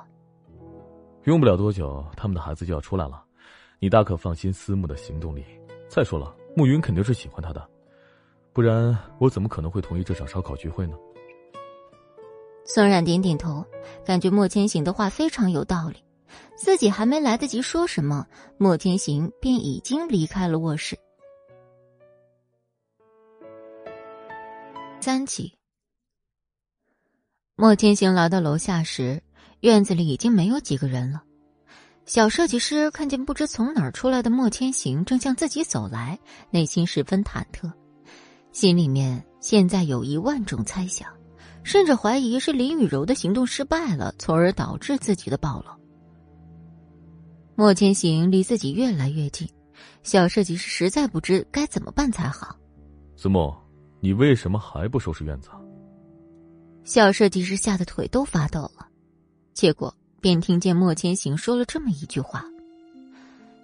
[1.24, 3.22] 用不了多久，他们的孩子就要出来了，
[3.78, 5.44] 你大可放心思慕的行动力。
[5.88, 7.68] 再说了。”慕云肯定是喜欢他的，
[8.52, 10.96] 不然我怎么可能会同意这场烧烤聚会呢？
[12.64, 13.64] 宋冉点点头，
[14.04, 16.02] 感觉莫千行的话非常有道理。
[16.56, 18.26] 自己还没来得及说什么，
[18.58, 20.98] 莫千行便已经离开了卧室。
[25.00, 25.52] 三集，
[27.54, 29.22] 莫千行来到楼下时，
[29.60, 31.22] 院子里已经没有几个人了。
[32.06, 36.18] 小设计师看见不知从哪儿出来的莫千行正向自己走来，
[36.50, 37.70] 内心十分忐忑，
[38.52, 41.13] 心里面现在有一万种猜想，
[41.64, 45.66] 甚至怀疑是林雨柔的行动失败了，从而导致自己的暴露。
[47.56, 49.48] 莫千行离自己越来越近，
[50.04, 52.54] 小设计师实在不知该怎么办才好。
[53.16, 53.52] 思慕，
[53.98, 55.48] 你为什么还不收拾院子？
[56.84, 58.86] 小设计师吓得腿都发抖了，
[59.52, 59.92] 结果。
[60.20, 62.46] 便听见莫千行说了这么一句话。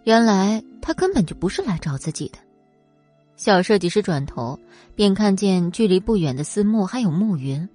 [0.04, 2.38] 原来他根本就不是来找自己的。
[3.34, 4.60] 小设计师转头
[4.94, 7.66] 便看见距离不远的思慕还有暮云，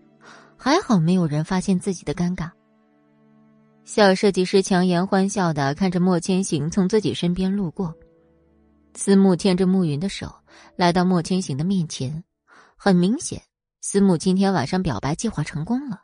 [0.65, 2.49] 还好没有人发现自己的尴尬。
[3.83, 7.93] 小设计师强颜欢笑的看着莫千行从自己身边路过，
[8.95, 10.33] 思慕牵着暮云的手
[10.75, 12.23] 来到莫千行的面前，
[12.75, 13.43] 很明显，
[13.81, 16.01] 思慕今天晚上表白计划成功了。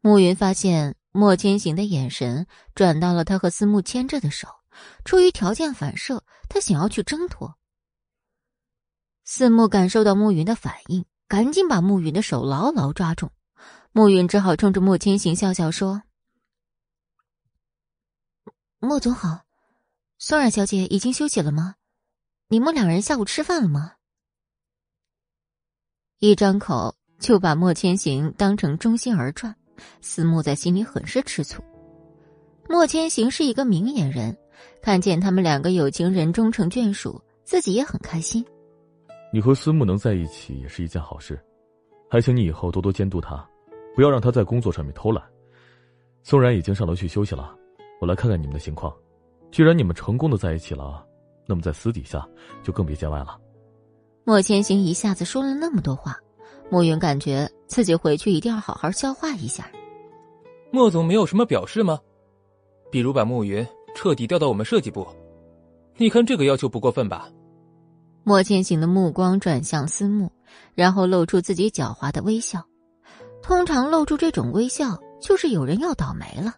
[0.00, 0.96] 暮云发现。
[1.16, 4.48] 莫千行的眼神转到了他和思慕牵着的手，
[5.04, 7.54] 出于条件反射，他想要去挣脱。
[9.24, 11.04] 思慕感受到暮云的反应，
[11.34, 13.28] 赶紧把慕云的手牢牢抓住。
[13.90, 16.04] 慕云只好冲着莫千行笑笑说
[18.78, 19.40] ：“莫总好，
[20.16, 21.74] 宋冉小姐已经休息了吗？
[22.46, 23.94] 你们两人下午吃饭了吗？”
[26.22, 29.56] 一张口就把莫千行当成中心而转。
[30.00, 31.60] 思慕在心里很是吃醋，
[32.68, 34.38] 莫千行是一个明眼人，
[34.80, 38.46] 看见他们两个有情人终成眷属，自己也很开心。
[39.34, 41.36] 你和思慕能在一起也是一件好事，
[42.08, 43.44] 还请你以后多多监督他，
[43.92, 45.20] 不要让他在工作上面偷懒。
[46.22, 47.52] 宋然已经上楼去休息了，
[48.00, 48.94] 我来看看你们的情况。
[49.50, 51.04] 既然你们成功的在一起了，
[51.48, 52.24] 那么在私底下
[52.62, 53.36] 就更别见外了。
[54.22, 56.16] 莫千行一下子说了那么多话，
[56.70, 59.68] 莫云感觉自己回去一定要好好消化一下。
[60.70, 61.98] 莫总没有什么表示吗？
[62.88, 63.66] 比如把慕云
[63.96, 65.04] 彻底调到我们设计部，
[65.96, 67.28] 你看这个要求不过分吧？
[68.24, 70.32] 莫千行的目光转向思慕，
[70.74, 72.64] 然后露出自己狡猾的微笑。
[73.42, 76.54] 通常露出这种微笑，就是有人要倒霉了。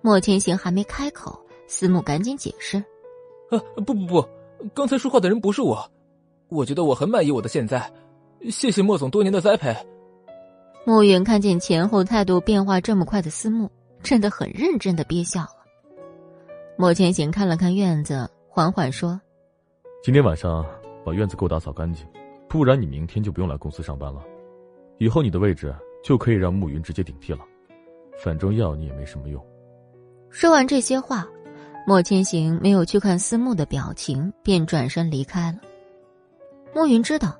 [0.00, 1.38] 莫千行还没开口，
[1.68, 2.78] 思慕赶紧解释
[3.52, 4.26] ：“啊，不不不，
[4.74, 5.86] 刚才说话的人不是我。
[6.48, 7.92] 我觉得我很满意我的现在，
[8.50, 9.76] 谢谢莫总多年的栽培。”
[10.86, 13.70] 暮云看见前后态度变化这么快的思慕，
[14.02, 15.66] 真的很认真的憋笑了。
[16.78, 19.20] 莫千行看了看院子，缓缓说。
[20.02, 20.66] 今天晚上
[21.04, 22.04] 把院子给我打扫干净，
[22.48, 24.20] 不然你明天就不用来公司上班了。
[24.98, 25.72] 以后你的位置
[26.02, 27.38] 就可以让暮云直接顶替了，
[28.20, 29.40] 反正要你也没什么用。
[30.28, 31.24] 说完这些话，
[31.86, 35.58] 莫千行没有去看思慕的表情，便转身离开了。
[36.74, 37.38] 暮云知道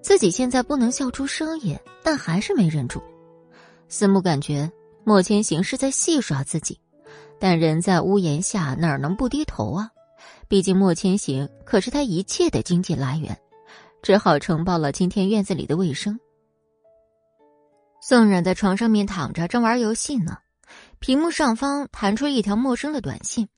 [0.00, 3.02] 自己现在不能笑出声音，但还是没忍住。
[3.88, 4.70] 思慕感觉
[5.02, 6.78] 莫千行是在戏耍自己，
[7.40, 9.90] 但人在屋檐下哪能不低头啊？
[10.48, 13.36] 毕竟莫千行可是他一切的经济来源，
[14.02, 16.18] 只好承包了今天院子里的卫生。
[18.00, 20.38] 宋冉在床上面躺着，正玩游戏呢，
[20.98, 23.48] 屏幕上方弹出一条陌生的短信，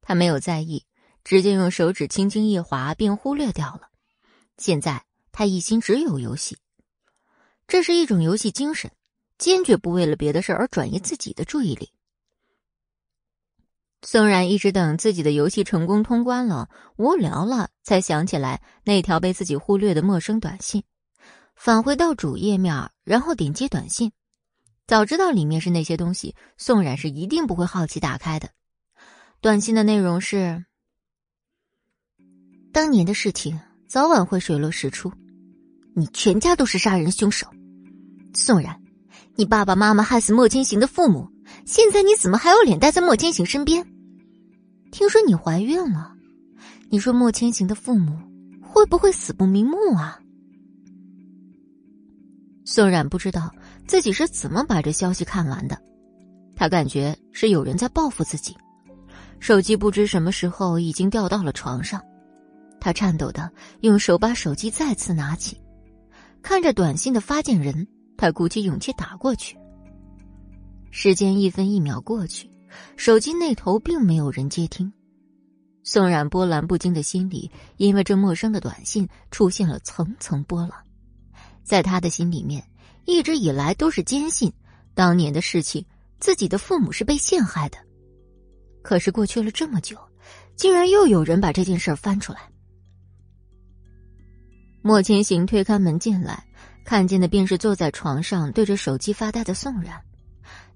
[0.00, 0.84] 他没有在意，
[1.22, 3.90] 直接用手指轻轻一划便忽略掉了。
[4.56, 6.56] 现在他一心只有游戏，
[7.68, 8.90] 这是一种游戏精神，
[9.36, 11.90] 坚决不为了别的事而转移自己的注意力。
[14.06, 20.84] 宋冉一直等自己的游戏成功通关了，无聊了，才想起来那条被自己忽略的陌生短信，
[21.56, 24.12] 返回到主页面，然后点击短信。
[24.86, 28.50] 早知道里面是那些东西，宋冉是一定不会好奇打开的。
[29.40, 30.66] 短信的内容是：
[32.72, 33.58] 当年的事情
[33.88, 35.10] 早晚会水落石出，
[35.96, 37.46] 你全家都是杀人凶手。
[38.34, 38.78] 宋冉，
[39.34, 41.26] 你爸爸妈妈害死莫千行的父母，
[41.64, 43.93] 现在你怎么还有脸待在莫千行身边？
[44.94, 46.14] 听说你怀孕了，
[46.88, 48.16] 你说莫千行的父母
[48.62, 50.20] 会不会死不瞑目啊？
[52.64, 53.52] 宋冉不知道
[53.88, 55.76] 自己是怎么把这消息看完的，
[56.54, 58.56] 他感觉是有人在报复自己。
[59.40, 62.00] 手机不知什么时候已经掉到了床上，
[62.78, 63.50] 他颤抖的
[63.80, 65.60] 用手把手机再次拿起，
[66.40, 67.84] 看着短信的发件人，
[68.16, 69.58] 他鼓起勇气打过去。
[70.92, 72.48] 时间一分一秒过去。
[72.96, 74.92] 手机那头并没有人接听，
[75.82, 80.72] 宋冉波澜不惊的心里因为这陌生的短信出现了层层波浪。
[81.62, 82.62] 在他的心里面，
[83.04, 84.52] 一直以来都是坚信
[84.94, 85.84] 当年的事情，
[86.20, 87.78] 自己的父母是被陷害的。
[88.82, 89.96] 可是过去了这么久，
[90.56, 92.40] 竟然又有人把这件事翻出来。
[94.82, 96.44] 莫千行推开门进来，
[96.84, 99.98] 看见的便是坐在床上对着手机发呆的宋冉。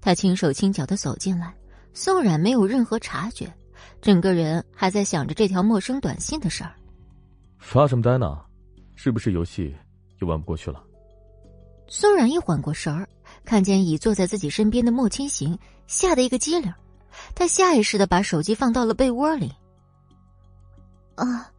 [0.01, 1.53] 他轻手轻脚的走进来。
[1.99, 3.53] 宋冉没有任何察觉，
[4.01, 6.73] 整个人还在想着这条陌生短信的事儿。
[7.57, 8.39] 发什么呆呢？
[8.95, 9.75] 是不是游戏
[10.19, 10.81] 又玩不过去了？
[11.89, 13.05] 宋冉一缓过神儿，
[13.43, 16.73] 看见已坐在自己身边的莫千行，吓得一个激灵，
[17.35, 19.51] 他下意识的把手机放到了被窝里。
[21.15, 21.51] 啊，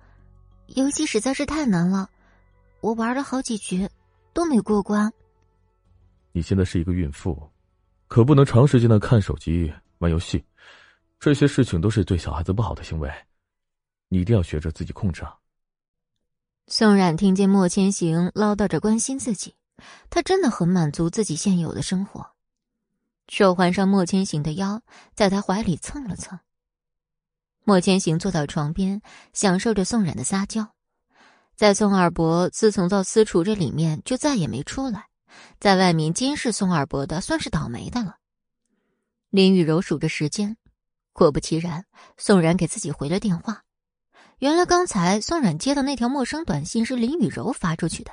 [0.68, 2.08] 游戏实在是太难了，
[2.80, 3.86] 我玩了好几局
[4.32, 5.12] 都没过关。
[6.32, 7.38] 你现在是一个孕妇，
[8.08, 9.70] 可不能长时间的看手机。
[10.00, 10.42] 玩游戏，
[11.18, 13.12] 这些事情都是对小孩子不好的行为，
[14.08, 15.36] 你一定要学着自己控制啊。
[16.68, 19.54] 宋冉听见莫千行唠叨着关心自己，
[20.08, 22.26] 他真的很满足自己现有的生活，
[23.28, 24.80] 手环上莫千行的腰，
[25.14, 26.38] 在他怀里蹭了蹭。
[27.64, 29.02] 莫千行坐到床边，
[29.34, 30.74] 享受着宋冉的撒娇。
[31.54, 35.08] 在宋二伯自从到私厨这里面就再也没出来，
[35.58, 38.16] 在外面监视宋二伯的算是倒霉的了。
[39.30, 40.56] 林雨柔数着时间，
[41.12, 41.84] 果不其然，
[42.16, 43.62] 宋冉给自己回了电话。
[44.40, 48.10] 原来刚才宋冉接到那条陌生短信是林雨柔发出去的。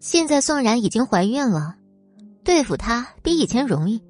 [0.00, 1.76] 现在宋冉已经怀孕了，
[2.44, 4.04] 对付她比以前容易。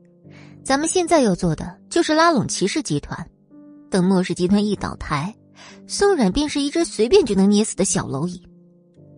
[0.65, 3.31] 咱们现在要做的就是拉拢骑士集团，
[3.89, 5.32] 等莫氏集团一倒台，
[5.86, 8.44] 宋冉便是一只随便就能捏死的小蝼蚁。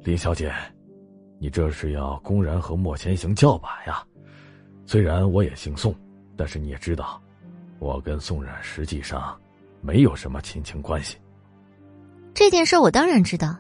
[0.05, 0.52] 林小姐，
[1.40, 4.05] 你这是要公然和莫千行叫板呀？
[4.89, 5.94] 虽然我也姓宋，
[6.35, 7.20] 但是你也知道，
[7.78, 9.39] 我跟宋冉实际上
[9.82, 11.19] 没有什么亲情关系。
[12.32, 13.55] 这件事我当然知道，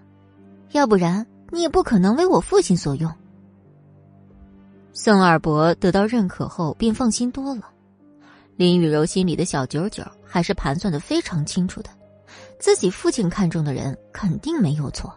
[0.70, 3.12] 要不然你也不可能为我父亲所用。
[4.94, 7.68] 宋二伯得到认可后，便放心多了。
[8.56, 11.90] 林雨柔心里的小九九还是盘算的非常清楚的，
[12.58, 15.14] 自己父亲看中的人肯定没有错。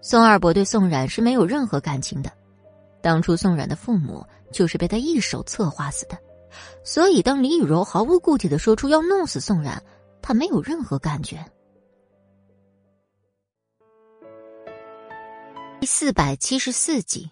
[0.00, 2.32] 宋二伯对宋冉是没有任何感情的，
[3.00, 6.18] 当初宋冉的父母就是被他一手策划死的，
[6.84, 9.82] 所以当李雨柔毫无顾忌的说出要弄死宋冉，
[10.22, 11.44] 他没有任何感觉。
[15.80, 17.30] 第四百七十四集。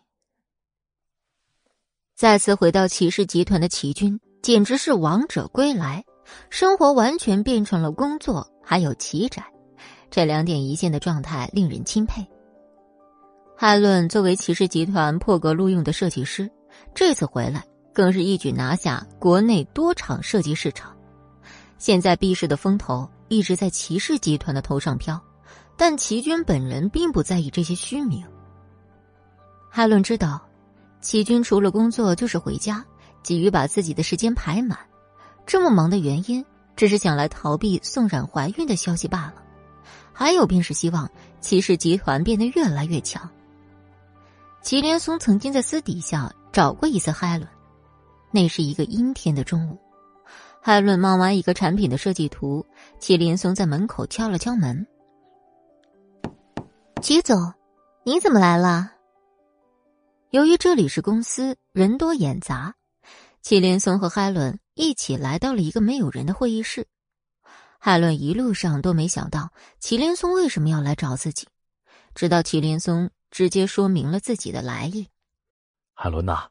[2.15, 6.05] 再次回到骑士集团的齐军，简直是王者归来，
[6.51, 9.45] 生活完全变成了工作还有骑宅，
[10.11, 12.25] 这两点一线的状态令人钦佩。
[13.57, 16.49] 海伦作为骑士集团破格录用的设计师，
[16.95, 20.95] 这次回来更是一举拿下国内多场设计市场。
[21.79, 25.21] 现在 B 市的风头一直在骑士集团的头上飘，
[25.77, 28.25] 但齐军本人并不在意这些虚名。
[29.71, 30.41] 海伦知道。
[31.01, 32.83] 齐军除了工作就是回家，
[33.23, 34.79] 急于把自己的时间排满。
[35.45, 36.43] 这么忙的原因，
[36.77, 39.35] 只是想来逃避宋冉怀孕的消息罢了。
[40.15, 41.07] 还有便是希望
[41.43, 43.29] 齐氏集团变得越来越强。
[44.65, 47.47] 祁连松曾经在私底下找过一次海伦，
[48.31, 49.79] 那是一个阴天的中午。
[50.63, 52.65] 海伦忙完一个产品的设计图，
[52.99, 54.87] 祁连松在门口敲了敲门
[57.03, 57.53] ：“祁总，
[58.05, 58.91] 你怎么来了？”
[60.33, 62.75] 由于这里是公司，人多眼杂，
[63.43, 66.87] 祁连松和海伦一起来到了一个没有人的会议室。
[67.79, 71.47] 海伦一路上都没想到祁连松为什么要来找自己，
[72.15, 75.09] 直到祁连松直接说明了自己的来意。
[75.93, 76.47] 海伦呐，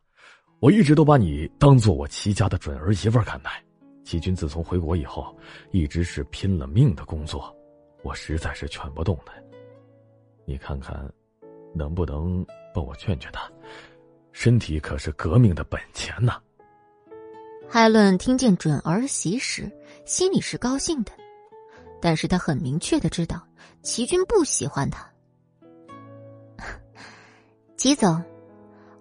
[0.59, 3.63] 我一直都把你当做我齐家的准儿媳妇看待。
[4.03, 5.33] 齐军自从回国以后，
[5.71, 7.55] 一直是拼了命的工作，
[8.03, 9.31] 我实在是劝不动他。
[10.45, 11.09] 你看看，
[11.73, 12.45] 能不能？
[12.75, 13.49] 帮我劝劝他，
[14.33, 16.41] 身体可是革命的本钱呐。
[17.69, 19.71] 海伦听见准儿媳时，
[20.05, 21.13] 心里是高兴的，
[22.01, 23.41] 但是他很明确的知道
[23.83, 25.12] 齐军不喜欢他。
[27.83, 28.23] 齐总，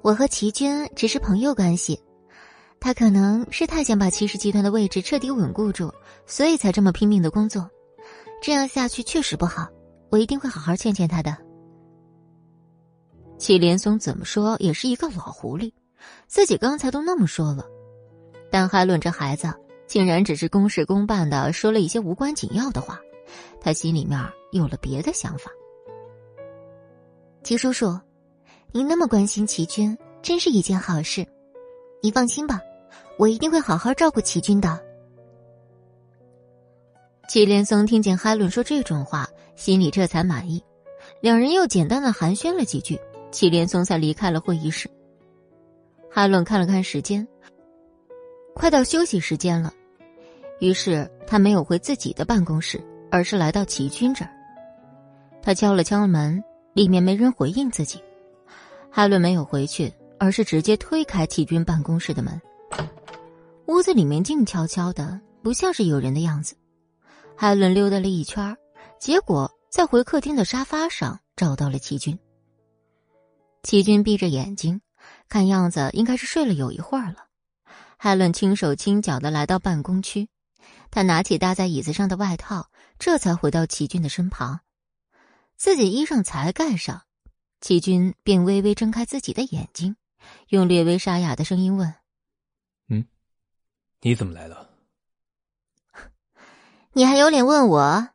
[0.00, 2.02] 我和齐军只是朋友关系，
[2.80, 5.94] 他可能是太想把齐氏集团的位置彻底稳固住，
[6.26, 7.70] 所以才这么拼命的工作。
[8.42, 9.68] 这样下去确实不好，
[10.10, 11.36] 我一定会好好劝劝他的。
[13.38, 15.72] 祁连松怎么说也是一个老狐狸，
[16.26, 17.64] 自己刚才都那么说了，
[18.50, 19.46] 但还论这孩子
[19.86, 22.98] 竟然只是公事公办的说了一些无关紧要的话，
[23.60, 25.52] 他心里面有了别的想法。
[27.44, 27.96] 齐叔叔，
[28.74, 31.26] 您那么关心齐军，真是一件好事。
[32.00, 32.58] 你放心吧，
[33.18, 34.80] 我一定会好好照顾齐军的。
[37.28, 40.64] 祁连松听见海伦说这种话，心里这才满意，
[41.20, 42.98] 两人又简单的寒暄了几句。
[43.30, 44.88] 祁连松才离开了会议室。
[46.10, 47.26] 海伦看了看时间，
[48.54, 49.72] 快到休息时间了，
[50.60, 54.30] 于是他没有回自己的办公室，而是来到齐军这儿。
[55.42, 56.42] 他敲了敲门，
[56.72, 58.02] 里面没人回应自己。
[58.94, 62.39] 海伦没有回去，而是直接推开齐军办公室的门。
[63.66, 66.55] 屋子里面静悄悄的，不像是有人的样子。
[67.35, 68.55] 海伦溜达了一圈，
[69.01, 72.19] 结果在回客厅的沙发上找到了齐军。
[73.62, 74.82] 齐军闭着眼睛，
[75.27, 77.28] 看样子应该是睡了有一会儿了。
[77.97, 80.28] 海伦轻手轻脚的来到办公区，
[80.90, 84.60] 他拿起搭在椅子上的外套，这才回到齐军的身旁。
[85.56, 87.02] 自己衣裳才盖上，
[87.62, 89.94] 齐军便微微睁开自己的眼睛，
[90.48, 91.94] 用略微沙哑的声音问
[92.90, 93.06] ：“嗯，
[94.01, 94.68] 你怎么来了？
[96.93, 98.09] 你还有脸问我？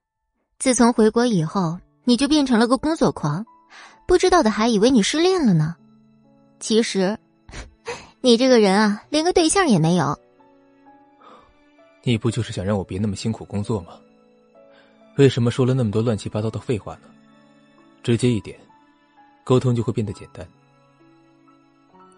[0.60, 3.46] 自从回国以后，你就变成了个工作狂。”
[4.06, 5.76] 不知道的还以为你失恋了呢，
[6.60, 7.18] 其实，
[8.22, 10.18] 你这个人啊，连个对象也没有。
[12.04, 14.00] 你不就是想让我别那么辛苦工作吗？
[15.18, 17.10] 为什么说了那么多乱七八糟的废话呢？
[18.02, 18.58] 直接一点，
[19.48, 20.46] 沟通就会变得简单。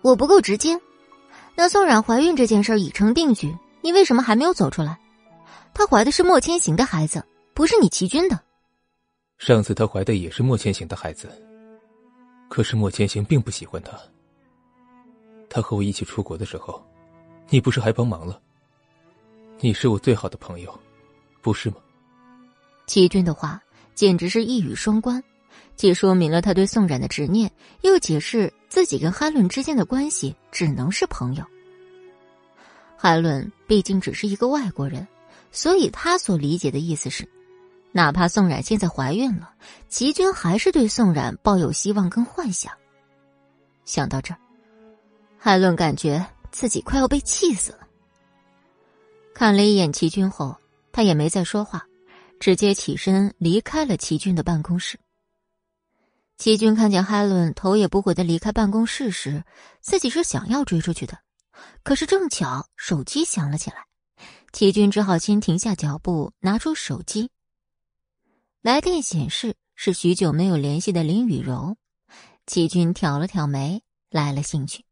[0.01, 0.81] 我不够直接。
[1.53, 4.99] 那宋冉怀孕这件事已成定局，你为什么还没有走出来？
[5.71, 7.23] 她怀的是莫千行的孩子，
[7.53, 8.39] 不是你齐军的。
[9.37, 11.29] 上次她怀的也是莫千行的孩子。
[12.49, 13.91] 可是莫千行并不喜欢他。
[15.47, 16.83] 他和我一起出国的时候，
[17.49, 18.41] 你不是还帮忙了？
[19.59, 20.79] 你是我最好的朋友，
[21.43, 21.75] 不是吗？
[22.87, 23.61] 齐军的话
[23.93, 25.23] 简直是一语双关，
[25.79, 27.49] 既说明了他对宋冉的执念，
[27.83, 31.45] 又解释自己跟哈伦之间的关系只能是朋友。
[32.97, 35.07] 哈伦毕竟只是一个外国人，
[35.53, 37.25] 所以他所理解的意思是，
[37.93, 39.53] 哪怕宋冉现在怀孕了，
[39.87, 42.73] 齐军还是对宋冉抱有希望跟幻想。
[43.85, 44.37] 想到这儿，
[45.37, 47.87] 哈伦感觉自己快要被气死了。
[49.33, 50.57] 看了一眼齐军后，
[50.91, 51.87] 他也没再说话，
[52.37, 54.99] 直接起身离开了齐军的办公室。
[56.39, 59.43] 齐军看见海伦头也不回的离开办公室时，
[59.81, 61.19] 自己是想要追出去的，
[61.83, 63.85] 可是正巧手机响了起来，
[64.53, 67.29] 齐军只好先停下脚步，拿出手机。
[68.61, 71.75] 来电显示是许久没有联系的林雨柔，
[72.47, 74.85] 齐军挑了挑眉，来了兴趣：“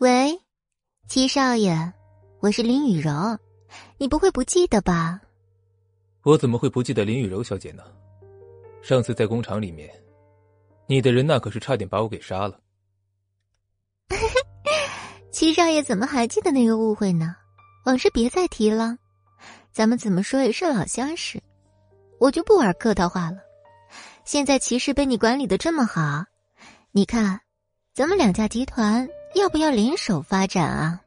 [0.00, 0.40] 喂，
[1.06, 1.92] 齐少爷，
[2.40, 3.38] 我是林雨柔，
[3.98, 5.20] 你不会不记得吧
[6.24, 7.82] ？”“我怎么会不记得林雨柔小姐呢？”
[8.82, 9.88] 上次在工厂里面，
[10.86, 12.60] 你的人那可是差点把我给杀了。
[15.30, 17.36] 齐少爷怎么还记得那个误会呢？
[17.84, 18.96] 往事别再提了，
[19.72, 21.40] 咱们怎么说也是老相识，
[22.18, 23.38] 我就不玩客套话了。
[24.24, 26.24] 现在齐氏被你管理的这么好，
[26.92, 27.40] 你看，
[27.92, 31.00] 咱们两家集团要不要联手发展啊？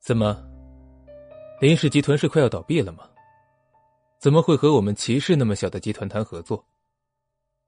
[0.00, 0.36] 怎么，
[1.60, 3.07] 林氏集团是快要倒闭了吗？
[4.20, 6.64] 怎么会和我们骑士那么小的集团谈合作？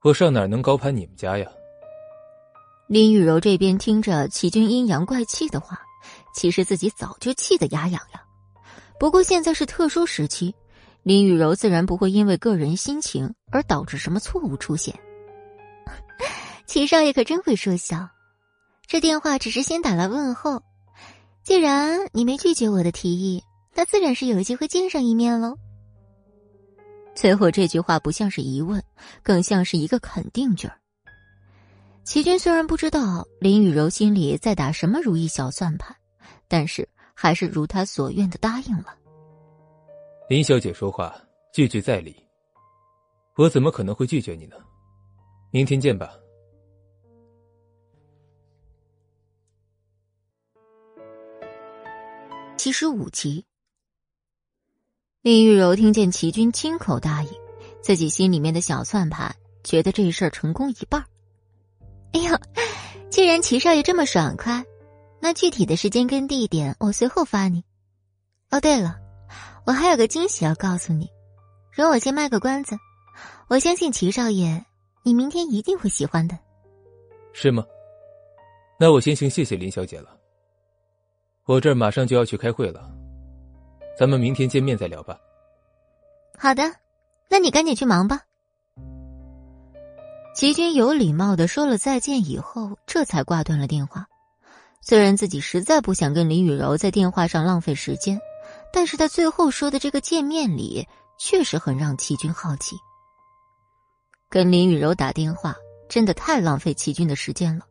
[0.03, 1.47] 我上哪能高攀你们家呀？
[2.87, 5.79] 林雨柔这边听着齐军阴阳怪气的话，
[6.35, 8.21] 其实自己早就气得牙痒痒。
[8.99, 10.53] 不过现在是特殊时期，
[11.03, 14.99] 林雨柔自然不会因为个人心情而导致什么错误出现。
[16.67, 18.09] 齐少爷可真会说笑，
[18.87, 20.61] 这电话只是先打来问候。
[21.43, 23.41] 既然你没拒绝我的提议，
[23.73, 25.55] 那自然是有机会见上一面喽。
[27.13, 28.83] 最后这句话不像是疑问，
[29.21, 30.77] 更像是一个肯定句儿。
[32.03, 35.95] 齐军虽然不知道林雨柔心里在打什么如意小算盘，
[36.47, 38.97] 但是还是如他所愿的答应了。
[40.27, 41.15] 林小姐说话
[41.53, 42.15] 句句在理，
[43.37, 44.55] 我怎么可能会拒绝你呢？
[45.51, 46.17] 明天见吧。
[52.57, 53.45] 七十五集。
[55.23, 57.29] 林玉柔听见齐军亲口答应，
[57.79, 61.05] 自己心里面的小算盘，觉得这事儿成功一半。
[62.13, 62.35] 哎呦，
[63.11, 64.65] 既然齐少爷这么爽快，
[65.19, 67.63] 那具体的时间跟地点我随后发你。
[68.49, 68.97] 哦，对了，
[69.63, 71.07] 我还有个惊喜要告诉你，
[71.71, 72.75] 容我先卖个关子。
[73.47, 74.65] 我相信齐少爷，
[75.03, 76.35] 你明天一定会喜欢的。
[77.31, 77.63] 是吗？
[78.79, 80.17] 那我先行谢谢林小姐了。
[81.45, 82.91] 我这儿马上就要去开会了。
[84.01, 85.15] 咱们明天见面再聊吧。
[86.35, 86.63] 好的，
[87.29, 88.21] 那你赶紧去忙吧。
[90.33, 94.07] 齐军有礼貌的说了再见以后，这才挂断了电话。
[94.81, 98.19] 虽然自己实在不想跟林雨柔在电话上浪费时间，
[98.73, 100.87] 但是他最后说的这个见面礼
[101.19, 102.75] 确实很让齐军好奇。
[104.31, 105.55] 跟林雨柔打电话
[105.87, 107.67] 真的太浪费齐军的时间了。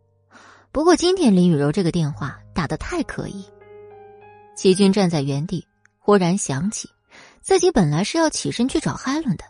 [0.71, 3.45] 不过今天林雨柔这个电话打的太可疑。
[4.55, 5.67] 齐军站在原地。
[6.03, 6.89] 忽然想起，
[7.43, 9.45] 自己本来是要起身去找海伦的。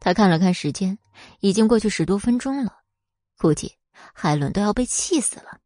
[0.00, 0.98] 他看了看时间，
[1.38, 2.80] 已经过去十多分钟了，
[3.38, 3.72] 估计
[4.12, 5.60] 海伦都要被气死了。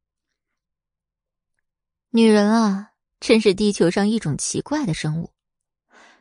[2.10, 2.90] 女人啊，
[3.20, 5.32] 真是地球上一种奇怪的生物。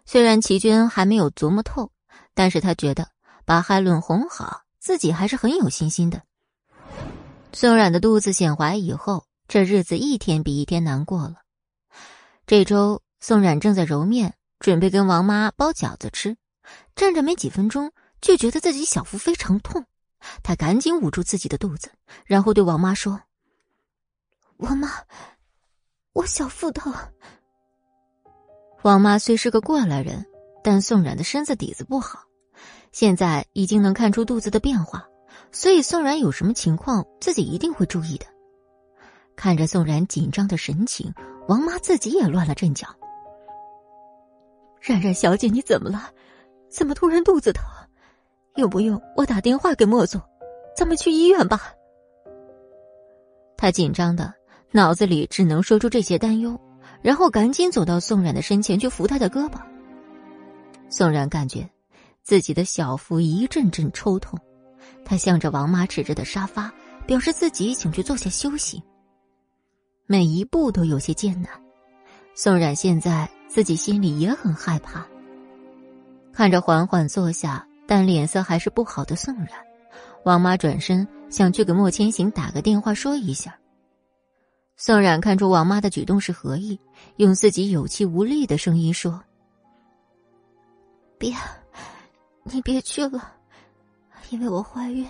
[0.06, 1.92] 虽然齐军还没有琢磨透，
[2.34, 3.10] 但是他觉得
[3.44, 6.24] 把海伦哄好，自己还是很有信心的。
[7.52, 11.44] 宋冉的肚子显怀以后，这日子一天比一天难过了。
[12.48, 13.02] 这周。
[13.20, 16.38] 宋冉正在揉面，准备跟王妈包饺子吃，
[16.96, 19.86] 站着没几分钟，就觉得自己小腹非常痛，
[20.44, 21.92] 她赶紧捂住自己的肚子，
[22.26, 23.22] 然后对王妈说
[24.58, 24.90] ：“王妈，
[26.14, 26.94] 我小腹痛。”
[28.84, 30.26] 王妈虽是个过来人，
[30.64, 32.20] 但宋冉的身子底子不好，
[32.92, 35.08] 现在已经能看出肚子的变化，
[35.52, 38.28] 所以宋冉有什么情况，自己一定会注意的。
[39.36, 41.12] 看着宋冉紧张的神情，
[41.48, 42.88] 王妈自己也乱了阵脚。
[44.86, 46.12] 冉冉小姐，你怎么了？
[46.70, 47.66] 怎么突然肚子疼？
[48.56, 50.22] 用不用我打电话给莫总？
[50.78, 51.74] 咱们去医院吧。
[53.58, 54.32] 他紧张的
[54.70, 56.56] 脑子里只能说出这些担忧，
[57.02, 59.60] 然后赶紧走到宋冉的身前去扶他的胳膊。
[60.88, 61.68] 宋冉感觉
[62.22, 64.38] 自己的小腹一阵阵抽痛，
[65.04, 66.72] 他向着王妈指着的沙发，
[67.08, 68.84] 表示自己想去坐下休息。
[70.06, 71.50] 每一步都有些艰难，
[72.36, 73.28] 宋冉现在。
[73.48, 75.06] 自己心里也很害怕。
[76.34, 79.50] 看着缓缓坐下但脸色还是不好的宋冉，
[80.24, 83.58] 王妈转身想去给莫千行打个电话说一下。
[84.76, 86.78] 宋冉看出王妈的举动是合意，
[87.16, 89.24] 用自己有气无力的声音说
[91.18, 91.34] ：“别，
[92.44, 93.34] 你别去了，
[94.32, 95.08] 因为我怀孕，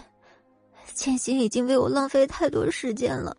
[0.93, 3.35] 千行已经为我浪费太多时间了。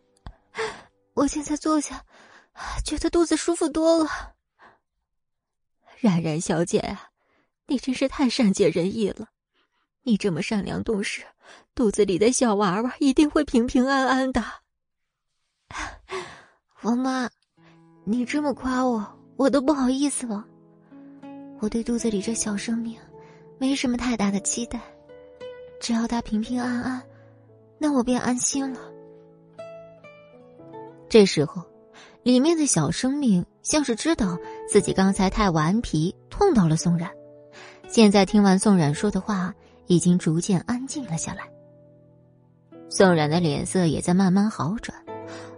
[1.15, 2.03] 我现在坐下，
[2.85, 4.11] 觉得肚子舒服多了。
[5.99, 7.11] 冉冉小姐啊，
[7.67, 9.29] 你真是太善解人意了，
[10.03, 11.23] 你这么善良懂事，
[11.75, 14.43] 肚子里的小娃娃一定会平平安安的。
[16.83, 17.29] ”王妈，
[18.05, 19.05] 你这么夸我，
[19.37, 20.45] 我都不好意思了。
[21.59, 22.97] 我对肚子里这小生命
[23.59, 24.79] 没什么太大的期待，
[25.81, 27.03] 只要他平平安安，
[27.79, 28.81] 那我便安心了。
[31.09, 31.65] 这时候，
[32.23, 37.11] 里面的小生命像是知道自己刚才太顽皮，痛到了宋冉。
[37.89, 39.55] 现在听完宋冉说的话，
[39.87, 41.49] 已经逐渐安静了下来。
[42.89, 44.97] 宋冉的脸色也在慢慢好转。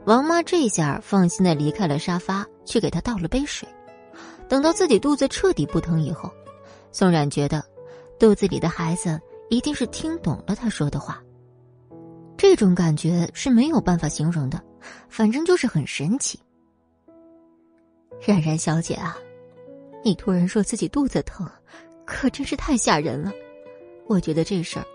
[0.05, 3.69] 王妈这下放心的离开了沙发，去给他倒了杯水。
[4.49, 6.31] 等到自己肚子彻底不疼以后，
[6.93, 7.63] 宋冉觉得
[8.19, 9.21] 肚子里的孩子
[9.51, 11.23] 一定是听懂了他说的话。
[12.37, 14.63] 这种感觉是没有办法形容的，
[15.09, 16.39] 反正就是很神奇。
[18.21, 19.17] 冉冉小姐啊，
[20.05, 21.49] 你突然说自己肚子疼，
[22.05, 23.33] 可真是太吓人了。
[24.07, 24.87] 我觉得这事儿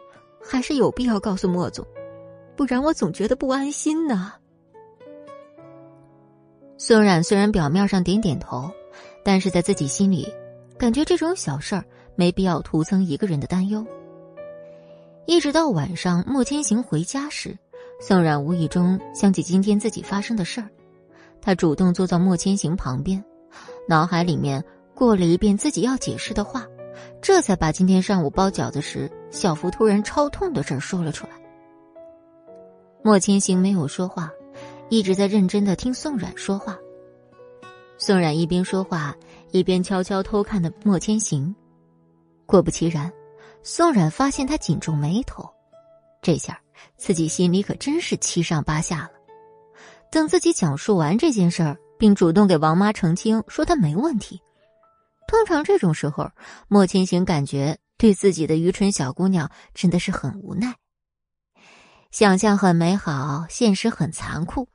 [0.42, 1.86] 还是有必要告诉莫总，
[2.56, 4.34] 不然我总觉得不安心呢。
[6.78, 8.70] 宋冉虽然表面上点点头，
[9.24, 10.28] 但是在自己心里，
[10.78, 11.86] 感觉这种小事儿
[12.16, 13.86] 没必要徒增一个人的担忧。
[15.26, 17.58] 一直到晚上，莫千行回家时，
[18.02, 20.68] 宋冉无意中想起今天自己发生的事儿，
[21.44, 23.24] 他主动坐到莫千行旁边，
[23.88, 24.64] 脑海里面
[24.96, 26.66] 过了一遍自己要解释的话，
[27.22, 31.34] 这才把今天上午包饺子时小福突然超痛的事说了出来。
[33.04, 34.32] 莫千行没有说话。
[34.90, 36.78] 一直在认真的听宋冉说话。
[37.98, 39.16] 宋冉一边说话，
[39.50, 41.56] 一边悄悄偷看的莫千行。
[42.46, 43.12] 果不其然，
[43.64, 45.50] 宋冉发现他紧皱眉头。
[46.22, 46.60] 这下
[46.96, 49.13] 自己心里可真是七上八下了。
[50.14, 54.40] 等自己讲述完这件事儿，并主动给王妈澄清说她没问题。
[55.28, 56.30] 通常这种时候，
[56.68, 60.76] 莫千行感觉对自己的愚蠢小姑娘真的是很无奈。
[62.12, 64.70] 想象很美好，现实很残酷。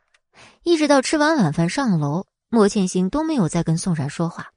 [0.64, 4.48] 一直到吃完晚饭上楼，莫千行都没有再跟宋然说话。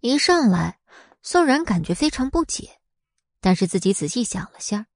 [0.00, 0.80] 一上来，
[1.22, 2.80] 宋然感觉非常不解，
[3.40, 4.86] 但是自己仔细想了下，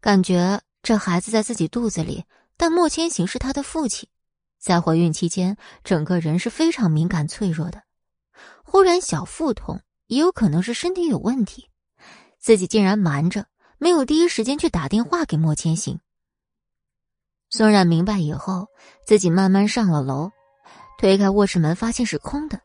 [0.00, 2.24] 感觉这孩子在自己肚子里，
[2.60, 4.06] 但莫千行是他的父亲，
[4.58, 7.84] 在怀孕期间，整个人是非常敏感脆弱的，
[8.62, 11.70] 忽然小腹痛，也有可能是身体有问题，
[12.38, 13.46] 自己竟然瞒着，
[13.78, 16.00] 没有第一时间去打电话给莫千行。
[17.48, 18.68] 宋冉明白以后，
[19.06, 20.30] 自己慢慢上了楼，
[20.98, 22.60] 推开卧室门，发现是空的。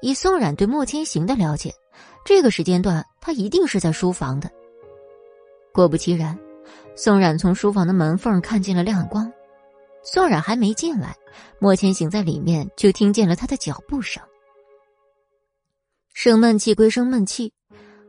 [0.00, 1.74] 以宋冉对莫千行的了解，
[2.24, 4.48] 这个时间段他一定是在书房的。
[5.74, 6.38] 果不其然，
[7.00, 9.32] 宋冉从书房的门缝看见了亮光。
[10.02, 11.14] 宋冉还没进来，
[11.60, 14.20] 莫千行在里面就听见了他的脚步声。
[16.12, 17.52] 生闷气归生闷气，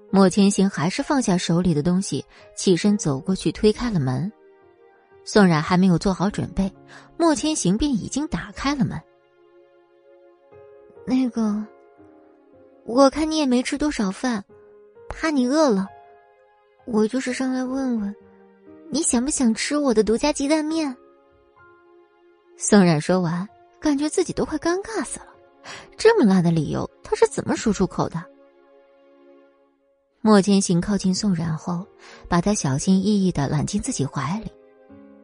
[0.10, 2.26] 莫千行还是放下手里的东西，
[2.56, 4.32] 起身走过去推开了门。
[5.24, 6.74] 宋冉还没有做好准备，
[7.16, 9.00] 莫千行便已经打开了门。
[11.06, 11.64] 那个，
[12.86, 14.44] 我看你也没吃多少饭，
[15.10, 15.88] 怕你饿了，
[16.88, 18.16] 我就是上来问问，
[18.92, 20.96] 你想不想吃我的独家鸡蛋面？
[22.58, 23.48] 宋冉说完，
[23.80, 25.28] 感觉自己都快尴尬死了，
[25.96, 28.24] 这么烂的理由，他是怎么说出口的？
[30.22, 31.86] 莫千行靠近宋冉后，
[32.28, 34.52] 把他小心翼翼的揽进自己怀里。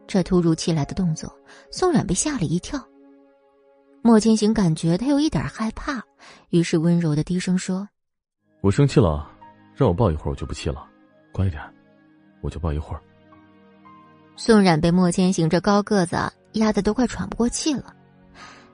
[0.08, 1.36] 这突如其来的动作，
[1.72, 2.80] 宋冉被吓了一跳。
[4.04, 6.04] 莫千行感觉他有一点害怕，
[6.50, 7.90] 于是温柔的低声说
[8.62, 9.28] ：“我生气了，
[9.74, 10.88] 让我抱一会儿，我就不气了。
[11.32, 11.62] 乖一点，
[12.42, 13.02] 我就抱一会儿。”
[14.36, 16.18] 宋冉被莫千行这高个子
[16.53, 17.94] 压得都快喘不过气了，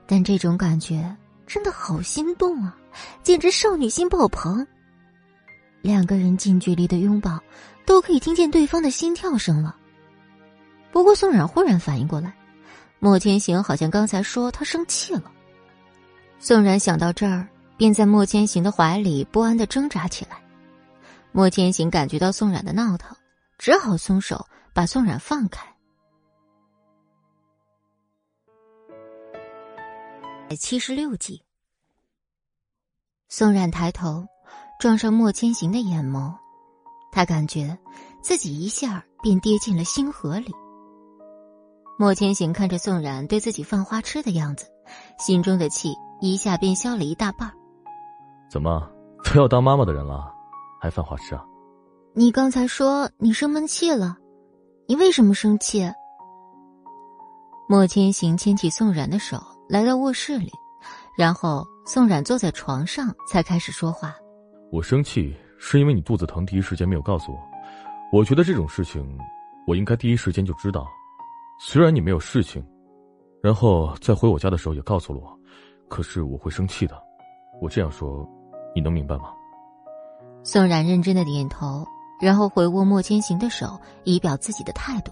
[0.06, 1.16] 但这种感觉
[1.46, 2.76] 真的好心动啊，
[3.22, 4.66] 简直少女心爆棚。
[5.80, 7.40] 两个人近距离的拥抱，
[7.84, 9.76] 都可以听见对方的心跳声了。
[10.92, 12.34] 不过，宋冉忽然反应过来，
[12.98, 15.30] 莫千行好像刚才说他生气了。
[16.38, 20.36] 宋冉想到这儿，便在莫千行的怀里不安的挣扎起来。
[21.32, 23.16] 莫千行感觉到宋冉的闹腾，
[23.58, 25.66] 只好松手，把宋冉放开。
[30.58, 31.42] 七十六集，
[33.28, 34.26] 宋冉抬头，
[34.78, 36.34] 撞上莫千行的眼眸，
[37.10, 37.78] 他感觉
[38.20, 40.52] 自己一下便跌进了星河里。
[41.98, 44.66] 莫千行看着宋冉对自己犯花痴的样子，
[45.18, 47.50] 心中的气一下便消了一大半。
[48.50, 48.90] 怎么
[49.24, 50.30] 都要当妈妈的人了，
[50.80, 51.42] 还犯花痴啊？
[52.14, 54.18] 你刚才说你生闷气了，
[54.92, 55.90] 你为什么生气？
[57.66, 60.52] 莫千行牵起宋冉的手，来到卧室里，
[61.16, 64.14] 然后宋冉坐在床上，才开始说话。
[64.70, 67.38] 我生气是因为你肚子疼，第一时间没有告诉我。
[68.12, 69.18] 我觉得这种事情，
[69.66, 70.86] 我应该第一时间就知道。
[71.58, 72.62] 虽然你没有事情，
[73.42, 75.40] 然后在回我家的时候也告诉了我，
[75.88, 77.02] 可是我会生气的。
[77.62, 78.28] 我这样说，
[78.74, 79.32] 你能明白吗？
[80.42, 81.82] 宋冉认真的点头，
[82.22, 85.10] 然后回握莫千行的手，以表自己的态度。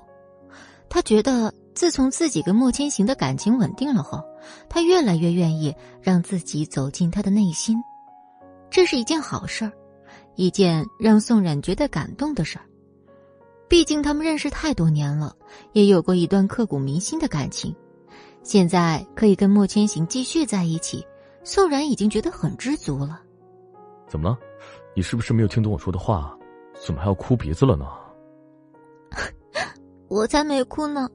[0.88, 4.22] 他觉得，自从自己跟莫千行的感情稳定了后，
[4.68, 7.76] 他越来越愿意让自己走进他的内心，
[8.70, 9.72] 这是一件好事儿，
[10.36, 12.64] 一件让宋冉觉得感动的事儿。
[13.68, 15.34] 毕竟他们认识太多年了，
[15.72, 17.74] 也有过一段刻骨铭心的感情，
[18.44, 21.04] 现在可以跟莫千行继续在一起，
[21.42, 23.20] 宋冉已经觉得很知足了。
[24.06, 24.38] 怎么了？
[24.94, 26.18] 你是不是没有听懂我说的话？
[26.18, 26.36] 啊
[26.84, 27.86] 怎么还要哭鼻子了呢？
[30.08, 31.08] 我才没哭呢，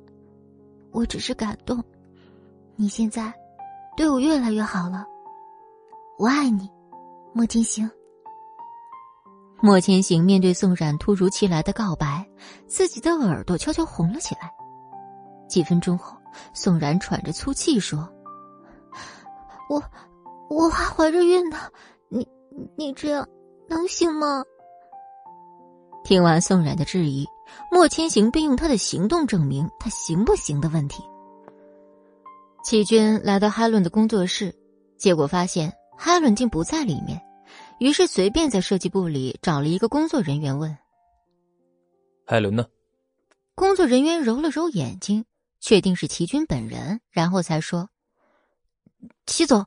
[0.91, 1.83] 我只是感动。
[2.75, 3.33] 你现在
[3.97, 5.05] 对我越来越好了，
[6.17, 6.69] 我爱你，
[7.33, 7.89] 莫千行。
[9.61, 12.25] 莫千行面对宋冉突如其来的告白，
[12.67, 14.51] 自己的耳朵悄悄红了起来。
[15.47, 16.17] 几分钟后，
[16.53, 18.07] 宋冉喘着粗气说
[19.69, 19.81] ：“我
[20.49, 21.57] 我还怀着孕呢，
[22.09, 22.27] 你
[22.77, 23.27] 你这样
[23.67, 24.43] 能行吗？”
[26.05, 27.25] 听完宋冉的质疑，
[27.71, 31.03] 莫千行便用他的行动证明他行不行的问题。
[32.63, 34.55] 齐军来到哈伦的工作室，
[34.99, 37.19] 结果发现哈伦竟不在里面。
[37.79, 40.77] 于是随便在设计部里找了一个工作人员问
[42.27, 42.67] ：“海伦呢？”
[43.55, 45.25] 工作人员揉了揉眼睛，
[45.59, 47.89] 确定是齐军本人，然后才说
[49.25, 49.65] ：“齐总，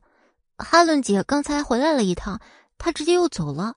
[0.57, 2.39] 哈伦姐刚才回来了一趟，
[2.77, 3.75] 她直接又走了，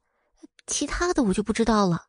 [0.69, 2.05] 其他的我就不知道了。”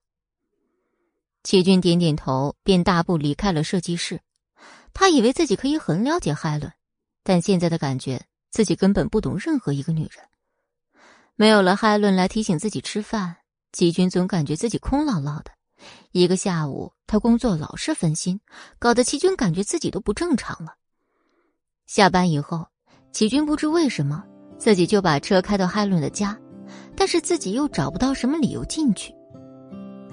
[1.44, 4.22] 齐军点点头，便大步离开了设计室。
[4.94, 6.72] 他以为自己可以很了解海伦，
[7.24, 10.26] 但现在的感觉，自己根本不懂任何一个女人。
[11.36, 13.38] 没有了海伦来提醒自己吃饭，
[13.72, 15.52] 齐军总感觉自己空落落的。
[16.12, 18.40] 一个下午，他工作老是分心，
[18.80, 20.76] 搞得齐军感觉自己都不正常了。
[21.88, 22.66] 下班以后，
[23.12, 24.24] 齐军不知为什么
[24.58, 26.40] 自己就把车开到海伦的家，
[26.96, 29.14] 但是自己又找不到什么理由进去。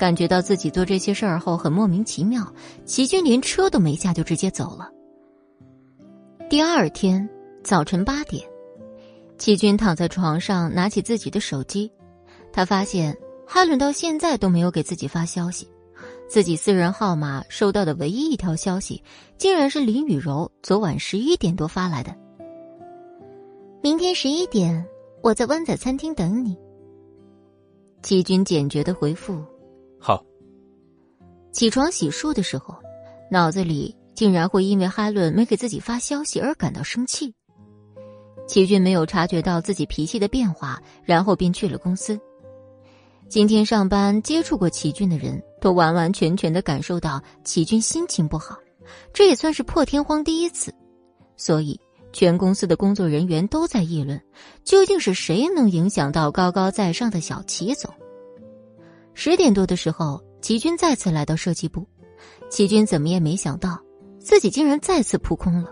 [0.00, 2.50] 感觉到自己做这些事儿后很莫名其妙，
[2.86, 4.90] 齐军连车都没下就直接走了。
[6.48, 7.28] 第二天
[7.62, 8.42] 早晨八点。
[9.36, 11.92] 齐军躺在床上，拿起自己的手机，
[12.50, 13.14] 他发现
[13.46, 15.68] 哈伦到现在都没有给自己发消息，
[16.26, 19.02] 自己私人号码收到的唯一一条消息，
[19.36, 22.16] 竟然是林雨柔昨晚十一点多发来的。
[23.82, 24.82] 明天十一点，
[25.22, 26.56] 我在湾仔餐厅等你。
[28.02, 29.44] 齐军简决的回复：“。”
[31.52, 32.76] 起床洗漱的时候，
[33.30, 37.34] 脑子里竟然会因为哈伦没给自己发消息而感到生气。
[38.46, 42.18] 齐军没有察觉到自己脾气的变化，然后便去了公司。
[43.28, 48.56] 今天上班接触过齐军的人都完完全全的感受到齐军心情不好，
[49.12, 50.74] 这也算是破天荒第一次。
[51.36, 51.78] 所以，
[52.12, 54.20] 全公司的工作人员都在议论，
[54.64, 57.92] 究竟是谁能影响到高高在上的小齐总。
[59.14, 61.86] 十点多的时候，齐军再次来到设计部，
[62.48, 63.78] 齐军怎么也没想到，
[64.18, 65.70] 自己竟然再次扑空了。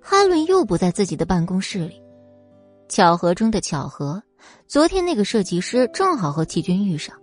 [0.00, 2.00] 哈伦又不在自己的办公室里。
[2.88, 4.22] 巧合中的巧合，
[4.66, 7.16] 昨天那个设计师正好和齐军遇上。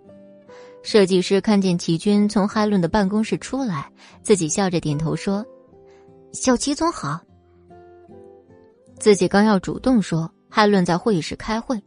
[0.81, 3.91] 设计师看见齐军从哈伦的办公室出来，
[4.23, 5.45] 自己笑着点头说
[6.33, 7.19] ：“小齐总好。”
[8.97, 11.81] 自己刚要主动说哈伦在会议室开会，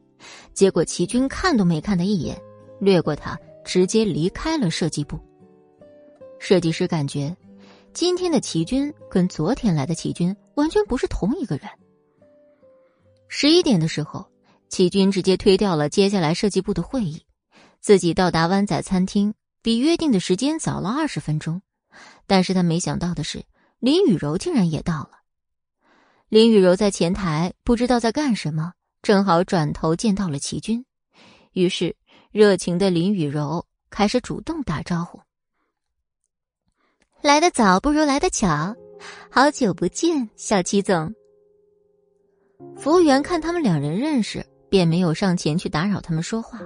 [0.54, 2.40] 结果齐军看都没看他一眼，
[2.78, 5.18] 掠过他，直接离开了设计部。
[6.38, 7.36] 设计师感觉，
[7.92, 11.68] 今天的齐军跟昨天来的齐军完全不是同一个人。
[13.28, 14.26] 十一点的时候，
[14.68, 17.24] 齐军直接推掉了接下来设计部的会议，
[17.80, 21.62] 自己到达湾仔餐厅比约定的时间早了二十分钟。
[22.26, 23.44] 但是他没想到的是，
[23.78, 25.10] 林雨柔竟然也到了。
[26.28, 28.72] 林雨柔在前台不知道在干什么，
[29.02, 30.84] 正好转头见到了齐军，
[31.52, 31.94] 于是
[32.32, 35.20] 热情的林雨柔开始主动打招呼
[37.20, 38.74] ：“来得早不如来得巧，
[39.30, 41.14] 好久不见，小齐总。”
[42.74, 46.58] 服务员看他们两人认识，便没有上前去打扰他们说话。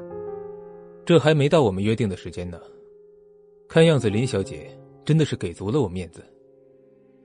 [1.04, 2.60] 这还没到我们约定的时间呢。
[3.68, 4.70] 看样子林小姐
[5.04, 6.24] 真的是给足了我面子。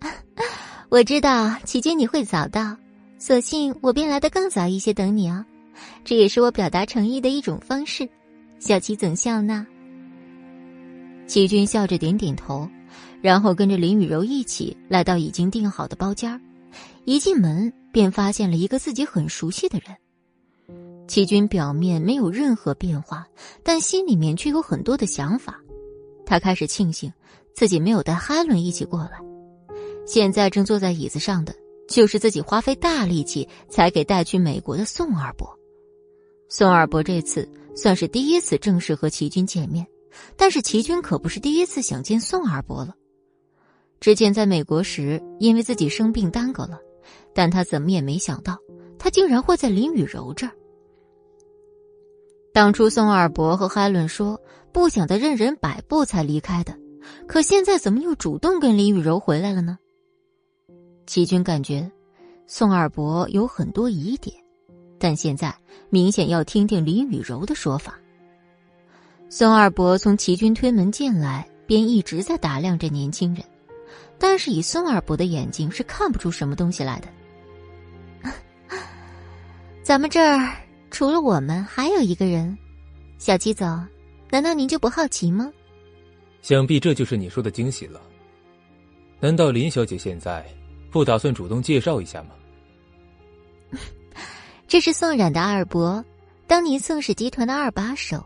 [0.89, 2.75] 我知道齐军你会早到，
[3.19, 5.45] 索性我便来的更早一些等你啊，
[6.03, 8.09] 这也是我表达诚意的一种方式。
[8.61, 9.65] 小齐怎笑呢。
[11.25, 12.69] 齐军笑着点点头，
[13.19, 16.39] 然后跟着林雨柔一起来到已经订好的包间
[17.03, 19.97] 一进门便发现了一个自己很熟悉的人。
[21.07, 23.27] 齐军表面没有任何变化，
[23.63, 25.59] 但心里面却有很多的想法。
[26.23, 27.11] 他开始庆幸
[27.55, 29.19] 自己没有带哈伦一起过来，
[30.05, 31.53] 现在正坐在椅子上的
[31.89, 35.51] 就是自己花费大力气才给带去美国的宋二伯。
[36.47, 39.85] 宋二伯这次算是第一次正式和齐军见面，
[40.35, 42.95] 但是齐军可不是第一次想见宋二伯了。
[43.99, 46.79] 之前在美国时，因为自己生病耽搁了，
[47.33, 48.57] 但他怎么也没想到，
[48.97, 50.51] 他竟然会在林雨柔这儿。
[52.53, 54.41] 当初宋二伯和海伦说
[54.73, 56.75] 不想再任人摆布才离开的，
[57.27, 59.77] 可现在怎么又主动跟林雨柔回来了呢？
[61.05, 61.89] 齐军感觉
[62.47, 64.35] 宋二伯有很多疑点，
[65.01, 65.53] 但现在
[65.89, 67.95] 明显要听听林雨柔的说法。
[69.29, 73.43] 孙二伯从齐军推门进来，便一直在打量着年轻人，
[74.19, 78.29] 但是以孙二伯的眼睛是看不出什么东西来的。
[79.81, 80.55] 咱们这儿。
[80.91, 82.57] 除了我们，还有一个人，
[83.17, 83.65] 小七总，
[84.29, 85.49] 难道您就不好奇吗？
[86.41, 88.01] 想必这就是你说的惊喜了。
[89.21, 90.45] 难道林小姐现在
[90.91, 92.31] 不打算主动介绍一下吗？
[94.71, 96.01] 这是宋冉的二伯，
[96.47, 98.23] 当年宋氏集团的二把手，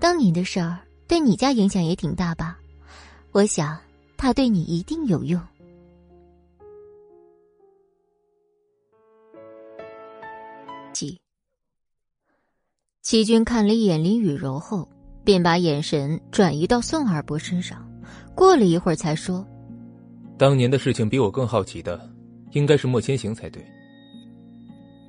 [0.00, 0.76] 当年的事儿
[1.06, 2.58] 对你家影响也挺大吧？
[3.30, 3.78] 我想
[4.16, 5.40] 他对你一定有用。
[13.00, 14.88] 齐军看了一眼林雨柔后，
[15.22, 17.88] 便把眼神转移到宋二伯身上。
[18.34, 19.46] 过了一会儿，才说
[20.36, 22.12] ：“当年的事情比我更好奇的，
[22.50, 23.64] 应该是莫千行才对。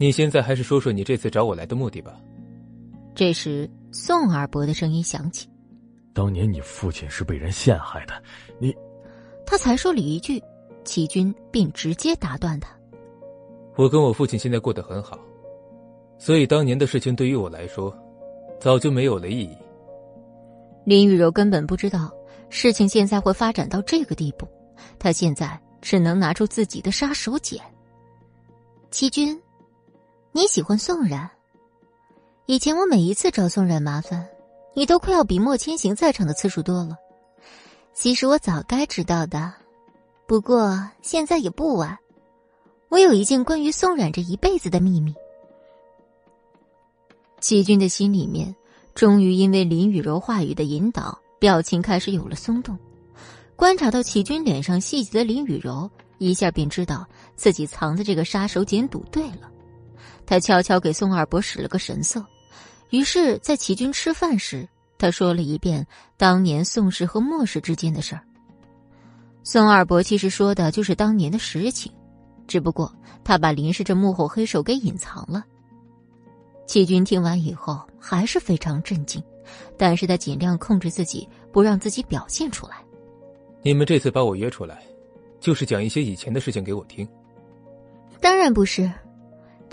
[0.03, 2.19] 你现在还是说说你这次找我来的目的吧。”
[3.15, 5.47] 这时，宋二伯的声音响起
[6.13, 8.21] ：“当年你父亲是被人陷害的，
[8.59, 8.75] 你……”
[9.47, 10.43] 他才说了一句，
[10.83, 12.69] 齐军便直接打断他
[13.77, 15.17] ：“我跟我父亲现在过得很好。”
[16.19, 17.97] 所以当年的事情对于我来说，
[18.59, 19.57] 早就没有了意义。
[20.83, 22.11] 林雨柔根本不知道
[22.49, 24.45] 事情现在会发展到这个地步，
[24.99, 27.57] 她现在只能拿出自己的杀手锏。
[28.91, 29.39] 齐军，
[30.35, 31.29] 你喜欢宋冉？
[32.47, 34.27] 以前我每一次找宋冉麻烦，
[34.73, 36.97] 你都快要比莫千行在场的次数多了。
[37.93, 39.53] 其实我早该知道的，
[40.25, 41.95] 不过现在也不晚。
[42.89, 45.13] 我有一件关于宋冉这一辈子的秘密。
[47.39, 48.55] 齐军的心里面，
[48.95, 52.75] 终于因为林雨柔话语的引导，表情开始有了松动。
[53.55, 55.87] 观察到齐军脸上细节的林雨柔，
[56.17, 57.05] 一下便知道
[57.35, 59.51] 自己藏的这个杀手锏赌对了。
[60.33, 62.25] 他悄悄给宋二伯使了个神色，
[62.89, 65.85] 于是，在齐军吃饭时，他说了一遍
[66.17, 68.21] 当年宋氏和莫氏之间的事儿。
[69.43, 71.91] 宋二伯其实说的就是当年的实情，
[72.47, 72.91] 只不过
[73.23, 75.45] 他把林氏这幕后黑手给隐藏了。
[76.65, 79.21] 齐军听完以后还是非常震惊，
[79.77, 82.77] 但是他尽量控制自己，不让自己表现出来。
[83.61, 84.81] 你们这次把我约出来，
[85.39, 87.07] 就是讲一些以前的事情给我听？
[88.19, 88.91] 当然不是，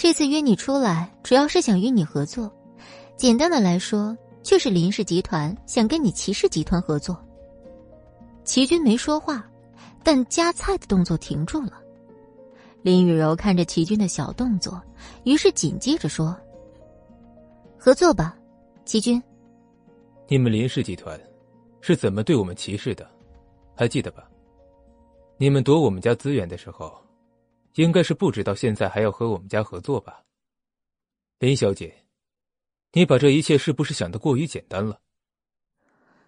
[0.03, 2.51] 这次约你出来，主要是想与你合作。
[3.19, 7.23] 简单的来说，就是林氏集团想跟你齐氏集团合作。
[8.43, 9.47] 齐军没说话，
[10.03, 11.83] 但夹菜的动作停住了。
[12.81, 14.81] 林雨柔看着齐军的小动作，
[15.25, 16.35] 于是紧接着说。
[17.77, 18.35] 合作吧，
[18.87, 19.23] 齐军。
[20.29, 21.21] 你们林氏集团
[21.83, 23.07] 是怎么对我们齐氏的？
[23.77, 24.27] 还记得吧？
[25.37, 26.91] 你们夺我们家资源的时候，
[27.75, 30.23] 应该是不知道现在还要和我们家合作吧？
[31.39, 32.05] 林小姐，
[32.93, 35.01] 你把这一切是不是想的过于简单了？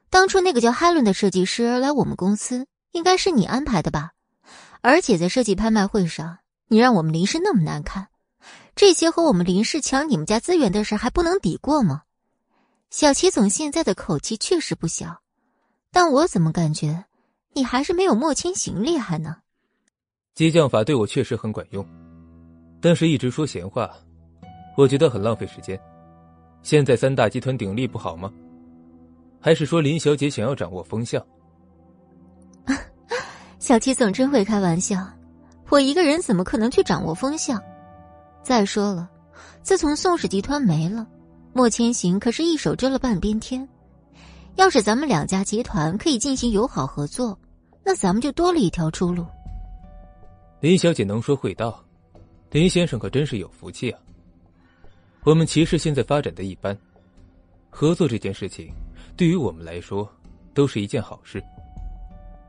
[0.09, 4.13] 当初那个叫哈伦的设计师来我们公司，应该是你安排的吧？
[4.81, 6.39] 而且在设计拍卖会上，
[6.69, 8.09] 你让我们林氏那么难看。
[8.75, 12.05] 这些和我们林氏抢你们家资源的事还不能抵过吗？
[12.89, 15.23] 小齐总现在的口气确实不小，
[15.91, 17.05] 但我怎么感觉
[17.53, 19.42] 你还是没有莫千行厉害呢？
[20.35, 21.87] 激将法对我确实很管用，
[22.81, 23.91] 但是一直说闲话，
[24.79, 25.79] 我觉得很浪费时间。
[26.63, 28.33] 现在三大集团鼎立不好吗？
[29.39, 31.23] 还是说林小姐想要掌握风向？
[33.59, 35.07] 小七总真会开玩笑，
[35.69, 37.63] 我一个人怎么可能去掌握风向？
[38.43, 39.11] 再说了，
[39.63, 41.07] 自从宋氏集团没了，
[41.53, 43.69] 莫千行可是一手遮了半边天。
[44.57, 47.39] 要是咱们两家集团可以进行友好合作，
[47.85, 49.27] 那咱们就多了一条出路。
[50.63, 51.85] 林小姐能说会道，
[52.53, 53.99] 林先生可真是有福气啊。
[55.25, 56.79] 我们骑士现在发展的一般，
[57.69, 58.73] 合作这件事情
[59.17, 60.09] 对于我们来说
[60.55, 61.43] 都是一件好事。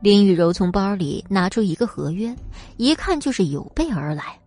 [0.00, 2.32] 林雨柔从包里拿出一个合约，
[2.76, 4.38] 一看就是有备而来。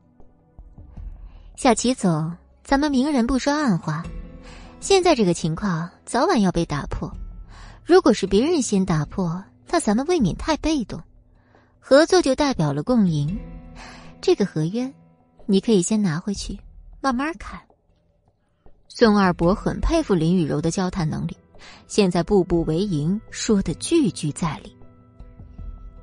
[1.58, 2.34] 小齐总，
[2.64, 4.02] 咱们明人不说暗话，
[4.80, 7.12] 现在这个情况早晚要被打破。
[7.84, 11.02] 如果是别人先打破，那咱们未免太被动。
[11.80, 13.40] 合作就代表了共赢，
[14.22, 14.92] 这个合约，
[15.46, 16.58] 你可以先拿回去，
[17.02, 17.60] 慢慢看。
[18.88, 21.38] 宋二伯很佩服林雨柔的交谈能力，
[21.88, 24.76] 现在步步为营，说的句句在理。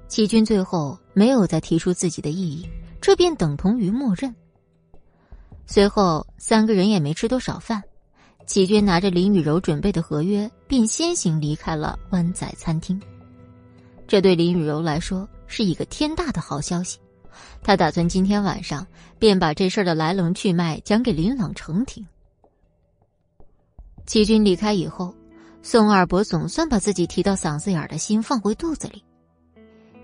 [0.07, 2.69] 齐军最后没有再提出自己的异议，
[3.01, 4.33] 这便等同于默认。
[5.67, 7.83] 随后三个人也没吃多少饭。
[8.47, 13.01] 齐军拿着林雨柔准备的合约，便先行离开了湾仔餐厅。
[14.07, 16.99] 这对林雨柔来说是一个天大的好消息，
[17.65, 18.87] 他打算今天晚上
[19.19, 22.07] 便把这事儿的来龙去脉讲给林朗成听。
[24.07, 25.15] 齐军离开以后，
[25.63, 29.03] 宋二伯总算把自己提到嗓子眼的心放回肚子里。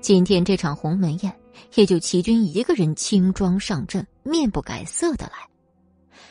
[0.01, 1.39] 今天这场鸿门宴，
[1.75, 5.47] 也就齐军一个人轻装上阵，面不改色的来。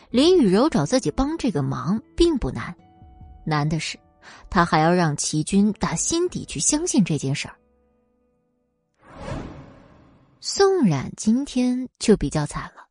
[0.10, 2.76] 林雨柔找自己帮这个忙并不难，
[3.46, 4.00] 难的是，
[4.50, 7.54] 他还要让齐军打心底去相信这件事儿。
[10.52, 12.88] 宋冉今天就比较惨了，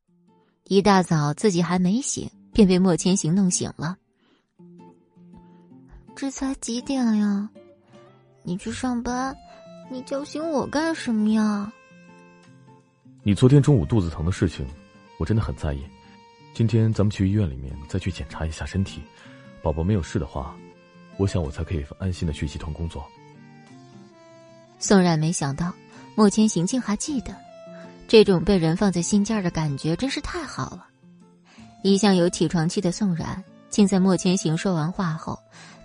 [0.68, 3.96] 一大早自己还没醒，便被莫千行弄醒了。
[6.14, 7.50] 这才几点呀？
[8.44, 9.36] 你去上班，
[9.90, 11.72] 你叫醒我干什么呀？
[13.24, 14.64] 你昨天中午肚子疼的事情，
[15.18, 15.82] 我真的很在意。
[16.54, 19.02] 今天咱们去医院里面再去检查一下身体，
[19.60, 20.56] 宝宝没有事的话，
[21.16, 23.04] 我想我才可以安心的去集团工作。
[24.78, 25.74] 宋冉没想到
[26.14, 27.34] 莫千行竟还记得，
[28.08, 30.86] 这种被人放在心尖儿的感觉真是太好了。
[31.82, 35.38] 一向有起床气的宋冉，竟在莫千行说完话后，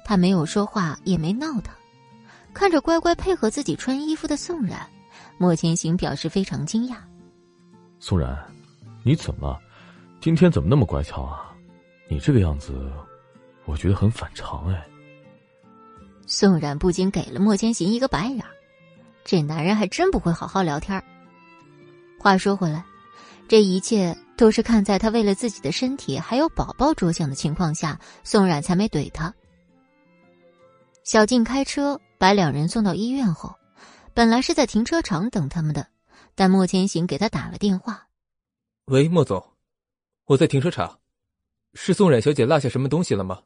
[0.06, 1.76] 他没有说话也没闹腾，
[2.54, 4.80] 看着乖乖配合自己穿衣服的宋冉，
[5.38, 6.96] 莫千行表示非常惊讶。
[8.00, 8.34] 宋冉，
[9.04, 9.60] 你怎么了？
[10.22, 11.54] 今天怎么那么乖巧啊？
[12.08, 12.90] 你这个样子，
[13.66, 14.82] 我觉得很反常哎。
[16.26, 18.50] 宋冉不禁给了莫千行一个白眼儿
[19.26, 21.04] 这男人还真不会好好聊天
[22.24, 22.86] 话说回来，
[23.50, 29.36] 这一切都是看在他为了自己的身体还有宝宝着想的情况下，宋冉才没怼他。
[31.04, 33.54] 小静开车把两人送到医院后，
[34.14, 35.86] 本来是在停车场等他们的，
[36.34, 38.08] 但莫千行给他打了电话
[38.88, 39.46] ：“喂，莫总。”
[40.24, 41.02] 我在停车场，
[41.74, 43.44] 是宋冉小姐落下什么东西了吗？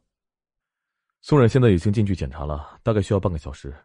[1.22, 3.76] 宋冉现在已经进去检查了，大概需要半个小时。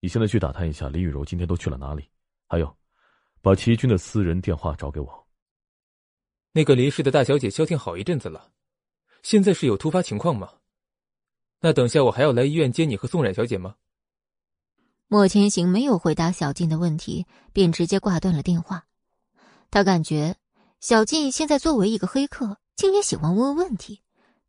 [0.00, 2.08] 你现在去打探一下李雨柔今天都去了哪里，
[2.48, 2.74] 还有，
[3.44, 5.26] 把齐军的私人电话找给我。
[6.52, 8.50] 那个离世的大小姐消停好一阵子了，
[9.22, 10.54] 现在是有突发情况吗？
[11.60, 13.74] 那等下我还要来医院接你和宋冉小姐吗？
[15.08, 18.86] 莫千行没有回答小静的问题，便直接挂断了电话。
[19.70, 20.36] 他感觉。
[20.80, 24.02] 小静现在作为一个黑客，竟也喜欢问问题，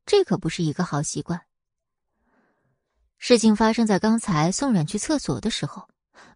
[0.05, 1.41] 这可不是一个好习惯。
[3.17, 5.87] 事情发生在刚才宋冉去厕所的时候，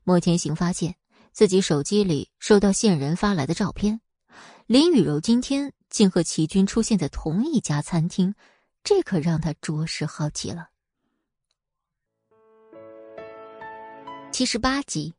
[0.05, 0.95] 莫千行发现
[1.39, 4.01] 自己手机里收到线人发来的照片，
[4.65, 8.35] 林雨柔今天竟和齐军出现在同一家餐厅，
[8.83, 10.67] 这可让他着实好奇了。
[14.33, 15.13] 七十八集。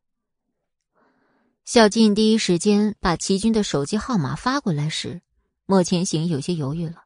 [1.65, 5.23] 小静第一时间把齐军的手机号码发过来时，
[5.65, 7.05] 莫千行有些犹豫了。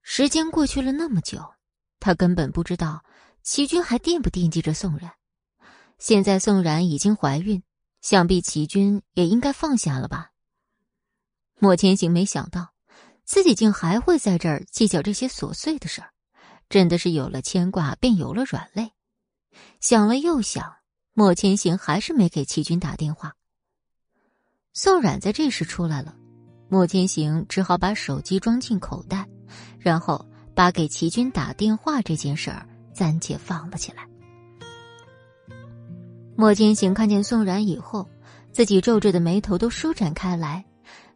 [0.00, 1.44] 时间过去了那么久，
[2.00, 3.04] 他根本不知道
[3.42, 5.12] 齐军还惦不惦记着宋冉。
[5.98, 7.62] 现在宋冉已经怀孕，
[8.00, 10.30] 想必齐军也应该放下了吧。
[11.58, 12.72] 莫千行没想到，
[13.24, 16.12] 自己竟还会在这儿计较这些琐碎的事儿，
[16.68, 18.92] 真的是有了牵挂便有了软肋。
[19.80, 20.76] 想了又想，
[21.12, 23.34] 莫千行还是没给齐军打电话。
[24.72, 26.16] 宋冉在这时出来了，
[26.68, 29.28] 莫千行只好把手机装进口袋，
[29.80, 34.07] 然后把给齐军打电话这件事儿暂且放了起来。
[36.40, 38.08] 莫千行看见宋然以后，
[38.52, 40.64] 自己皱着的眉头都舒展开来，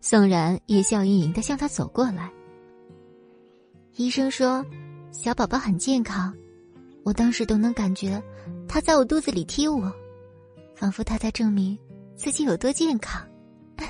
[0.01, 2.28] 宋然也笑盈盈的向他走过来。
[3.94, 4.66] 医生说，
[5.12, 6.35] 小宝宝很健康，
[7.05, 8.20] 我当时都能感觉
[8.66, 9.93] 他在我肚子里踢我，
[10.74, 11.78] 仿佛他在证明
[12.16, 13.24] 自己有多健康。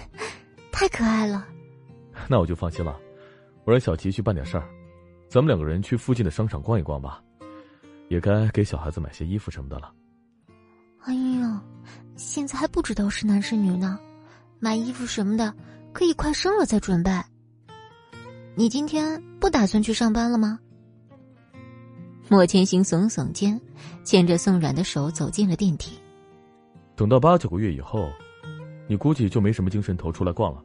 [0.70, 1.48] 太可爱了，
[2.28, 3.00] 那我就放心了。
[3.64, 4.68] 我让小齐去办点事儿，
[5.30, 7.24] 咱们两个人去附近的商场逛一逛吧，
[8.10, 9.90] 也该给小孩子买些衣服什么的了。
[11.04, 11.60] 哎呦，
[12.16, 13.98] 现在还不知道是男是女呢，
[14.60, 15.52] 买衣服什么的
[15.92, 17.10] 可以快生了再准备。
[18.54, 20.58] 你今天不打算去上班了吗？
[22.28, 23.60] 莫千行耸耸肩，
[24.04, 25.98] 牵着宋冉的手走进了电梯。
[26.94, 28.08] 等到八九个月以后，
[28.86, 30.62] 你估计就没什么精神头出来逛了。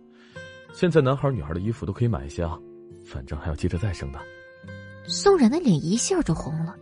[0.71, 2.59] 现在男孩女孩的衣服都可以买一些啊，
[3.03, 4.19] 反正还要接着再生的。
[5.07, 6.75] 宋冉的脸一下就红了，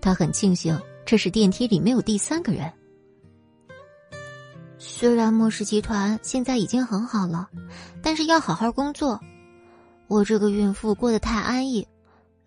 [0.00, 0.76] 她很庆幸
[1.06, 2.70] 这是电梯里没有第三个人。
[4.98, 7.48] 虽然莫氏集团现在已经很好了，
[8.02, 9.20] 但是要好好工作。
[10.08, 11.86] 我这个孕妇过得太安逸，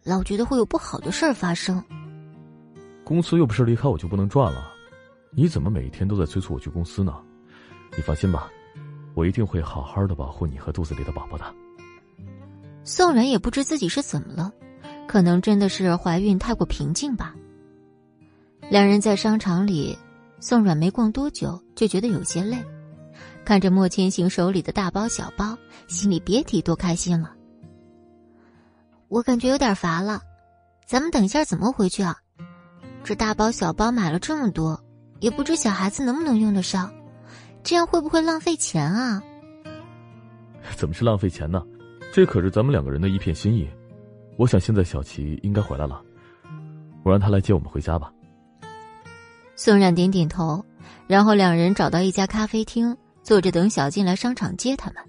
[0.03, 1.81] 老觉得会有不好的事儿发生。
[3.05, 4.69] 公司又不是离开我就不能赚了，
[5.33, 7.15] 你怎么每一天都在催促我去公司呢？
[7.95, 8.51] 你放心吧，
[9.13, 11.45] 我一定会好好的保护你和肚子里的宝宝的。
[12.83, 14.51] 宋然也不知自己是怎么了。
[15.07, 17.33] 可能真的是怀孕太过平静吧。
[18.69, 19.97] 两人在商场里，
[20.41, 22.57] 宋冉没逛多久就觉得有些累，
[23.45, 25.55] 看着莫千行手里的大包小包，
[25.87, 27.31] 心里别提多开心了。
[29.07, 30.19] 我感觉有点乏了，
[30.87, 32.17] 咱们等一下怎么回去啊？
[33.03, 34.83] 这大包小包买了这么多，
[35.19, 36.91] 也不知小孩子能不能用得上，
[37.61, 39.21] 这样会不会浪费钱啊？
[40.75, 41.63] 怎么是浪费钱呢？
[42.11, 43.69] 这可是咱们两个人的一片心意。
[44.37, 46.01] 我想现在小琪应该回来了，
[47.03, 48.11] 我让他来接我们回家吧。
[49.63, 50.65] 宋冉点点头，
[51.05, 55.03] 然后两人找到一家咖啡厅，坐着等小静来商场接他们。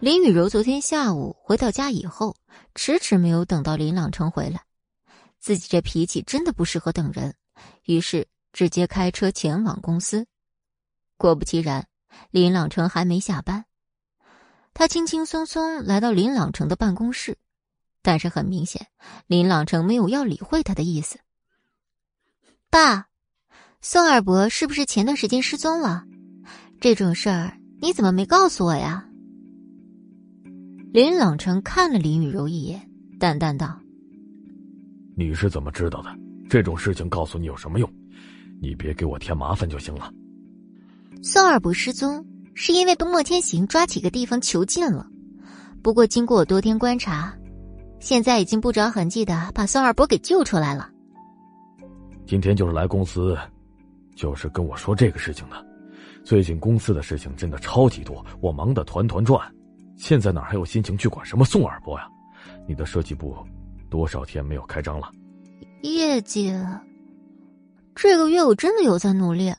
[0.00, 2.34] 林雨柔昨天下午回到家以后，
[2.74, 4.62] 迟迟没有等到林朗成回来，
[5.38, 7.34] 自己这脾气真的不适合等人，
[7.84, 10.26] 于是直接开车前往公司。
[11.18, 11.86] 果不其然，
[12.30, 13.66] 林朗成还没下班，
[14.72, 17.36] 他轻轻松松来到林朗成的办公室。
[18.00, 18.86] 但是很明显，
[19.26, 21.18] 林朗成没有要理会他的意思。
[22.74, 23.06] 爸，
[23.80, 26.02] 宋二伯是不是前段时间失踪了？
[26.80, 29.06] 这种事儿你怎么没告诉我呀？
[30.92, 32.90] 林朗成看了林雨柔一眼，
[33.20, 33.78] 淡淡道
[35.16, 36.10] ：“你是怎么知道的？
[36.50, 37.88] 这种事情告诉你有什么用？
[38.60, 40.12] 你别给我添麻烦就行了。”
[41.22, 42.26] 宋二伯失踪
[42.56, 45.06] 是因为被莫千行抓起个地方囚禁了，
[45.80, 47.32] 不过经过我多天观察。
[48.00, 50.90] 现在已经不着痕迹的把宋二伯给救出来了。
[52.26, 53.36] 今天就是来公司，
[54.16, 55.66] 就是跟我说这个事情的。
[56.24, 59.40] 最近公司的事情真的超级多，我忙得团团转，
[59.96, 62.08] 现在哪还有心情去管什么宋二波呀？
[62.66, 63.36] 你的设计部
[63.90, 65.10] 多少天没有开张了？
[65.82, 66.50] 业绩，
[67.94, 69.52] 这个月我真的有在努力，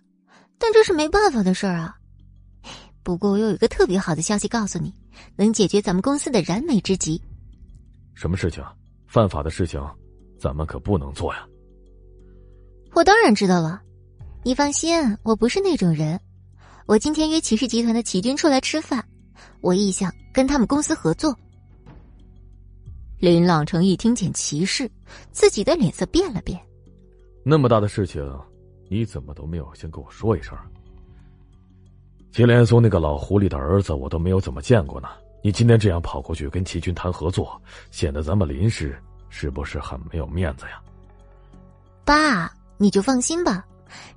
[0.57, 1.95] 但这是没办法的事儿啊。
[3.03, 4.91] 不过我有一个特别好的消息告诉你，
[5.35, 7.21] 能解决咱们公司的燃眉之急。
[8.15, 8.63] 什么事情？
[9.05, 9.79] 犯法的事情，
[10.39, 11.45] 咱们可不能做呀！
[12.95, 13.81] 我当然知道了，
[14.41, 16.17] 你放心，我不是那种人。
[16.85, 19.05] 我今天约骑士集团的齐军出来吃饭，
[19.59, 21.37] 我意向跟他们公司合作。
[23.19, 24.89] 林朗成一听见骑士，
[25.33, 26.57] 自己的脸色变了变。
[27.43, 28.23] 那么大的事情，
[28.87, 30.57] 你怎么都没有先跟我说一声？
[32.31, 35.09] 祁连松那个老狐狸的儿子，我都没有怎么见过呢。
[35.43, 37.61] 你今天这样跑过去跟齐军谈合作，
[37.91, 38.97] 显得咱们林氏
[39.27, 40.81] 是不是很没有面子呀？
[42.05, 43.65] 爸，你就放心吧，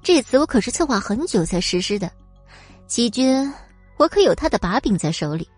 [0.02, 2.10] 这次我可是策划很久才实施的。
[2.86, 3.52] 齐军，
[3.96, 5.48] 我可有他的把柄在手里。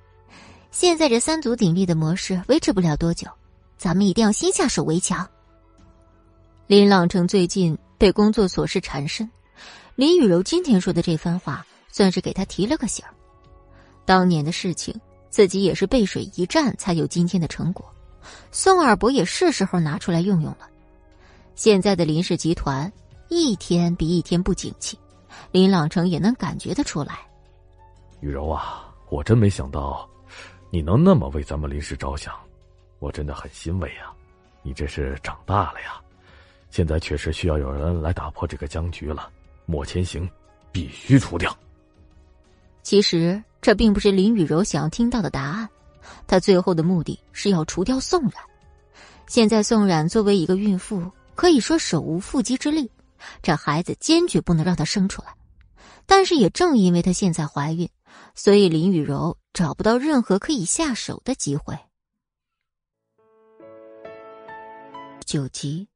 [0.71, 3.29] 现在这三足鼎立的模式维持不了多久，
[3.77, 5.29] 咱们一定要先下手为强。
[6.67, 9.31] 林朗成最近被工作琐事缠身，
[9.95, 13.15] 林雨柔今天说的这番话，算是给他提了个醒儿。
[14.05, 14.99] 当年的事情。
[15.31, 17.89] 自己也是背水一战才有今天的成果，
[18.51, 20.69] 宋二伯也是时候拿出来用用了。
[21.61, 22.91] 现在的林氏集团
[23.29, 24.99] 一天比一天不景气，
[25.51, 27.19] 林朗成也能感觉得出来。
[28.21, 30.09] 雨柔啊，我真没想到
[30.71, 32.35] 你能那么为咱们林氏着想，
[32.99, 34.11] 我真的很欣慰啊！
[34.63, 36.01] 你这是长大了呀，
[36.71, 39.29] 现在确实需要有人来打破这个僵局了。
[39.67, 40.27] 莫千行
[40.73, 41.55] 必须除掉。
[42.83, 43.39] 其实。
[43.61, 45.69] 这并不是林雨柔想要听到的答案，
[46.27, 48.33] 她最后的目的是要除掉宋冉。
[49.27, 51.03] 现在宋冉作为一个孕妇，
[51.41, 52.91] 可以说手无缚鸡之力，
[53.41, 55.35] 这孩子坚决不能让她生出来。
[56.05, 57.89] 但是也正因为她现在怀孕，
[58.35, 61.79] 所以林雨柔找不到任何可以下手的机会。
[65.25, 65.89] 九集，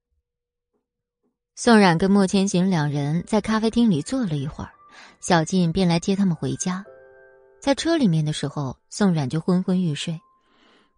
[1.55, 4.71] 宋冉跟莫千行两人在咖啡厅里坐了一会儿，
[5.21, 6.83] 小静便来接他们回家。
[7.61, 10.19] 在车里面的时候，宋冉就昏昏欲睡，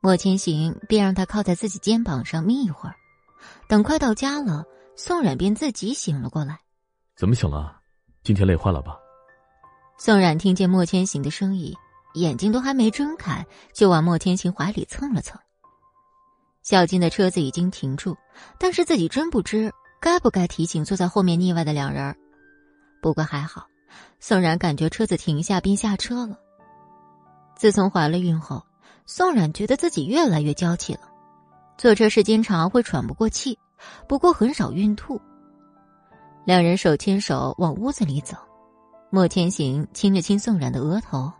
[0.01, 2.95] 莫千行便让他靠在自己肩膀上眯一会儿。
[3.69, 4.65] 等快到家了，
[4.97, 6.59] 宋冉便自己醒了过来。
[7.17, 7.81] 怎么醒了？
[8.23, 8.97] 今天累坏了吧？
[9.99, 11.75] 宋冉听见莫千行的声音，
[12.15, 15.41] 眼睛都还没睁开，就往莫千行怀里蹭了蹭。
[16.63, 18.17] 小金的车子已经停住，
[18.59, 22.17] 但是自己真不知该不该提醒坐在后面腻歪的两人。
[23.01, 23.67] 不过还好，
[24.21, 26.37] 宋冉感觉车子停下便下车了。
[27.57, 28.67] 自从怀了孕后，
[29.07, 31.09] 宋冉觉得自己越来越娇气了，
[31.79, 33.59] 坐车时经常会喘不过气，
[34.09, 35.21] 不过很少孕吐。
[36.45, 38.37] 两人手牵手往屋子里走，
[39.11, 41.31] 莫千行亲了亲宋冉的额头：“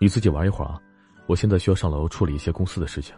[0.00, 0.78] 你自己玩一会儿啊，
[1.26, 3.14] 我现在需要上楼处理一些公司的事情。”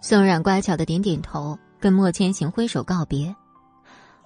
[0.00, 3.34] 宋冉乖巧的点点头，跟莫千行挥手告别。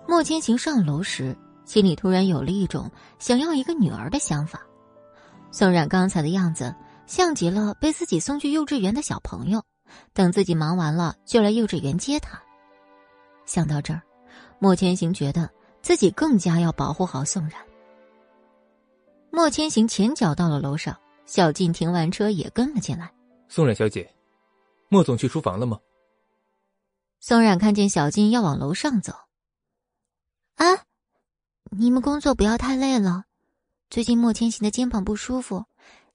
[0.07, 4.61] 莫千行上楼时，心里突然有了一种想要一个女儿的想法。
[5.51, 6.75] 宋冉刚才的样子，
[7.07, 9.63] 像极了被自己送去幼稚园的小朋友，
[10.13, 12.41] 等自己忙完了就来幼稚园接他。
[13.47, 14.03] 想到这儿，
[14.59, 15.51] 莫千行觉得
[15.83, 17.61] 自己更加要保护好宋冉。
[19.31, 20.97] 莫千行前脚到了楼上，
[21.27, 23.13] 小静停完车也跟了进来。
[23.49, 24.11] 宋冉小姐。
[24.89, 25.79] 莫总去书房了吗？
[27.19, 29.13] 宋冉看见小静要往楼上走。
[30.55, 30.65] 啊，
[31.71, 33.25] 你们工作不要太累了。
[33.91, 35.65] 最近莫千行的肩膀不舒服，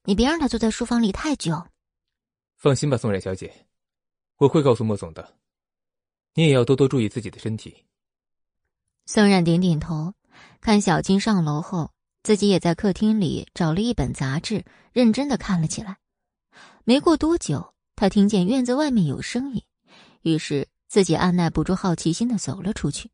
[0.04, 1.62] 你别让他坐在书房里太久。
[2.56, 3.66] 放心吧，宋冉小姐，
[4.40, 5.36] 我会告诉莫总的。
[6.32, 7.84] 你也要多多注意自己的身体。
[9.04, 10.14] 宋冉点点头，
[10.62, 11.92] 看小金上楼后，
[12.22, 15.98] 自己也在客厅里找了一本杂志，认真的看了起来。
[16.84, 17.74] 没过多久。
[17.96, 19.62] 他听见院子外面有声音，
[20.22, 23.10] 于是自己按耐不住好奇心的走了出去。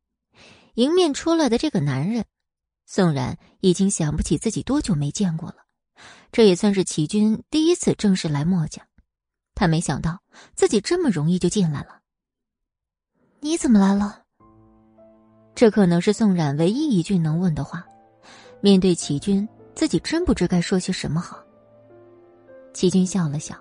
[0.75, 2.25] 迎面出来的这个男人，
[2.87, 5.57] 宋冉已经想不起自己多久没见过了。
[6.31, 8.87] 这也算是齐军第一次正式来墨家。
[9.57, 10.21] 他没想到
[10.55, 11.99] 自己这么容易就进来了。
[13.41, 14.23] 你怎么来了？
[15.57, 17.85] 这可能是宋冉唯一一句能问的话。
[18.61, 21.43] 面对齐军，自己真不知该说些什么好。
[22.73, 23.57] 齐军笑了笑。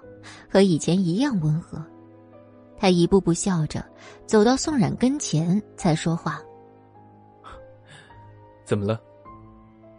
[0.49, 1.79] 和以前一样温和，
[2.79, 3.85] 他一步步笑着
[4.25, 6.41] 走到宋冉跟前，才说话
[8.65, 8.99] ：“怎么了？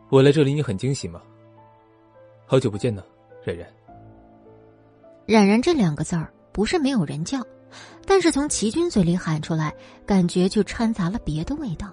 [0.08, 1.22] 我来这里你很惊喜吗？
[2.44, 3.04] 好久不见呢，
[3.44, 3.64] 冉冉。”
[5.26, 7.40] 冉冉这两个字儿不是没有人叫，
[8.06, 9.74] 但是从齐军嘴里喊出来，
[10.06, 11.92] 感觉就掺杂了别的味道。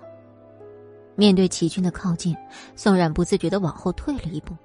[1.15, 2.35] 面对齐军的靠近，
[2.75, 4.55] 宋冉不自觉的往后退了一步。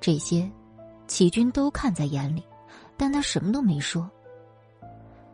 [0.00, 0.50] 这些，
[1.06, 2.42] 齐军都看在眼里。
[2.96, 4.08] 但他什么都没说。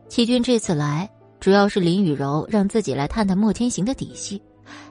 [0.08, 1.06] 齐军这次来，
[1.40, 4.42] 主要是林雨柔让自己来探探莫天行的底细，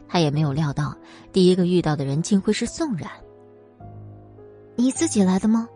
[0.08, 0.96] 他也没有料到
[1.34, 3.10] 第一个遇到的人竟会是宋冉。
[4.76, 5.68] 你自己来的吗？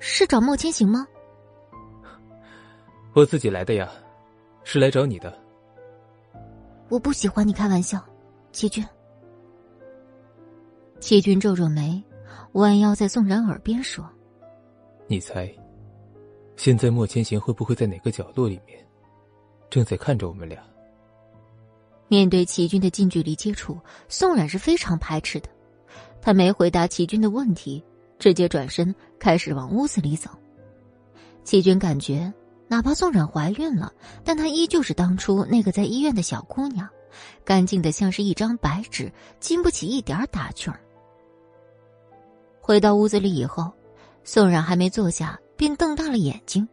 [0.00, 1.06] 是找莫千行吗？
[3.12, 3.88] 我自己来的呀，
[4.64, 5.36] 是来找你的。
[6.88, 8.02] 我不喜欢你开玩笑，
[8.50, 8.84] 齐军。
[10.98, 12.02] 齐军皱皱眉，
[12.52, 14.08] 弯腰在宋冉耳边说
[15.06, 15.52] ：“你猜。”
[16.56, 18.78] 现在莫千行会不会在哪个角落里面，
[19.70, 20.62] 正在看着我们俩？
[22.08, 23.78] 面对齐军的近距离接触，
[24.08, 25.48] 宋冉是非常排斥的。
[26.20, 27.82] 他没回答齐军的问题，
[28.18, 30.30] 直接转身开始往屋子里走。
[31.44, 32.32] 齐军感觉，
[32.66, 33.92] 哪怕宋冉怀孕了，
[34.24, 36.88] 但她依旧是当初那个在医院的小姑娘，
[37.44, 40.80] 干净的像是一张白纸，经不起一点打趣儿。
[42.60, 43.70] 回到屋子里以后，
[44.24, 45.38] 宋冉还没坐下。
[45.60, 46.66] 便瞪大了眼睛，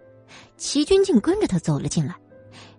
[0.56, 2.15] 齐军竟跟着他走了进来。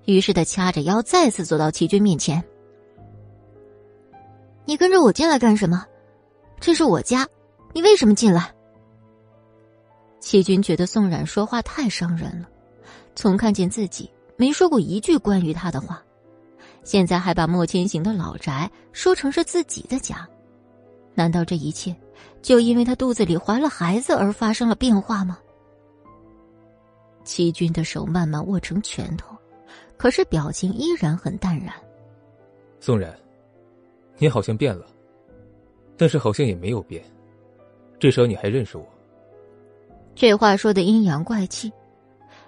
[0.07, 2.43] 于是他掐着腰，再次走到齐军面前
[4.65, 5.85] ：“你跟着我进来干什么？
[6.61, 7.29] 这是我家，
[7.75, 8.51] 你为什么进来？”
[10.21, 12.49] 齐军觉得宋冉说话太伤人了，
[13.15, 16.03] 从看见自己没说过一句关于他的话，
[16.83, 20.29] 现在还把莫千行的老宅说成是自己的家，
[21.15, 21.95] 难道这一切
[22.43, 25.39] 就因为他肚子里怀了孩子而发生了变化吗？
[27.25, 29.37] 齐军的手慢慢握成拳头，
[29.97, 31.73] 可是表情依然很淡然。
[32.81, 33.15] 宋冉，
[34.17, 34.87] 你好像变了，
[35.97, 37.05] 但是好像也没有变，
[38.01, 38.87] 至少你还认识我。
[40.21, 41.73] 这话说的阴阳怪气，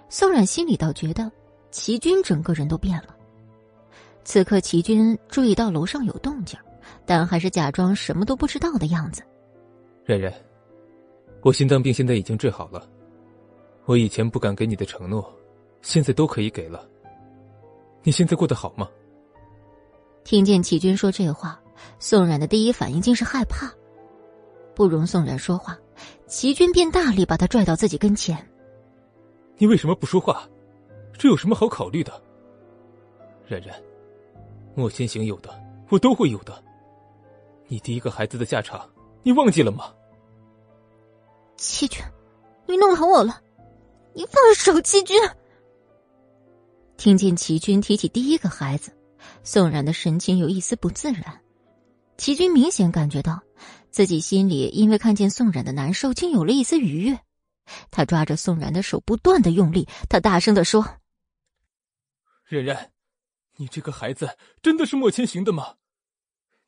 [0.09, 1.31] 宋冉心里倒觉得
[1.71, 3.15] 齐军整个人都变了。
[4.25, 6.59] 此刻齐军注意到楼上有动静，
[7.05, 9.23] 但还是假装什么都不知道的样子。
[10.03, 10.33] 冉冉，
[11.43, 12.85] 我心脏病现在已经治好了。
[13.85, 15.33] 我以前不敢给你的承诺，
[15.81, 16.85] 现在都可以给了。
[18.03, 18.85] 你现在过得好吗？
[20.25, 21.57] 听见齐军说这话，
[21.99, 23.71] 宋冉的第一反应竟是害怕。
[24.75, 25.79] 不容宋冉说话，
[26.31, 28.37] 齐军便大力把他拽到自己跟前。
[29.57, 30.47] 你为什么不说话？
[31.11, 32.23] 这有什么好考虑的？
[33.49, 33.75] 冉冉，
[34.73, 35.53] 莫千行有的，
[35.89, 36.63] 我都会有的。
[37.67, 38.89] 你第一个孩子的下场，
[39.23, 39.93] 你忘记了吗？
[41.57, 42.01] 齐军，
[42.65, 43.41] 你弄疼我了，
[44.13, 45.21] 你放手，齐军。
[46.95, 48.89] 听见齐军提起第一个孩子，
[49.43, 51.23] 宋冉的神情有一丝不自然。
[52.15, 53.37] 齐军明显感觉到
[53.91, 57.19] 自己心里因为看见宋冉的难受，竟有了一丝愉悦。
[57.91, 59.87] 他抓着宋冉的手，不断的用力。
[60.09, 60.85] 他大声的说
[62.47, 62.91] ：“冉冉，
[63.57, 65.75] 你这个孩子真的是莫千行的吗？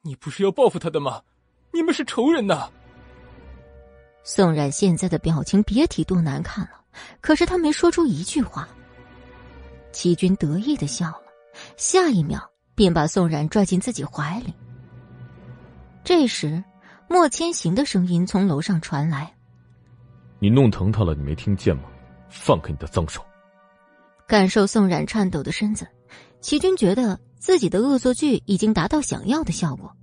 [0.01, 1.23] 你不是要报复他的吗？
[1.71, 2.69] 你们是仇人呐！”
[4.23, 6.81] 宋冉现在的表情别提多难看了，
[7.19, 8.67] 可是他没说出一句话。
[9.91, 11.23] 齐军得意的笑了，
[11.77, 12.41] 下一秒
[12.75, 14.53] 便把宋冉拽进自己怀里。
[16.03, 16.63] 这时，
[17.07, 19.33] 莫千行的声音从楼上传来。
[20.39, 21.83] 你弄疼他了，你没听见吗？
[22.29, 23.23] 放开你的脏手！
[24.27, 25.87] 感受宋冉颤抖的身子，
[26.41, 29.95] 齐军觉得自己的恶作剧已经达到想要的效果。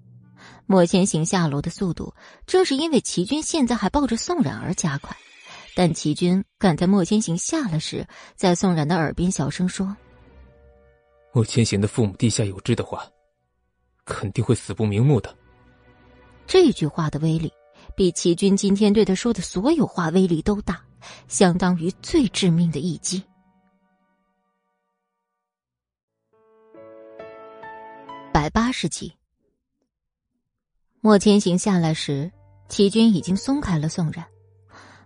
[0.67, 2.15] 莫千行下楼的速度，
[2.47, 5.17] 正是因为齐军现在还抱着宋冉而加快。
[5.75, 8.07] 但齐军赶在莫千行下了时，
[8.37, 9.97] 在宋冉的耳边小声说
[11.35, 13.05] ：“莫千行的父母地下有知的话，
[14.05, 15.35] 肯定会死不瞑目的。”
[16.51, 17.53] 这句话的威力。
[17.95, 20.83] 比齐军今天对他说的所有话威力都大，
[21.29, 23.23] 相当于最致命的一击。
[28.33, 29.13] 百八十集，
[31.01, 32.33] 莫千行下来时，
[32.69, 34.27] 齐军已经松开了宋冉。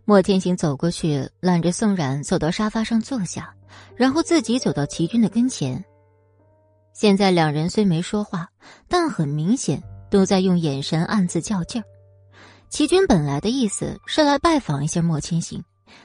[0.06, 3.54] 莫千行走过去，揽着宋冉走到沙发上坐下，
[3.96, 5.84] 然后自己走到齐军的跟前。
[6.94, 8.48] 现在两人虽没说话，
[8.88, 9.82] 但很明显
[10.14, 11.84] 都在用眼神暗自较劲儿。
[12.68, 15.60] 齐军本来的意思是来拜访一下莫千行，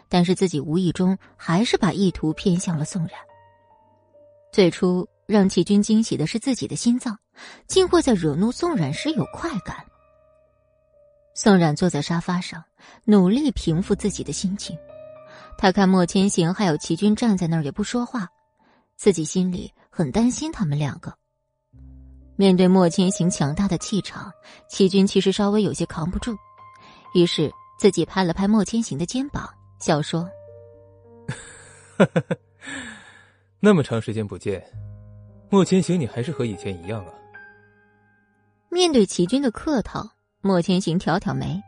[0.07, 3.11] 但是自己无意中还是把意图偏向了宋冉。
[4.51, 7.19] 最初让齐军惊喜的是自己的心脏，
[7.67, 9.85] 竟会在惹怒宋冉时有快感。
[11.35, 12.63] 宋冉坐在沙发上，
[13.05, 14.75] 努力平复自己的心情。
[15.55, 18.27] 他看莫千行还有齐军站在那儿也不说话，
[18.97, 21.13] 自己心里很担心他们两个。
[22.39, 24.31] 面对莫千行强大的气场，
[24.69, 26.33] 齐军其实稍微有些扛不住。
[27.13, 29.45] 于是自己拍了拍莫千行的肩膀，
[29.81, 30.25] 笑说
[33.59, 34.65] ：“那么长时间不见，
[35.49, 37.11] 莫千行，你还是和以前一样啊。”
[38.71, 40.09] 面对齐军的客套，
[40.39, 41.61] 莫千行挑挑眉，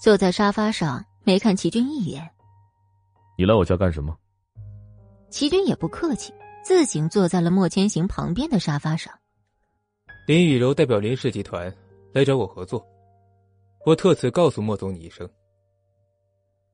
[0.00, 2.26] 坐在沙发上没看齐军一眼。
[3.36, 4.16] “你来我家干什么？”
[5.28, 6.32] 齐军也不客气，
[6.64, 9.12] 自行坐在了莫千行旁边的沙发上。
[10.26, 11.72] 林雨柔代表林氏集团
[12.12, 12.84] 来找我合作。
[13.84, 15.28] 我特此告诉莫总你一声。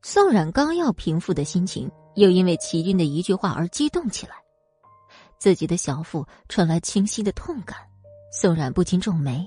[0.01, 4.37] 宋冉刚要平复的心情，又因为齐军的一句话而激动起来。
[5.37, 7.77] 自己的小腹传来清晰的痛感，
[8.33, 9.47] 宋冉不禁皱眉。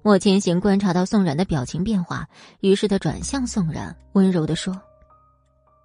[0.00, 2.26] 莫千行观察到宋冉的表情变化，
[2.60, 4.74] 于是他转向宋冉，温柔的说：“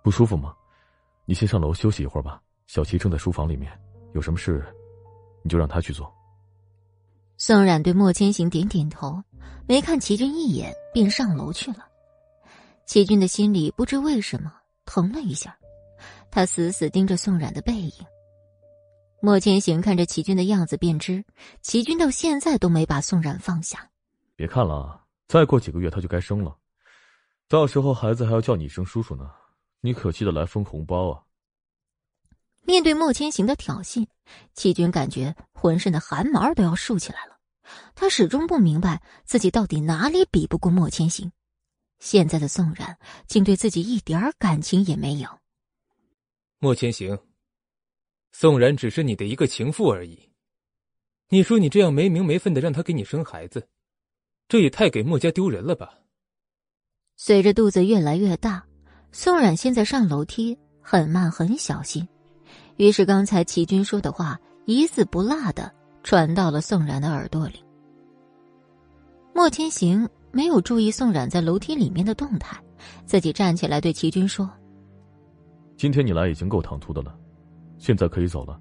[0.01, 0.55] 不舒服吗？
[1.25, 2.41] 你先上楼休息一会儿吧。
[2.67, 3.77] 小齐正在书房里面，
[4.13, 4.65] 有什么事，
[5.43, 6.09] 你就让他去做。”
[7.37, 9.21] 宋冉对莫千行点点头，
[9.67, 11.85] 没看齐军一眼，便上楼去了。
[12.85, 14.53] 齐军的心里不知为什么
[14.85, 15.57] 疼了一下，
[16.31, 17.91] 他死死盯着宋冉的背影。
[19.21, 21.25] 莫千行看着齐军的样子，便知
[21.61, 23.89] 齐军到现在都没把宋冉放下。
[24.35, 26.55] 别看了，再过几个月他就该生了，
[27.49, 29.29] 到时候孩子还要叫你一声叔叔呢，
[29.81, 31.21] 你可记得来分红包啊！
[32.65, 34.07] 面对莫千行的挑衅，
[34.53, 37.37] 齐军感觉浑身的汗毛都要竖起来了。
[37.95, 41.31] 他始终不明白自己到底哪里比不过莫千行。
[41.99, 42.97] 现在的宋冉
[43.27, 45.29] 竟对自己一点感情也没有。
[46.59, 47.17] 莫千行，
[48.31, 50.29] 宋冉只是你的一个情妇而已。
[51.29, 53.67] 你说你这样没名没分的让他给你生孩子，
[54.47, 55.99] 这也太给莫家丢人了吧？
[57.15, 58.65] 随着肚子越来越大，
[59.11, 62.07] 宋冉现在上楼梯很慢很小心。
[62.77, 65.71] 于是，刚才齐军说的话一字不落的
[66.03, 67.63] 传到了宋冉的耳朵里。
[69.33, 72.57] 莫千行没有注意宋冉在楼梯里面的动态，
[73.05, 74.49] 自己站起来对齐军说
[75.77, 77.17] ：“今天你来已经够唐突的了，
[77.77, 78.59] 现在可以走了。”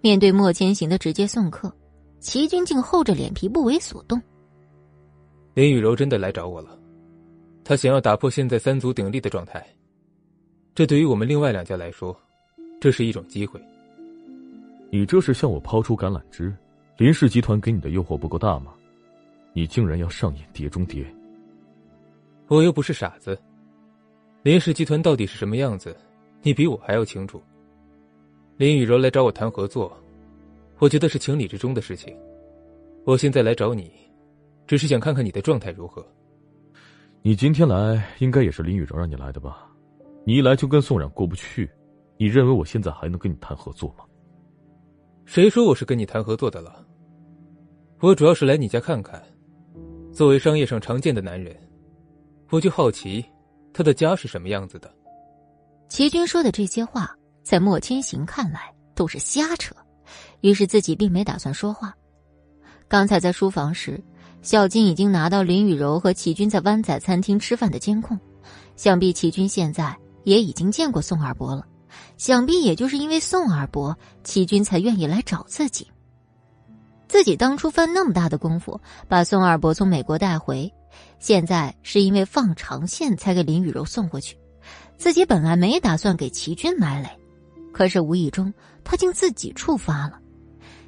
[0.00, 1.70] 面对莫千行的直接送客，
[2.20, 4.20] 齐军竟厚着脸皮不为所动。
[5.52, 6.78] 林雨柔真的来找我了，
[7.64, 9.66] 她想要打破现在三足鼎立的状态，
[10.74, 12.14] 这对于我们另外两家来说。
[12.84, 13.58] 这是一种机会。
[14.90, 16.54] 你这是向我抛出橄榄枝？
[16.98, 18.74] 林氏集团给你的诱惑不够大吗？
[19.54, 21.02] 你竟然要上演碟中谍？
[22.46, 23.40] 我又不是傻子。
[24.42, 25.96] 林氏集团到底是什么样子，
[26.42, 27.42] 你比我还要清楚。
[28.58, 29.90] 林雨柔来找我谈合作，
[30.78, 32.14] 我觉得是情理之中的事情。
[33.06, 33.90] 我现在来找你，
[34.66, 36.06] 只是想看看你的状态如何。
[37.22, 39.72] 你今天来，应该也是林雨柔让你来的吧？
[40.26, 41.66] 你一来就跟宋冉过不去，
[42.16, 44.04] 你认为我现在还能跟你谈合作吗？
[45.24, 46.84] 谁说我是跟你谈合作的了？
[48.00, 49.22] 我主要是来你家看看。
[50.12, 51.56] 作为商业上常见的男人，
[52.50, 53.24] 我就好奇
[53.72, 54.94] 他的家是什么样子的。
[55.88, 59.74] 齐军说的这些话，在莫千行看来都是瞎扯，
[60.40, 61.92] 于是自己并没打算说话。
[62.86, 64.00] 刚才在书房时，
[64.42, 68.16] 小金已经拿到林雨柔和齐军在湾仔餐厅吃饭的监控，
[68.76, 71.66] 想必齐军现在也已经见过宋二伯了。
[72.16, 75.86] 想必也就是因为宋二伯，齐军才愿意来找自己。
[77.08, 80.72] 自己当初费那么大的功夫把宋二伯从美国带回，
[81.18, 84.36] 现在是因为放长线才给林雨柔送过去。
[84.96, 87.08] 自己本来没打算给齐军埋雷，
[87.72, 88.52] 可是无意中
[88.82, 90.18] 他竟自己触发了。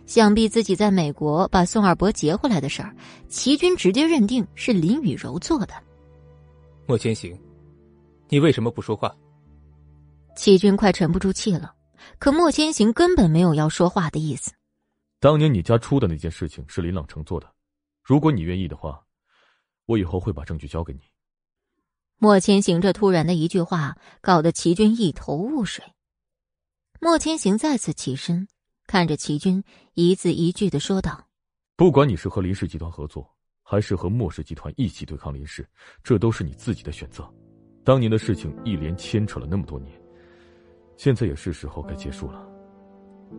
[0.06, 2.94] 想必自己在美国把宋二伯劫回来的事儿，
[3.28, 5.74] 齐军直接认定是林雨柔做的。
[6.86, 7.36] 莫千行，
[8.28, 9.12] 你为什么不说话？
[10.36, 11.74] 齐军快沉不住气了，
[12.18, 14.52] 可莫千行根本没有要说话的意思。
[15.18, 17.50] 当年你家出的那件事情是林朗成做的，
[18.02, 19.02] 如果你愿意的话，
[19.86, 21.00] 我以后会把证据交给你。
[22.18, 25.84] 莫千行这突然的一句话，搞得齐军一头雾水。
[27.00, 28.46] 莫千行再次起身，
[28.86, 29.64] 看着齐军，
[29.94, 31.28] 一字一句的说道
[31.76, 33.28] ：“不管你是和林氏集团合作，
[33.62, 35.66] 还是和莫氏集团一起对抗林氏，
[36.02, 37.26] 这都是你自己的选择。
[37.84, 39.92] 当年的事情一连牵扯了那么多年。”
[40.96, 42.46] 现在也是时候该结束了。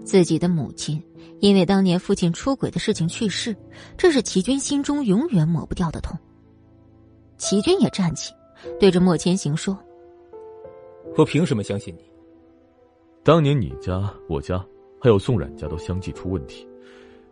[0.03, 1.01] 自己的母亲
[1.39, 3.55] 因为当年父亲出轨的事情去世，
[3.97, 6.17] 这是齐军心中永远抹不掉的痛。
[7.37, 8.33] 齐军也站起，
[8.79, 9.77] 对着莫千行说
[11.17, 12.03] ：“我凭什么相信你？
[13.23, 14.63] 当年你家、我家
[15.01, 16.67] 还有宋冉家都相继出问题，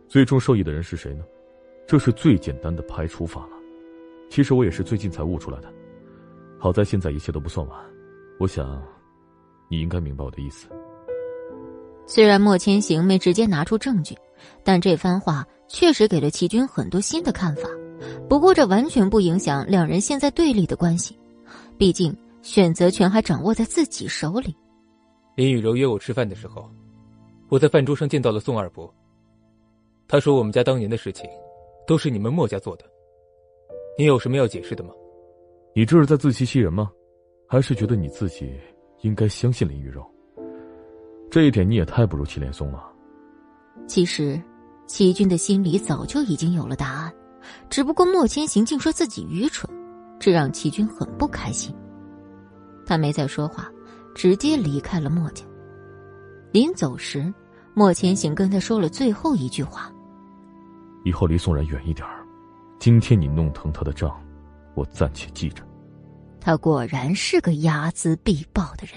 [0.08, 1.24] 最终受益的人是谁呢？
[1.86, 3.56] 这是最简单的排除法了。
[4.30, 5.72] 其实我也是最近才悟出来的。
[6.58, 7.78] 好在现在一切都不算晚，
[8.40, 8.82] 我想。”
[9.68, 10.68] 你应该明白我的意思。
[12.06, 14.16] 虽然莫千行没直接拿出证据，
[14.62, 17.68] 但这番话确实给了齐军很多新的看法。
[18.28, 21.18] 不过这完全不影响两人现在对立的关系，
[21.76, 24.54] 毕竟选择权还掌握在自己手里。
[25.34, 26.70] 林雨柔约我吃饭的时候，
[27.48, 28.92] 我在饭桌上见到了宋二伯。
[30.06, 31.28] 他说我们家当年的事情，
[31.86, 32.84] 都是你们莫家做的。
[33.98, 34.90] 你有什么要解释的吗？
[35.74, 36.90] 你这是在自欺欺人吗？
[37.48, 38.52] 还是觉得你自己？
[39.06, 40.04] 应该相信林雨柔，
[41.30, 42.92] 这一点你也太不如祁连松了。
[43.86, 44.42] 其实，
[44.86, 47.14] 齐军的心里早就已经有了答案，
[47.70, 49.72] 只不过莫千行竟说自己愚蠢，
[50.18, 51.72] 这让齐军很不开心。
[52.84, 53.70] 他没再说话，
[54.12, 55.44] 直接离开了莫家。
[56.50, 57.32] 临走时，
[57.74, 59.92] 莫千行跟他说了最后一句话
[61.04, 62.06] ：“以后离宋然远一点
[62.80, 64.20] 今天你弄疼他的账，
[64.74, 65.64] 我暂且记着。”
[66.46, 68.94] 他果然是个睚眦必报的人。